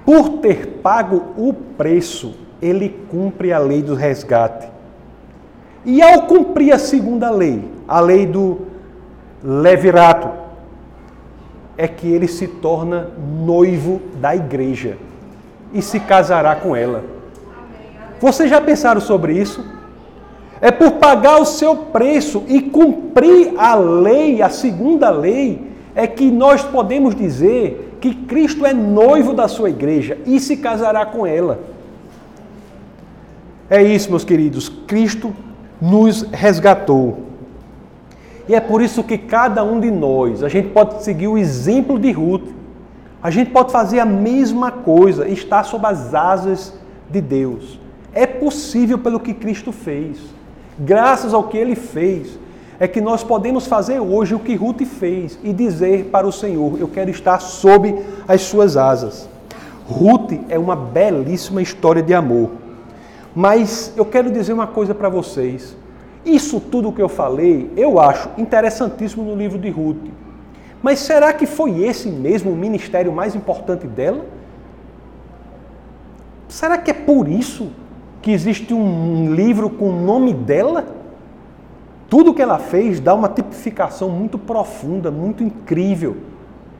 Por 0.06 0.40
ter 0.40 0.80
pago 0.82 1.24
o 1.38 1.54
preço, 1.54 2.36
ele 2.62 2.90
cumpre 3.10 3.54
a 3.54 3.60
lei 3.60 3.82
do 3.82 3.94
resgate. 3.94 4.68
E 5.86 6.02
ao 6.02 6.24
cumprir 6.24 6.74
a 6.74 6.80
segunda 6.80 7.30
lei, 7.30 7.70
a 7.88 8.00
lei 8.00 8.26
do 8.26 8.60
levirato, 9.44 10.30
é 11.78 11.88
que 11.88 12.08
ele 12.08 12.28
se 12.28 12.48
torna 12.48 13.10
noivo 13.46 14.02
da 14.20 14.36
igreja 14.36 14.98
e 15.74 15.82
se 15.82 16.00
casará 16.00 16.56
com 16.56 16.76
ela. 16.76 17.04
Vocês 18.20 18.50
já 18.50 18.62
pensaram 18.62 19.02
sobre 19.02 19.34
isso? 19.34 19.66
É 20.62 20.72
por 20.72 20.92
pagar 20.94 21.42
o 21.42 21.46
seu 21.46 21.76
preço 21.76 22.44
e 22.48 22.62
cumprir 22.62 23.54
a 23.58 23.76
lei, 23.76 24.42
a 24.42 24.50
segunda 24.50 25.10
lei, 25.10 25.74
é 25.94 26.08
que 26.08 26.32
nós 26.32 26.64
podemos 26.64 27.16
dizer 27.16 27.98
que 28.00 28.14
Cristo 28.14 28.66
é 28.66 28.74
noivo 28.74 29.34
da 29.34 29.48
sua 29.48 29.70
igreja 29.70 30.18
e 30.26 30.40
se 30.40 30.58
casará 30.58 31.06
com 31.06 31.28
ela. 31.28 31.60
É 33.70 33.82
isso, 33.82 34.10
meus 34.10 34.24
queridos, 34.24 34.70
Cristo 34.70 35.34
nos 35.82 36.22
resgatou. 36.32 37.18
E 38.48 38.56
é 38.56 38.60
por 38.60 38.82
isso 38.82 39.04
que 39.04 39.18
cada 39.18 39.64
um 39.64 39.80
de 39.80 39.90
nós, 39.90 40.44
a 40.44 40.50
gente 40.50 40.70
pode 40.70 41.04
seguir 41.04 41.28
o 41.28 41.38
exemplo 41.38 41.98
de 41.98 42.12
Ruth. 42.12 42.63
A 43.24 43.32
gente 43.32 43.52
pode 43.52 43.72
fazer 43.72 44.00
a 44.00 44.06
mesma 44.06 44.70
coisa, 44.70 45.26
estar 45.30 45.64
sob 45.64 45.88
as 45.88 46.14
asas 46.14 46.74
de 47.10 47.22
Deus. 47.22 47.80
É 48.14 48.28
possível 48.28 49.00
pelo 49.00 49.18
que 49.18 49.34
Cristo 49.34 49.72
fez. 49.72 50.18
Graças 50.78 51.34
ao 51.34 51.46
que 51.46 51.58
ele 51.58 51.74
fez, 51.74 52.38
é 52.78 52.86
que 52.86 53.00
nós 53.00 53.24
podemos 53.24 53.66
fazer 53.66 53.98
hoje 54.02 54.36
o 54.36 54.40
que 54.40 54.56
Ruth 54.56 54.82
fez 54.84 55.40
e 55.42 55.54
dizer 55.54 56.10
para 56.12 56.28
o 56.28 56.34
Senhor: 56.34 56.78
Eu 56.78 56.90
quero 56.90 57.10
estar 57.10 57.40
sob 57.40 57.98
as 58.28 58.42
suas 58.42 58.76
asas. 58.76 59.30
Ruth 59.88 60.34
é 60.50 60.60
uma 60.60 60.76
belíssima 60.76 61.62
história 61.62 62.04
de 62.04 62.14
amor. 62.14 62.52
Mas 63.34 63.94
eu 63.96 64.06
quero 64.06 64.32
dizer 64.32 64.52
uma 64.52 64.68
coisa 64.68 64.94
para 64.94 65.08
vocês. 65.08 65.78
Isso 66.26 66.60
tudo 66.60 66.92
que 66.92 67.02
eu 67.02 67.10
falei, 67.10 67.72
eu 67.78 68.00
acho 68.02 68.30
interessantíssimo 68.38 69.24
no 69.24 69.36
livro 69.36 69.58
de 69.58 69.70
Ruth. 69.70 70.23
Mas 70.84 71.00
será 71.00 71.32
que 71.32 71.46
foi 71.46 71.82
esse 71.82 72.10
mesmo 72.10 72.52
o 72.52 72.56
ministério 72.58 73.14
mais 73.14 73.34
importante 73.34 73.88
dela? 73.88 74.26
Será 76.50 76.78
que 76.78 76.92
é 76.92 76.94
por 76.94 77.30
isso 77.30 77.72
que 78.22 78.32
existe 78.32 78.74
um 78.74 79.34
livro 79.34 79.70
com 79.70 79.90
o 79.90 80.06
nome 80.06 80.34
dela? 80.34 80.86
Tudo 82.10 82.34
que 82.34 82.42
ela 82.42 82.60
fez 82.60 83.00
dá 83.00 83.16
uma 83.16 83.30
tipificação 83.30 84.10
muito 84.10 84.38
profunda, 84.38 85.10
muito 85.10 85.42
incrível 85.42 86.18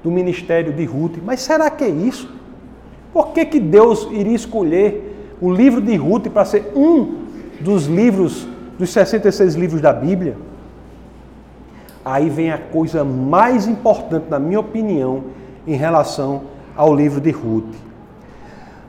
do 0.04 0.12
ministério 0.12 0.74
de 0.74 0.84
Ruth. 0.84 1.18
Mas 1.24 1.40
será 1.40 1.70
que 1.70 1.86
é 1.86 1.90
isso? 1.90 2.30
Por 3.14 3.30
que, 3.30 3.46
que 3.46 3.60
Deus 3.60 4.10
iria 4.12 4.36
escolher 4.36 5.36
o 5.40 5.50
livro 5.50 5.80
de 5.80 5.96
Ruth 5.96 6.28
para 6.28 6.44
ser 6.44 6.74
um 6.76 7.24
dos 7.62 7.86
livros, 7.86 8.46
dos 8.78 8.92
66 8.92 9.56
livros 9.56 9.80
da 9.80 9.94
Bíblia? 9.94 10.36
Aí 12.06 12.30
vem 12.30 12.52
a 12.52 12.58
coisa 12.58 13.04
mais 13.04 13.68
importante, 13.68 14.26
na 14.30 14.40
minha 14.40 14.60
opinião, 14.60 15.24
em 15.66 15.76
relação 15.76 16.44
ao 16.76 16.94
livro 16.94 17.22
de 17.22 17.32
Ruth. 17.32 17.74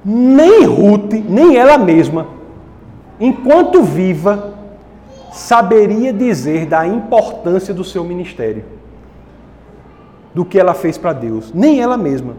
Nem 0.05 0.65
Ruth, 0.65 1.13
nem 1.29 1.57
ela 1.57 1.79
mesma, 1.79 2.27
enquanto 3.21 3.83
viva, 3.83 4.55
saberia 5.33 6.13
dizer 6.13 6.67
da 6.67 6.87
importância 6.87 7.73
do 7.73 7.85
seu 7.85 8.05
ministério, 8.05 8.65
do 10.35 10.45
que 10.45 10.59
ela 10.59 10.75
fez 10.75 10.99
para 10.99 11.13
Deus, 11.13 11.53
nem 11.55 11.81
ela 11.81 11.97
mesma. 11.97 12.35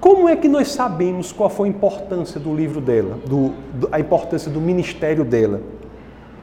Como 0.00 0.28
é 0.28 0.34
que 0.34 0.48
nós 0.48 0.72
sabemos 0.72 1.30
qual 1.30 1.50
foi 1.50 1.68
a 1.68 1.70
importância 1.70 2.40
do 2.40 2.54
livro 2.54 2.80
dela, 2.80 3.18
do, 3.26 3.52
a 3.92 4.00
importância 4.00 4.50
do 4.50 4.60
ministério 4.60 5.24
dela? 5.24 5.60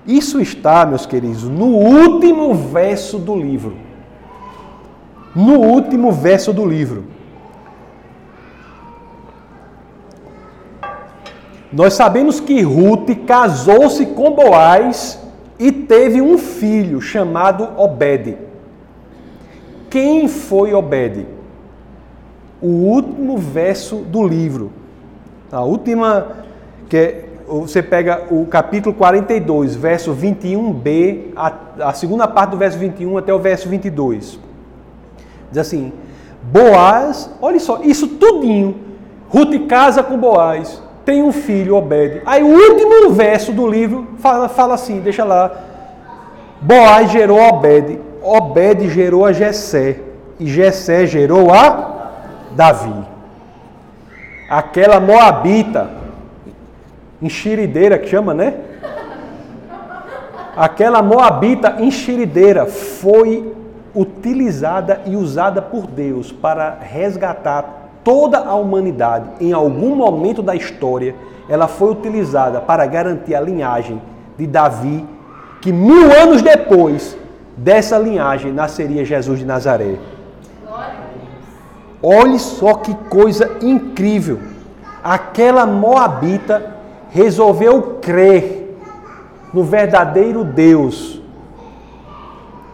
Isso 0.07 0.39
está, 0.39 0.85
meus 0.85 1.05
queridos, 1.05 1.43
no 1.43 1.65
último 1.65 2.53
verso 2.53 3.19
do 3.19 3.35
livro. 3.35 3.75
No 5.35 5.59
último 5.59 6.13
verso 6.13 6.53
do 6.53 6.65
livro. 6.65 7.03
Nós 11.71 11.93
sabemos 11.93 12.39
que 12.39 12.61
Ruth 12.61 13.09
casou-se 13.27 14.05
com 14.05 14.31
Boaz 14.31 15.21
e 15.59 15.73
teve 15.73 16.21
um 16.21 16.37
filho 16.37 17.01
chamado 17.01 17.69
Obed. 17.77 18.37
Quem 19.89 20.29
foi 20.29 20.73
Obed? 20.73 21.27
O 22.61 22.67
último 22.67 23.37
verso 23.37 23.97
do 23.97 24.25
livro. 24.25 24.71
A 25.51 25.61
última, 25.61 26.27
que 26.87 26.97
é, 26.97 27.26
você 27.47 27.81
pega 27.81 28.25
o 28.29 28.45
capítulo 28.45 28.93
42, 28.93 29.75
verso 29.75 30.13
21b, 30.13 31.31
a, 31.35 31.53
a 31.79 31.93
segunda 31.93 32.27
parte 32.27 32.51
do 32.51 32.57
verso 32.57 32.77
21 32.77 33.17
até 33.17 33.33
o 33.33 33.39
verso 33.39 33.69
22. 33.69 34.39
Diz 35.49 35.57
assim: 35.57 35.93
Boaz, 36.43 37.29
olha 37.41 37.59
só, 37.59 37.81
isso 37.83 38.07
tudinho. 38.07 38.75
Ruth 39.29 39.67
casa 39.67 40.03
com 40.03 40.17
Boaz 40.17 40.81
tem 41.07 41.23
um 41.23 41.31
filho, 41.31 41.77
Obed. 41.77 42.21
Aí 42.25 42.43
o 42.43 42.47
último 42.47 43.11
verso 43.11 43.53
do 43.53 43.65
livro 43.65 44.05
fala, 44.19 44.49
fala 44.49 44.73
assim, 44.73 44.99
deixa 44.99 45.23
lá. 45.23 45.49
Boaz 46.59 47.11
gerou 47.11 47.39
Obed, 47.39 48.01
Obed 48.21 48.89
gerou 48.89 49.25
a 49.25 49.31
Jessé, 49.31 50.01
e 50.37 50.45
Jessé 50.47 51.05
gerou 51.05 51.53
a 51.53 52.09
Davi. 52.51 53.05
Aquela 54.49 54.99
moabita, 54.99 55.89
enxerideira 57.21 57.97
que 57.97 58.07
chama, 58.07 58.33
né? 58.33 58.55
Aquela 60.55 61.01
moabita 61.01 61.75
enxerideira 61.79 62.65
foi 62.65 63.53
utilizada 63.93 65.01
e 65.05 65.15
usada 65.15 65.61
por 65.61 65.87
Deus 65.87 66.31
para 66.31 66.77
resgatar 66.79 67.89
toda 68.03 68.39
a 68.39 68.55
humanidade, 68.55 69.27
em 69.41 69.51
algum 69.51 69.95
momento 69.95 70.41
da 70.41 70.55
história, 70.55 71.13
ela 71.49 71.67
foi 71.67 71.91
utilizada 71.91 72.61
para 72.61 72.85
garantir 72.85 73.35
a 73.35 73.41
linhagem 73.41 74.01
de 74.37 74.47
Davi, 74.47 75.05
que 75.61 75.73
mil 75.73 76.09
anos 76.11 76.41
depois 76.41 77.17
dessa 77.57 77.97
linhagem 77.97 78.53
nasceria 78.53 79.03
Jesus 79.03 79.39
de 79.39 79.45
Nazaré. 79.45 79.95
Olhe 82.01 82.39
só 82.39 82.75
que 82.75 82.93
coisa 83.09 83.57
incrível. 83.61 84.39
Aquela 85.03 85.65
moabita 85.65 86.76
resolveu 87.17 87.97
crer 87.99 88.77
no 89.51 89.63
verdadeiro 89.63 90.43
Deus 90.43 91.19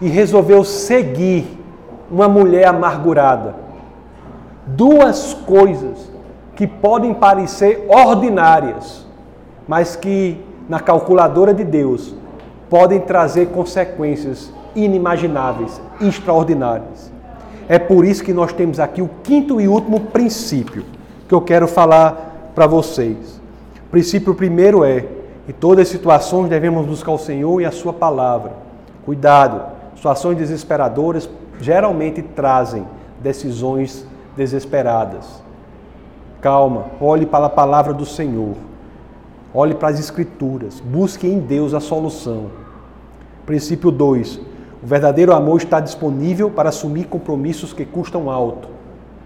e 0.01 0.09
resolveu 0.09 0.65
seguir 0.65 1.47
uma 2.11 2.27
mulher 2.27 2.67
amargurada. 2.67 3.55
Duas 4.67 5.33
coisas 5.33 6.11
que 6.57 6.67
podem 6.67 7.13
parecer 7.13 7.85
ordinárias, 7.87 9.07
mas 9.65 9.95
que 9.95 10.37
na 10.67 10.79
calculadora 10.81 11.53
de 11.53 11.63
Deus 11.63 12.13
podem 12.69 12.99
trazer 12.99 13.47
consequências 13.47 14.51
inimagináveis, 14.75 15.81
extraordinárias. 16.01 17.13
É 17.69 17.79
por 17.79 18.03
isso 18.03 18.21
que 18.21 18.33
nós 18.33 18.51
temos 18.51 18.77
aqui 18.77 19.01
o 19.01 19.09
quinto 19.23 19.61
e 19.61 19.69
último 19.69 20.01
princípio 20.01 20.83
que 21.29 21.33
eu 21.33 21.39
quero 21.39 21.65
falar 21.65 22.51
para 22.53 22.67
vocês. 22.67 23.42
Princípio 23.93 24.33
primeiro 24.33 24.83
é: 24.83 25.05
em 25.47 25.51
todas 25.51 25.83
as 25.83 25.89
situações 25.89 26.49
devemos 26.49 26.83
buscar 26.83 27.11
o 27.11 27.17
Senhor 27.19 27.61
e 27.61 27.65
a 27.65 27.71
Sua 27.71 27.93
palavra. 27.93 28.53
Cuidado, 29.05 29.61
situações 29.95 30.35
desesperadoras 30.35 31.29
geralmente 31.61 32.19
trazem 32.23 32.87
decisões 33.21 34.03
desesperadas. 34.35 35.43
Calma, 36.41 36.87
olhe 36.99 37.27
para 37.27 37.45
a 37.45 37.49
palavra 37.51 37.93
do 37.93 38.03
Senhor. 38.03 38.55
Olhe 39.53 39.75
para 39.75 39.89
as 39.89 39.99
Escrituras. 39.99 40.79
Busque 40.79 41.27
em 41.27 41.37
Deus 41.37 41.75
a 41.75 41.79
solução. 41.79 42.47
Princípio 43.45 43.91
2. 43.91 44.37
O 44.81 44.87
verdadeiro 44.87 45.35
amor 45.35 45.57
está 45.57 45.79
disponível 45.79 46.49
para 46.49 46.69
assumir 46.69 47.03
compromissos 47.03 47.73
que 47.73 47.85
custam 47.85 48.27
alto. 48.27 48.69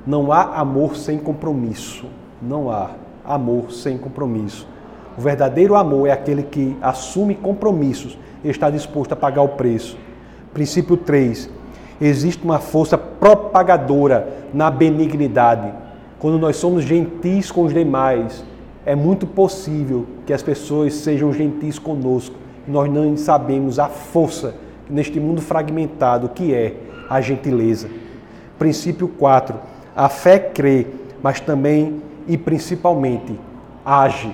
Não 0.05 0.29
há 0.29 0.59
amor 0.59 0.97
sem 0.97 1.17
compromisso. 1.17 2.05
Não 2.41 2.69
há 2.69 2.89
amor 3.27 3.71
sem 3.71 3.97
compromisso. 3.97 4.67
O 5.17 5.21
verdadeiro 5.21 5.75
amor 5.75 6.07
é 6.07 6.11
aquele 6.11 6.43
que 6.43 6.77
assume 6.81 7.35
compromissos 7.35 8.17
e 8.43 8.49
está 8.49 8.69
disposto 8.69 9.13
a 9.13 9.15
pagar 9.15 9.41
o 9.41 9.49
preço. 9.49 9.97
Princípio 10.53 10.95
3. 10.95 11.49
Existe 11.99 12.43
uma 12.43 12.59
força 12.59 12.97
propagadora 12.97 14.27
na 14.53 14.69
benignidade. 14.69 15.73
Quando 16.19 16.37
nós 16.37 16.57
somos 16.57 16.83
gentis 16.83 17.51
com 17.51 17.63
os 17.63 17.73
demais, 17.73 18.43
é 18.85 18.95
muito 18.95 19.25
possível 19.27 20.05
que 20.25 20.33
as 20.33 20.41
pessoas 20.43 20.93
sejam 20.93 21.33
gentis 21.33 21.77
conosco. 21.79 22.35
Nós 22.67 22.91
não 22.91 23.17
sabemos 23.17 23.79
a 23.79 23.87
força 23.87 24.55
neste 24.89 25.19
mundo 25.19 25.41
fragmentado 25.41 26.29
que 26.29 26.53
é 26.53 26.75
a 27.09 27.19
gentileza. 27.19 27.89
Princípio 28.57 29.07
4. 29.07 29.55
A 29.95 30.09
fé 30.09 30.39
crê, 30.39 30.87
mas 31.21 31.39
também 31.39 32.01
e 32.27 32.37
principalmente 32.37 33.39
age. 33.85 34.31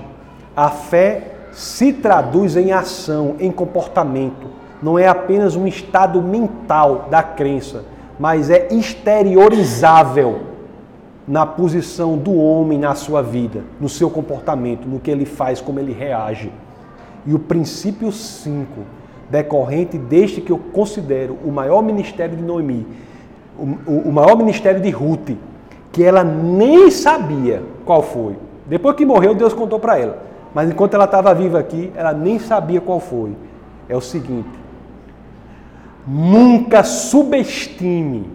A 0.56 0.70
fé 0.70 1.34
se 1.52 1.94
traduz 1.94 2.58
em 2.58 2.72
ação, 2.72 3.36
em 3.40 3.52
comportamento. 3.52 4.48
Não 4.82 4.98
é 4.98 5.08
apenas 5.08 5.56
um 5.56 5.68
estado 5.68 6.22
mental 6.22 7.08
da 7.10 7.24
crença, 7.24 7.86
mas 8.20 8.50
é 8.50 8.68
exteriorizável 8.72 10.42
na 11.28 11.46
posição 11.46 12.18
do 12.18 12.36
homem 12.36 12.78
na 12.78 12.96
sua 12.96 13.22
vida, 13.22 13.64
no 13.80 13.88
seu 13.88 14.10
comportamento, 14.10 14.88
no 14.88 15.00
que 15.00 15.10
ele 15.10 15.26
faz, 15.26 15.62
como 15.62 15.80
ele 15.80 15.94
reage. 15.94 16.52
E 17.26 17.34
o 17.34 17.40
princípio 17.40 18.12
5 18.12 18.68
decorrente 19.30 19.98
deste 19.98 20.42
que 20.42 20.52
eu 20.52 20.58
considero 20.58 21.38
o 21.44 21.52
maior 21.52 21.82
ministério 21.82 22.36
de 22.36 22.44
Noemi, 22.44 22.86
o, 23.58 23.64
o, 23.92 24.10
o 24.10 24.12
maior 24.12 24.36
ministério 24.36 24.82
de 24.82 24.90
Ruth, 24.90 25.32
que 25.94 26.04
ela 26.04 26.24
nem 26.24 26.90
sabia 26.90 27.64
qual 27.86 28.02
foi. 28.02 28.36
Depois 28.66 28.98
que 28.98 29.06
morreu, 29.06 29.36
Deus 29.36 29.54
contou 29.54 29.80
para 29.80 29.98
ela. 30.00 30.24
Mas 30.54 30.70
enquanto 30.70 30.96
ela 30.96 31.06
estava 31.06 31.34
viva 31.34 31.60
aqui, 31.60 31.92
ela 31.96 32.12
nem 32.12 32.40
sabia 32.40 32.82
qual 32.82 33.00
foi. 33.00 33.38
É 33.88 33.96
o 33.96 34.02
seguinte: 34.02 34.50
nunca 36.06 36.84
subestime 36.84 38.30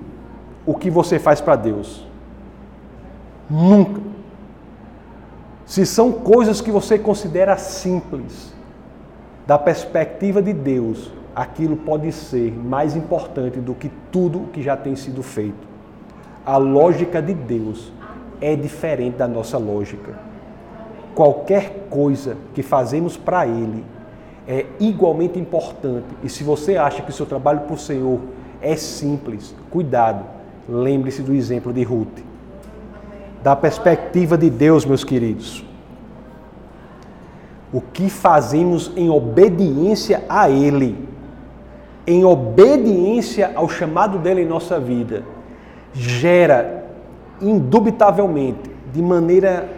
o 0.64 0.74
que 0.74 0.88
você 0.88 1.18
faz 1.18 1.40
para 1.40 1.56
Deus. 1.56 2.06
Nunca. 3.50 4.00
Se 5.66 5.84
são 5.84 6.12
coisas 6.12 6.60
que 6.60 6.70
você 6.70 6.98
considera 6.98 7.56
simples, 7.56 8.54
da 9.46 9.58
perspectiva 9.58 10.40
de 10.40 10.52
Deus, 10.52 11.10
aquilo 11.34 11.76
pode 11.76 12.12
ser 12.12 12.52
mais 12.52 12.94
importante 12.94 13.58
do 13.58 13.74
que 13.74 13.90
tudo 14.12 14.44
o 14.44 14.46
que 14.46 14.62
já 14.62 14.76
tem 14.76 14.94
sido 14.94 15.22
feito. 15.22 15.67
A 16.48 16.56
lógica 16.56 17.20
de 17.20 17.34
Deus 17.34 17.92
é 18.40 18.56
diferente 18.56 19.18
da 19.18 19.28
nossa 19.28 19.58
lógica. 19.58 20.18
Qualquer 21.14 21.88
coisa 21.90 22.38
que 22.54 22.62
fazemos 22.62 23.18
para 23.18 23.46
Ele 23.46 23.84
é 24.46 24.64
igualmente 24.80 25.38
importante. 25.38 26.06
E 26.24 26.28
se 26.30 26.42
você 26.42 26.78
acha 26.78 27.02
que 27.02 27.10
o 27.10 27.12
seu 27.12 27.26
trabalho 27.26 27.60
para 27.60 27.74
o 27.74 27.78
Senhor 27.78 28.18
é 28.62 28.74
simples, 28.76 29.54
cuidado, 29.68 30.24
lembre-se 30.66 31.20
do 31.20 31.34
exemplo 31.34 31.70
de 31.70 31.82
Ruth. 31.82 32.18
Da 33.42 33.54
perspectiva 33.54 34.38
de 34.38 34.48
Deus, 34.48 34.86
meus 34.86 35.04
queridos, 35.04 35.62
o 37.70 37.82
que 37.82 38.08
fazemos 38.08 38.90
em 38.96 39.10
obediência 39.10 40.24
a 40.26 40.48
Ele, 40.48 40.96
em 42.06 42.24
obediência 42.24 43.52
ao 43.54 43.68
chamado 43.68 44.18
dele 44.18 44.44
em 44.44 44.46
nossa 44.46 44.80
vida, 44.80 45.24
gera 45.92 46.84
indubitavelmente, 47.40 48.70
de 48.92 49.02
maneira 49.02 49.68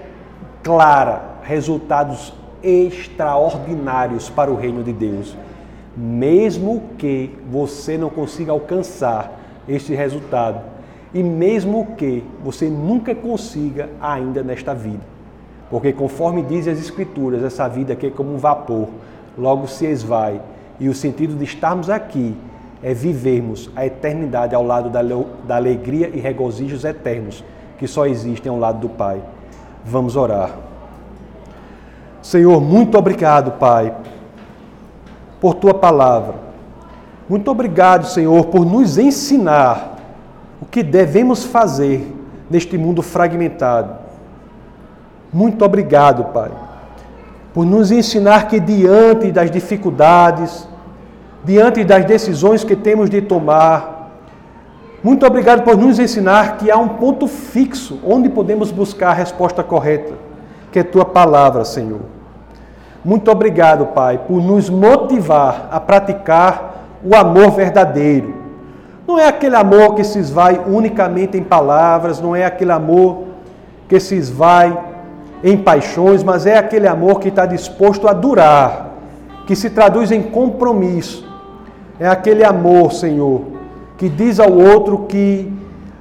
clara, 0.62 1.38
resultados 1.42 2.32
extraordinários 2.62 4.28
para 4.28 4.50
o 4.50 4.56
reino 4.56 4.82
de 4.82 4.92
Deus. 4.92 5.36
Mesmo 5.96 6.82
que 6.96 7.36
você 7.50 7.98
não 7.98 8.08
consiga 8.08 8.52
alcançar 8.52 9.32
este 9.68 9.94
resultado, 9.94 10.60
e 11.12 11.22
mesmo 11.22 11.94
que 11.96 12.22
você 12.42 12.68
nunca 12.68 13.14
consiga 13.14 13.90
ainda 14.00 14.42
nesta 14.42 14.72
vida. 14.74 15.02
Porque 15.68 15.92
conforme 15.92 16.42
dizem 16.42 16.72
as 16.72 16.78
Escrituras, 16.78 17.42
essa 17.42 17.68
vida 17.68 17.92
aqui 17.92 18.06
é 18.06 18.10
como 18.10 18.34
um 18.34 18.38
vapor, 18.38 18.88
logo 19.36 19.66
se 19.66 19.86
esvai. 19.86 20.40
E 20.78 20.88
o 20.88 20.94
sentido 20.94 21.36
de 21.36 21.44
estarmos 21.44 21.90
aqui 21.90 22.34
é 22.82 22.94
vivermos 22.94 23.70
a 23.76 23.84
eternidade 23.84 24.54
ao 24.54 24.64
lado 24.64 24.88
da, 24.88 25.00
da 25.46 25.56
alegria 25.56 26.10
e 26.12 26.20
regozijos 26.20 26.84
eternos 26.84 27.44
que 27.78 27.86
só 27.86 28.06
existem 28.06 28.50
ao 28.50 28.58
lado 28.58 28.80
do 28.80 28.88
Pai. 28.88 29.22
Vamos 29.84 30.16
orar. 30.16 30.50
Senhor, 32.22 32.60
muito 32.60 32.98
obrigado, 32.98 33.52
Pai, 33.52 33.94
por 35.40 35.54
tua 35.54 35.74
palavra. 35.74 36.34
Muito 37.28 37.50
obrigado, 37.50 38.06
Senhor, 38.06 38.46
por 38.46 38.64
nos 38.66 38.98
ensinar 38.98 39.96
o 40.60 40.66
que 40.66 40.82
devemos 40.82 41.44
fazer 41.44 42.14
neste 42.50 42.76
mundo 42.76 43.02
fragmentado 43.02 44.10
muito 45.32 45.64
obrigado, 45.64 46.24
Pai, 46.32 46.50
por 47.54 47.64
nos 47.64 47.92
ensinar 47.92 48.48
que 48.48 48.58
diante 48.58 49.30
das 49.30 49.50
dificuldades, 49.50 50.66
diante 51.44 51.84
das 51.84 52.04
decisões 52.04 52.64
que 52.64 52.76
temos 52.76 53.08
de 53.08 53.20
tomar, 53.20 54.00
muito 55.02 55.24
obrigado 55.24 55.62
por 55.62 55.76
nos 55.76 55.98
ensinar 55.98 56.58
que 56.58 56.70
há 56.70 56.76
um 56.76 56.88
ponto 56.88 57.26
fixo 57.26 57.98
onde 58.04 58.28
podemos 58.28 58.70
buscar 58.70 59.10
a 59.10 59.14
resposta 59.14 59.62
correta, 59.62 60.12
que 60.70 60.78
é 60.78 60.82
tua 60.82 61.06
palavra, 61.06 61.64
Senhor. 61.64 62.00
Muito 63.02 63.30
obrigado, 63.30 63.86
Pai, 63.86 64.20
por 64.28 64.42
nos 64.42 64.68
motivar 64.68 65.68
a 65.70 65.80
praticar 65.80 66.84
o 67.02 67.16
amor 67.16 67.52
verdadeiro. 67.52 68.34
Não 69.08 69.18
é 69.18 69.26
aquele 69.26 69.56
amor 69.56 69.94
que 69.94 70.04
se 70.04 70.18
esvai 70.18 70.60
unicamente 70.66 71.38
em 71.38 71.42
palavras, 71.42 72.20
não 72.20 72.36
é 72.36 72.44
aquele 72.44 72.72
amor 72.72 73.24
que 73.88 73.98
se 73.98 74.14
esvai 74.16 74.78
em 75.42 75.56
paixões, 75.56 76.22
mas 76.22 76.44
é 76.44 76.58
aquele 76.58 76.86
amor 76.86 77.20
que 77.20 77.28
está 77.28 77.46
disposto 77.46 78.06
a 78.06 78.12
durar, 78.12 78.90
que 79.46 79.56
se 79.56 79.70
traduz 79.70 80.12
em 80.12 80.22
compromisso. 80.22 81.29
É 82.00 82.08
aquele 82.08 82.42
amor, 82.42 82.94
Senhor, 82.94 83.42
que 83.98 84.08
diz 84.08 84.40
ao 84.40 84.50
outro 84.50 85.00
que 85.00 85.52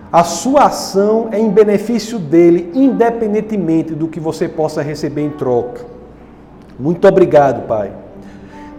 a 0.10 0.24
sua 0.24 0.68
ação 0.68 1.28
é 1.30 1.38
em 1.38 1.50
benefício 1.50 2.18
dele, 2.18 2.72
independentemente 2.74 3.94
do 3.94 4.08
que 4.08 4.18
você 4.18 4.48
possa 4.48 4.82
receber 4.82 5.24
em 5.24 5.30
troca. 5.30 5.86
Muito 6.80 7.06
obrigado, 7.06 7.68
Pai. 7.68 7.92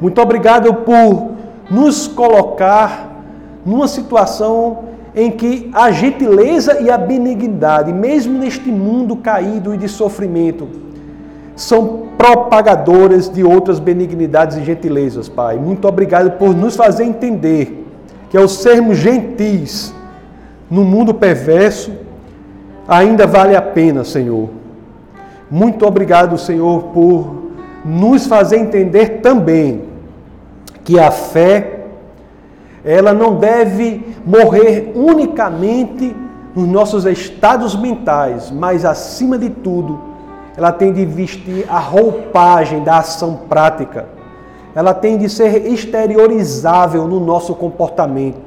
Muito 0.01 0.19
obrigado 0.19 0.73
por 0.73 1.33
nos 1.71 2.09
colocar 2.09 3.23
numa 3.67 3.87
situação 3.87 4.85
em 5.15 5.31
que 5.31 5.71
a 5.75 5.91
gentileza 5.91 6.81
e 6.81 6.91
a 6.91 6.97
benignidade, 6.97 7.93
mesmo 7.93 8.39
neste 8.39 8.71
mundo 8.71 9.15
caído 9.17 9.75
e 9.75 9.77
de 9.77 9.89
sofrimento, 9.89 10.67
são 11.61 12.05
propagadoras 12.17 13.29
de 13.29 13.45
outras 13.45 13.79
benignidades 13.79 14.57
e 14.57 14.65
gentilezas, 14.65 15.29
Pai. 15.29 15.59
Muito 15.59 15.87
obrigado 15.87 16.39
por 16.39 16.57
nos 16.57 16.75
fazer 16.75 17.05
entender 17.05 17.87
que 18.31 18.37
ao 18.39 18.49
sermos 18.49 18.97
gentis 18.97 19.95
no 20.71 20.85
mundo 20.85 21.13
perverso, 21.13 21.93
ainda 22.89 23.27
vale 23.27 23.55
a 23.55 23.61
pena, 23.61 24.05
Senhor. 24.05 24.49
Muito 25.51 25.85
obrigado, 25.87 26.39
Senhor, 26.39 26.85
por 26.95 27.51
nos 27.85 28.27
fazer 28.27 28.57
entender 28.57 29.21
também 29.21 29.83
que 30.83 30.99
a 30.99 31.11
fé 31.11 31.81
ela 32.83 33.13
não 33.13 33.37
deve 33.37 34.03
morrer 34.25 34.93
unicamente 34.95 36.17
nos 36.57 36.67
nossos 36.67 37.05
estados 37.05 37.77
mentais, 37.77 38.51
mas 38.51 38.83
acima 38.87 39.37
de 39.37 39.51
tudo, 39.51 40.10
ela 40.61 40.73
tem 40.73 40.93
de 40.93 41.07
vestir 41.07 41.65
a 41.71 41.79
roupagem 41.79 42.85
da 42.85 42.99
ação 42.99 43.35
prática. 43.49 44.05
Ela 44.75 44.93
tem 44.93 45.17
de 45.17 45.27
ser 45.27 45.67
exteriorizável 45.67 47.09
no 47.09 47.19
nosso 47.19 47.55
comportamento. 47.55 48.43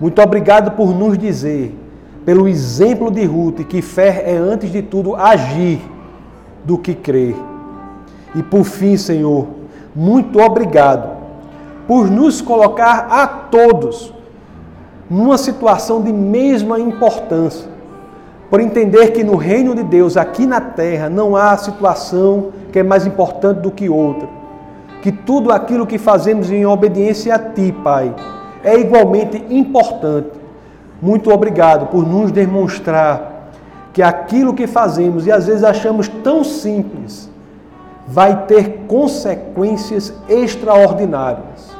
Muito 0.00 0.22
obrigado 0.22 0.70
por 0.70 0.88
nos 0.94 1.18
dizer, 1.18 1.78
pelo 2.24 2.48
exemplo 2.48 3.10
de 3.10 3.26
Ruth, 3.26 3.58
que 3.68 3.82
fé 3.82 4.24
é 4.26 4.38
antes 4.38 4.72
de 4.72 4.80
tudo 4.80 5.14
agir 5.16 5.82
do 6.64 6.78
que 6.78 6.94
crer. 6.94 7.36
E 8.34 8.42
por 8.42 8.64
fim, 8.64 8.96
Senhor, 8.96 9.48
muito 9.94 10.40
obrigado 10.40 11.10
por 11.86 12.10
nos 12.10 12.40
colocar 12.40 13.06
a 13.10 13.26
todos 13.26 14.14
numa 15.10 15.36
situação 15.36 16.00
de 16.00 16.10
mesma 16.10 16.80
importância, 16.80 17.68
por 18.50 18.60
entender 18.60 19.12
que 19.12 19.22
no 19.22 19.36
reino 19.36 19.74
de 19.74 19.82
Deus, 19.82 20.16
aqui 20.16 20.46
na 20.46 20.60
terra, 20.60 21.08
não 21.10 21.36
há 21.36 21.56
situação 21.56 22.50
que 22.72 22.78
é 22.78 22.82
mais 22.82 23.06
importante 23.06 23.60
do 23.60 23.70
que 23.70 23.88
outra. 23.88 24.28
Que 25.02 25.12
tudo 25.12 25.52
aquilo 25.52 25.86
que 25.86 25.98
fazemos 25.98 26.50
em 26.50 26.64
obediência 26.64 27.34
a 27.34 27.38
Ti, 27.38 27.72
Pai, 27.84 28.14
é 28.64 28.78
igualmente 28.78 29.44
importante. 29.50 30.30
Muito 31.00 31.30
obrigado 31.30 31.86
por 31.86 32.06
nos 32.06 32.32
demonstrar 32.32 33.50
que 33.92 34.02
aquilo 34.02 34.54
que 34.54 34.66
fazemos 34.66 35.26
e 35.26 35.32
às 35.32 35.46
vezes 35.46 35.62
achamos 35.62 36.08
tão 36.08 36.42
simples 36.42 37.30
vai 38.06 38.46
ter 38.46 38.84
consequências 38.88 40.14
extraordinárias. 40.28 41.76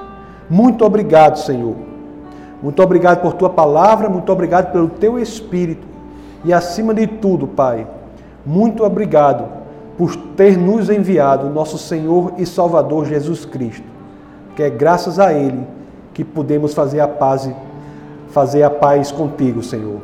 Muito 0.49 0.85
obrigado, 0.85 1.39
Senhor. 1.39 1.75
Muito 2.63 2.83
obrigado 2.83 3.23
por 3.23 3.33
tua 3.33 3.49
palavra, 3.49 4.11
muito 4.11 4.31
obrigado 4.31 4.71
pelo 4.71 4.89
teu 4.89 5.19
espírito. 5.19 5.88
E 6.49 6.53
acima 6.55 6.95
de 6.95 7.07
tudo, 7.07 7.47
Pai, 7.47 7.87
muito 8.47 8.83
obrigado 8.83 9.45
por 9.99 10.17
ter 10.35 10.57
nos 10.57 10.89
enviado 10.89 11.51
nosso 11.51 11.77
Senhor 11.77 12.33
e 12.39 12.47
Salvador 12.47 13.05
Jesus 13.05 13.45
Cristo. 13.45 13.85
Que 14.57 14.63
é 14.63 14.71
graças 14.71 15.19
a 15.19 15.31
ele 15.31 15.67
que 16.15 16.25
podemos 16.25 16.73
fazer 16.73 17.01
a 17.01 17.07
paz 17.07 17.51
fazer 18.29 18.63
a 18.63 18.71
paz 18.71 19.13
contigo, 19.13 19.63
Senhor. 19.63 20.01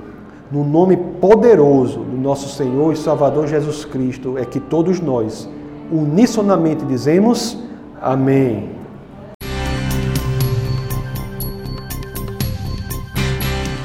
No 0.53 0.63
nome 0.63 0.99
poderoso 0.99 2.01
do 2.01 2.17
nosso 2.19 2.55
Senhor 2.55 2.93
e 2.93 2.97
Salvador 2.97 3.47
Jesus 3.47 3.87
Cristo, 3.87 4.37
é 4.37 4.45
que 4.45 4.61
todos 4.61 5.01
nós 5.01 5.49
unissonamente 5.91 6.85
dizemos 6.85 7.59
amém. 8.03 8.69